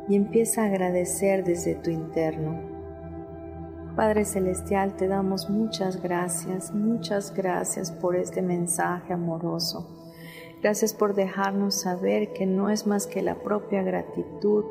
y 0.10 0.16
empieza 0.16 0.64
a 0.64 0.66
agradecer 0.66 1.44
desde 1.44 1.76
tu 1.76 1.92
interno. 1.92 2.60
Padre 3.96 4.26
Celestial, 4.26 4.96
te 4.96 5.08
damos 5.08 5.50
muchas 5.50 6.02
gracias, 6.02 6.74
muchas 6.74 7.34
gracias 7.34 7.92
por 7.92 8.16
este 8.16 8.42
mensaje 8.42 9.14
amoroso. 9.14 9.88
Gracias 10.62 10.94
por 10.94 11.14
dejarnos 11.14 11.76
saber 11.76 12.34
que 12.34 12.46
no 12.46 12.70
es 12.70 12.88
más 12.88 13.08
que 13.08 13.22
la 13.22 13.36
propia 13.36 13.84
gratitud 13.84 14.66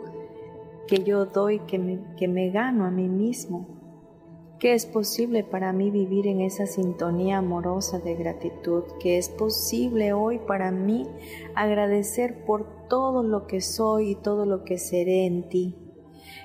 que 0.86 1.04
yo 1.04 1.24
doy, 1.26 1.60
que 1.60 1.78
me, 1.78 2.00
que 2.16 2.28
me 2.28 2.50
gano 2.50 2.84
a 2.84 2.90
mí 2.90 3.08
mismo 3.08 3.77
que 4.58 4.74
es 4.74 4.86
posible 4.86 5.44
para 5.44 5.72
mí 5.72 5.90
vivir 5.90 6.26
en 6.26 6.40
esa 6.40 6.66
sintonía 6.66 7.38
amorosa 7.38 8.00
de 8.00 8.14
gratitud, 8.14 8.84
que 9.00 9.16
es 9.18 9.28
posible 9.28 10.12
hoy 10.12 10.38
para 10.38 10.70
mí 10.72 11.06
agradecer 11.54 12.44
por 12.44 12.88
todo 12.88 13.22
lo 13.22 13.46
que 13.46 13.60
soy 13.60 14.10
y 14.10 14.14
todo 14.16 14.46
lo 14.46 14.64
que 14.64 14.78
seré 14.78 15.26
en 15.26 15.48
ti. 15.48 15.76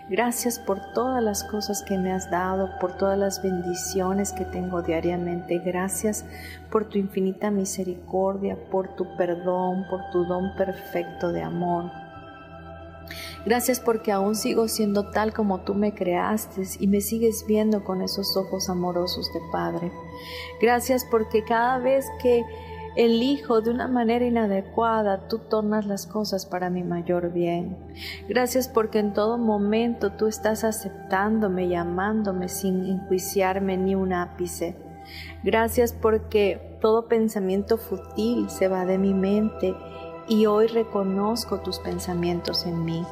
Gracias 0.09 0.59
por 0.59 0.79
todas 0.93 1.23
las 1.23 1.43
cosas 1.45 1.81
que 1.81 1.97
me 1.97 2.11
has 2.11 2.29
dado, 2.29 2.69
por 2.79 2.97
todas 2.97 3.17
las 3.17 3.41
bendiciones 3.41 4.33
que 4.33 4.43
tengo 4.43 4.81
diariamente. 4.81 5.59
Gracias 5.59 6.25
por 6.69 6.89
tu 6.89 6.97
infinita 6.97 7.51
misericordia, 7.51 8.57
por 8.69 8.95
tu 8.95 9.15
perdón, 9.15 9.85
por 9.89 10.01
tu 10.11 10.25
don 10.25 10.55
perfecto 10.55 11.31
de 11.31 11.41
amor. 11.41 12.02
Gracias 13.45 13.79
porque 13.79 14.11
aún 14.11 14.35
sigo 14.35 14.67
siendo 14.67 15.09
tal 15.11 15.33
como 15.33 15.61
tú 15.61 15.73
me 15.73 15.93
creaste 15.93 16.63
y 16.79 16.87
me 16.87 17.01
sigues 17.01 17.45
viendo 17.47 17.83
con 17.83 18.01
esos 18.01 18.37
ojos 18.37 18.69
amorosos 18.69 19.31
de 19.33 19.39
Padre. 19.51 19.91
Gracias 20.61 21.05
porque 21.09 21.43
cada 21.43 21.79
vez 21.79 22.05
que 22.21 22.43
elijo 22.95 23.61
de 23.61 23.71
una 23.71 23.87
manera 23.87 24.25
inadecuada, 24.25 25.27
tú 25.27 25.39
tornas 25.39 25.85
las 25.85 26.05
cosas 26.05 26.45
para 26.45 26.69
mi 26.69 26.83
mayor 26.83 27.31
bien. 27.33 27.77
Gracias 28.27 28.67
porque 28.67 28.99
en 28.99 29.13
todo 29.13 29.37
momento 29.37 30.11
tú 30.11 30.27
estás 30.27 30.63
aceptándome 30.63 31.65
y 31.65 31.75
amándome 31.75 32.49
sin 32.49 32.85
enjuiciarme 32.85 33.77
ni 33.77 33.95
un 33.95 34.13
ápice. 34.13 34.75
Gracias 35.43 35.93
porque 35.93 36.77
todo 36.81 37.07
pensamiento 37.07 37.77
fútil 37.77 38.49
se 38.49 38.67
va 38.67 38.85
de 38.85 38.97
mi 38.97 39.13
mente 39.13 39.75
y 40.27 40.45
hoy 40.45 40.67
reconozco 40.67 41.59
tus 41.59 41.79
pensamientos 41.79 42.65
en 42.65 42.85
mí. 42.85 43.05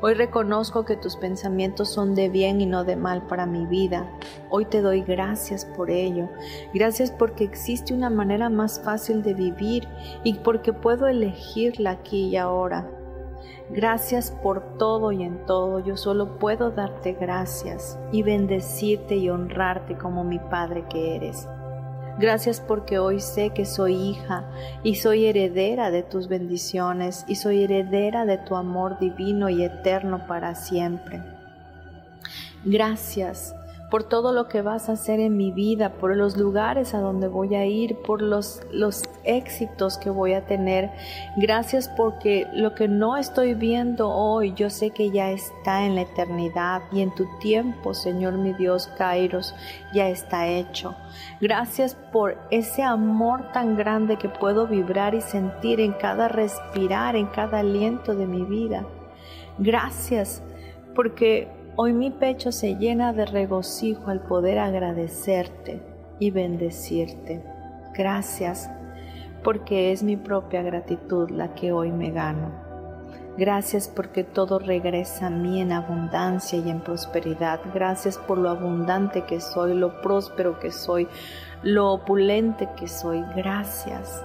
Hoy 0.00 0.14
reconozco 0.14 0.84
que 0.84 0.96
tus 0.96 1.16
pensamientos 1.16 1.88
son 1.88 2.14
de 2.14 2.28
bien 2.28 2.60
y 2.60 2.66
no 2.66 2.84
de 2.84 2.96
mal 2.96 3.26
para 3.26 3.46
mi 3.46 3.64
vida. 3.64 4.10
Hoy 4.50 4.66
te 4.66 4.82
doy 4.82 5.02
gracias 5.02 5.64
por 5.64 5.90
ello. 5.90 6.28
Gracias 6.74 7.10
porque 7.10 7.44
existe 7.44 7.94
una 7.94 8.10
manera 8.10 8.50
más 8.50 8.80
fácil 8.84 9.22
de 9.22 9.34
vivir 9.34 9.88
y 10.22 10.34
porque 10.34 10.72
puedo 10.72 11.06
elegirla 11.06 11.92
aquí 11.92 12.26
y 12.28 12.36
ahora. 12.36 12.90
Gracias 13.70 14.30
por 14.30 14.76
todo 14.76 15.10
y 15.10 15.22
en 15.22 15.46
todo. 15.46 15.80
Yo 15.80 15.96
solo 15.96 16.38
puedo 16.38 16.70
darte 16.70 17.14
gracias 17.14 17.98
y 18.12 18.22
bendecirte 18.22 19.16
y 19.16 19.30
honrarte 19.30 19.96
como 19.96 20.22
mi 20.22 20.38
Padre 20.38 20.84
que 20.90 21.16
eres. 21.16 21.48
Gracias 22.18 22.60
porque 22.60 22.98
hoy 22.98 23.20
sé 23.20 23.50
que 23.50 23.64
soy 23.64 23.94
hija 23.94 24.44
y 24.84 24.96
soy 24.96 25.26
heredera 25.26 25.90
de 25.90 26.04
tus 26.04 26.28
bendiciones 26.28 27.24
y 27.26 27.34
soy 27.34 27.64
heredera 27.64 28.24
de 28.24 28.38
tu 28.38 28.54
amor 28.54 28.98
divino 29.00 29.48
y 29.48 29.64
eterno 29.64 30.26
para 30.28 30.54
siempre. 30.54 31.22
Gracias 32.64 33.54
por 33.90 34.04
todo 34.04 34.32
lo 34.32 34.48
que 34.48 34.62
vas 34.62 34.88
a 34.88 34.92
hacer 34.92 35.20
en 35.20 35.36
mi 35.36 35.52
vida, 35.52 35.94
por 35.94 36.16
los 36.16 36.36
lugares 36.36 36.94
a 36.94 37.00
donde 37.00 37.28
voy 37.28 37.54
a 37.54 37.66
ir, 37.66 37.96
por 38.02 38.22
los, 38.22 38.60
los 38.72 39.03
éxitos 39.24 39.98
que 39.98 40.10
voy 40.10 40.34
a 40.34 40.46
tener. 40.46 40.90
Gracias 41.36 41.88
porque 41.88 42.46
lo 42.52 42.74
que 42.74 42.88
no 42.88 43.16
estoy 43.16 43.54
viendo 43.54 44.10
hoy, 44.10 44.54
yo 44.54 44.70
sé 44.70 44.90
que 44.90 45.10
ya 45.10 45.30
está 45.30 45.84
en 45.84 45.94
la 45.94 46.02
eternidad 46.02 46.82
y 46.92 47.00
en 47.00 47.14
tu 47.14 47.26
tiempo, 47.38 47.94
Señor 47.94 48.34
mi 48.34 48.52
Dios, 48.52 48.88
Kairos, 48.98 49.54
ya 49.92 50.08
está 50.08 50.46
hecho. 50.46 50.94
Gracias 51.40 51.94
por 52.12 52.38
ese 52.50 52.82
amor 52.82 53.52
tan 53.52 53.76
grande 53.76 54.16
que 54.16 54.28
puedo 54.28 54.66
vibrar 54.66 55.14
y 55.14 55.20
sentir 55.20 55.80
en 55.80 55.92
cada 55.92 56.28
respirar, 56.28 57.16
en 57.16 57.26
cada 57.26 57.60
aliento 57.60 58.14
de 58.14 58.26
mi 58.26 58.42
vida. 58.44 58.86
Gracias 59.58 60.42
porque 60.94 61.48
Hoy 61.76 61.92
mi 61.92 62.10
pecho 62.12 62.52
se 62.52 62.76
llena 62.76 63.12
de 63.12 63.26
regocijo 63.26 64.08
al 64.08 64.20
poder 64.20 64.60
agradecerte 64.60 65.82
y 66.20 66.30
bendecirte. 66.30 67.42
Gracias, 67.92 68.70
porque 69.44 69.92
es 69.92 70.02
mi 70.02 70.16
propia 70.16 70.62
gratitud 70.62 71.30
la 71.30 71.54
que 71.54 71.70
hoy 71.70 71.92
me 71.92 72.10
gano. 72.10 72.50
Gracias 73.36 73.88
porque 73.88 74.24
todo 74.24 74.58
regresa 74.58 75.26
a 75.26 75.30
mí 75.30 75.60
en 75.60 75.72
abundancia 75.72 76.58
y 76.58 76.70
en 76.70 76.80
prosperidad. 76.80 77.60
Gracias 77.74 78.16
por 78.16 78.38
lo 78.38 78.48
abundante 78.48 79.22
que 79.22 79.40
soy, 79.40 79.74
lo 79.74 80.00
próspero 80.00 80.58
que 80.58 80.70
soy, 80.70 81.08
lo 81.62 81.92
opulente 81.92 82.68
que 82.76 82.88
soy. 82.88 83.22
Gracias. 83.36 84.24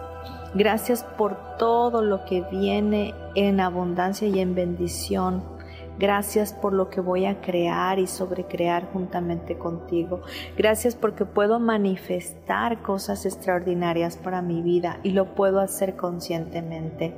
Gracias 0.54 1.04
por 1.04 1.58
todo 1.58 2.02
lo 2.02 2.24
que 2.26 2.42
viene 2.52 3.14
en 3.36 3.60
abundancia 3.60 4.28
y 4.28 4.40
en 4.40 4.56
bendición 4.56 5.59
Gracias 6.00 6.54
por 6.54 6.72
lo 6.72 6.90
que 6.90 7.02
voy 7.02 7.26
a 7.26 7.42
crear 7.42 8.00
y 8.00 8.08
sobrecrear 8.08 8.90
juntamente 8.94 9.58
contigo. 9.58 10.22
Gracias 10.56 10.96
porque 10.96 11.26
puedo 11.26 11.60
manifestar 11.60 12.82
cosas 12.82 13.26
extraordinarias 13.26 14.16
para 14.16 14.42
mi 14.42 14.62
vida 14.62 15.02
y 15.04 15.12
lo 15.12 15.36
puedo 15.36 15.60
hacer 15.60 15.98
conscientemente. 15.98 17.14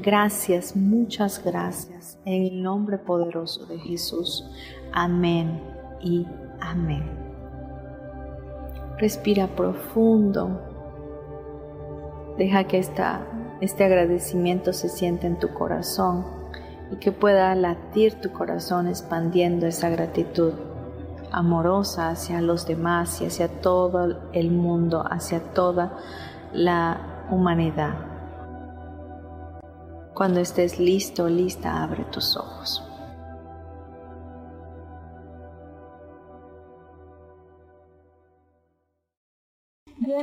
Gracias, 0.00 0.76
muchas 0.76 1.42
gracias. 1.44 2.20
En 2.24 2.44
el 2.44 2.62
nombre 2.62 2.98
poderoso 2.98 3.66
de 3.66 3.80
Jesús. 3.80 4.48
Amén 4.92 5.60
y 6.00 6.24
amén. 6.60 7.02
Respira 8.96 9.48
profundo. 9.48 10.60
Deja 12.38 12.62
que 12.62 12.78
esta, 12.78 13.26
este 13.60 13.82
agradecimiento 13.82 14.72
se 14.72 14.88
sienta 14.88 15.26
en 15.26 15.40
tu 15.40 15.52
corazón 15.52 16.43
y 16.90 16.96
que 16.96 17.12
pueda 17.12 17.54
latir 17.54 18.20
tu 18.20 18.32
corazón 18.32 18.88
expandiendo 18.88 19.66
esa 19.66 19.88
gratitud 19.88 20.52
amorosa 21.30 22.10
hacia 22.10 22.40
los 22.40 22.66
demás 22.66 23.20
y 23.20 23.26
hacia 23.26 23.48
todo 23.48 24.30
el 24.32 24.50
mundo, 24.50 25.04
hacia 25.08 25.40
toda 25.52 25.98
la 26.52 27.26
humanidad. 27.30 27.94
Cuando 30.14 30.38
estés 30.38 30.78
listo, 30.78 31.28
lista, 31.28 31.82
abre 31.82 32.04
tus 32.04 32.36
ojos. 32.36 32.93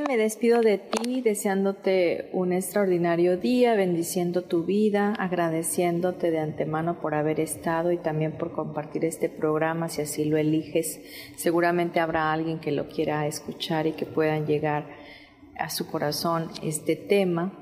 Me 0.00 0.16
despido 0.16 0.62
de 0.62 0.78
ti 0.78 1.20
deseándote 1.20 2.30
un 2.32 2.54
extraordinario 2.54 3.36
día, 3.36 3.74
bendiciendo 3.74 4.42
tu 4.42 4.64
vida, 4.64 5.12
agradeciéndote 5.18 6.30
de 6.30 6.38
antemano 6.38 6.98
por 6.98 7.14
haber 7.14 7.40
estado 7.40 7.92
y 7.92 7.98
también 7.98 8.32
por 8.32 8.52
compartir 8.52 9.04
este 9.04 9.28
programa 9.28 9.90
si 9.90 10.00
así 10.00 10.24
lo 10.24 10.38
eliges. 10.38 10.98
Seguramente 11.36 12.00
habrá 12.00 12.32
alguien 12.32 12.58
que 12.58 12.72
lo 12.72 12.88
quiera 12.88 13.26
escuchar 13.26 13.86
y 13.86 13.92
que 13.92 14.06
puedan 14.06 14.46
llegar 14.46 14.86
a 15.58 15.68
su 15.68 15.86
corazón 15.86 16.48
este 16.62 16.96
tema. 16.96 17.52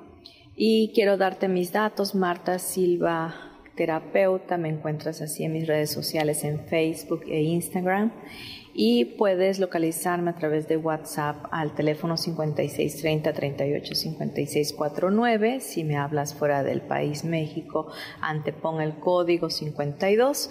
Y 0.54 0.92
quiero 0.94 1.16
darte 1.16 1.48
mis 1.48 1.72
datos, 1.72 2.14
Marta 2.14 2.60
Silva, 2.60 3.34
terapeuta, 3.74 4.56
me 4.56 4.68
encuentras 4.68 5.20
así 5.20 5.42
en 5.42 5.54
mis 5.54 5.66
redes 5.66 5.90
sociales 5.90 6.44
en 6.44 6.60
Facebook 6.60 7.24
e 7.26 7.42
Instagram 7.42 8.12
y 8.72 9.04
puedes 9.04 9.58
localizarme 9.58 10.30
a 10.30 10.36
través 10.36 10.68
de 10.68 10.76
WhatsApp 10.76 11.46
al 11.50 11.74
teléfono 11.74 12.16
5630 12.16 13.32
38 13.32 13.94
5649. 13.94 15.60
Si 15.60 15.84
me 15.84 15.96
hablas 15.96 16.34
fuera 16.34 16.62
del 16.62 16.80
país 16.80 17.24
México, 17.24 17.90
antepon 18.20 18.80
el 18.80 18.94
código 18.94 19.50
52. 19.50 20.50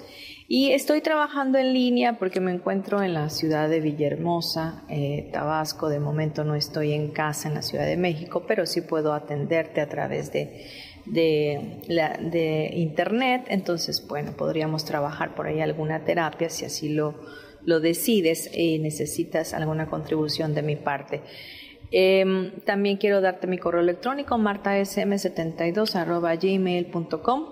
Y 0.51 0.71
estoy 0.71 1.01
trabajando 1.01 1.59
en 1.59 1.73
línea 1.73 2.17
porque 2.17 2.41
me 2.41 2.51
encuentro 2.51 3.03
en 3.03 3.13
la 3.13 3.29
ciudad 3.29 3.69
de 3.69 3.79
Villahermosa, 3.79 4.83
eh, 4.89 5.29
Tabasco. 5.31 5.89
De 5.89 5.99
momento 5.99 6.43
no 6.43 6.55
estoy 6.55 6.93
en 6.93 7.11
casa 7.11 7.47
en 7.47 7.53
la 7.53 7.61
Ciudad 7.61 7.85
de 7.85 7.97
México, 7.97 8.43
pero 8.47 8.65
sí 8.65 8.81
puedo 8.81 9.13
atenderte 9.13 9.79
a 9.79 9.87
través 9.87 10.33
de, 10.33 10.65
de 11.05 12.71
internet. 12.73 13.45
Entonces, 13.47 14.05
bueno, 14.07 14.33
podríamos 14.35 14.85
trabajar 14.85 15.35
por 15.35 15.45
ahí 15.45 15.61
alguna 15.61 16.03
terapia 16.03 16.49
si 16.49 16.65
así 16.65 16.89
lo 16.89 17.13
lo 17.69 17.79
decides 17.79 18.49
y 18.53 18.79
necesitas 18.79 19.53
alguna 19.53 19.87
contribución 19.87 20.53
de 20.55 20.63
mi 20.63 20.75
parte. 20.75 21.21
Em, 21.91 22.59
también 22.65 22.97
quiero 22.97 23.21
darte 23.21 23.47
mi 23.47 23.59
correo 23.59 23.81
electrónico 23.81 24.35
martasm72 24.35 26.41
gmail.com 26.41 27.45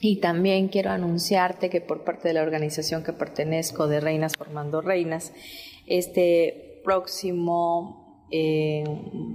y 0.00 0.20
también 0.20 0.68
quiero 0.68 0.90
anunciarte 0.90 1.70
que 1.70 1.80
por 1.80 2.02
parte 2.02 2.26
de 2.28 2.34
la 2.34 2.42
organización 2.42 3.04
que 3.04 3.12
pertenezco 3.12 3.86
de 3.86 4.00
Reinas 4.00 4.32
Formando 4.36 4.80
Reinas, 4.80 5.32
este 5.86 6.80
próximo 6.82 8.26
eh, 8.30 8.82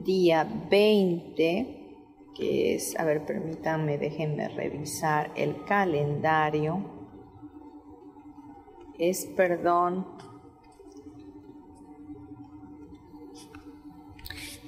día 0.04 0.46
20, 0.70 1.76
que 2.36 2.76
es, 2.76 3.00
a 3.00 3.06
ver, 3.06 3.26
permítanme, 3.26 3.98
déjenme 3.98 4.50
revisar 4.50 5.32
el 5.36 5.64
calendario 5.66 6.97
es 9.00 9.26
perdón. 9.36 10.06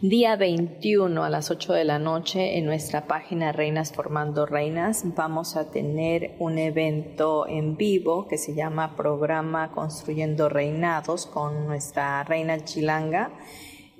Día 0.02 0.38
21 0.38 1.26
a 1.26 1.30
las 1.30 1.52
8 1.52 1.74
de 1.74 1.84
la 1.84 2.00
noche 2.00 2.58
en 2.58 2.66
nuestra 2.66 3.06
página 3.06 3.52
Reinas 3.52 3.92
Formando 3.92 4.46
Reinas. 4.46 5.04
Vamos 5.04 5.58
a 5.58 5.72
tener 5.72 6.36
un 6.40 6.58
evento 6.58 7.46
en 7.48 7.76
vivo 7.76 8.26
que 8.26 8.38
se 8.38 8.54
llama 8.54 8.96
Programa 8.96 9.72
Construyendo 9.72 10.48
Reinados 10.48 11.26
con 11.26 11.68
nuestra 11.68 12.24
reina 12.24 12.64
Chilanga. 12.64 13.32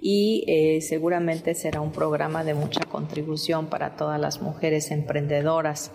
Y 0.02 0.46
eh, 0.48 0.80
seguramente 0.80 1.54
será 1.54 1.82
un 1.82 1.92
programa 1.92 2.46
de 2.46 2.54
mucha 2.54 2.86
contribución 2.86 3.68
para 3.68 3.98
todas 3.98 4.22
las 4.22 4.42
mujeres 4.42 4.92
emprendedoras 4.92 5.92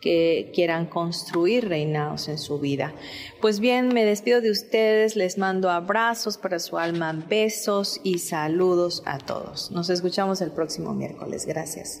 que 0.00 0.50
quieran 0.54 0.86
construir 0.86 1.68
reinados 1.68 2.28
en 2.28 2.38
su 2.38 2.58
vida. 2.58 2.94
Pues 3.40 3.60
bien, 3.60 3.88
me 3.88 4.04
despido 4.04 4.40
de 4.40 4.50
ustedes, 4.50 5.16
les 5.16 5.38
mando 5.38 5.70
abrazos 5.70 6.38
para 6.38 6.58
su 6.58 6.78
alma, 6.78 7.12
besos 7.28 8.00
y 8.02 8.18
saludos 8.18 9.02
a 9.06 9.18
todos. 9.18 9.70
Nos 9.70 9.90
escuchamos 9.90 10.40
el 10.40 10.52
próximo 10.52 10.94
miércoles. 10.94 11.46
Gracias. 11.46 12.00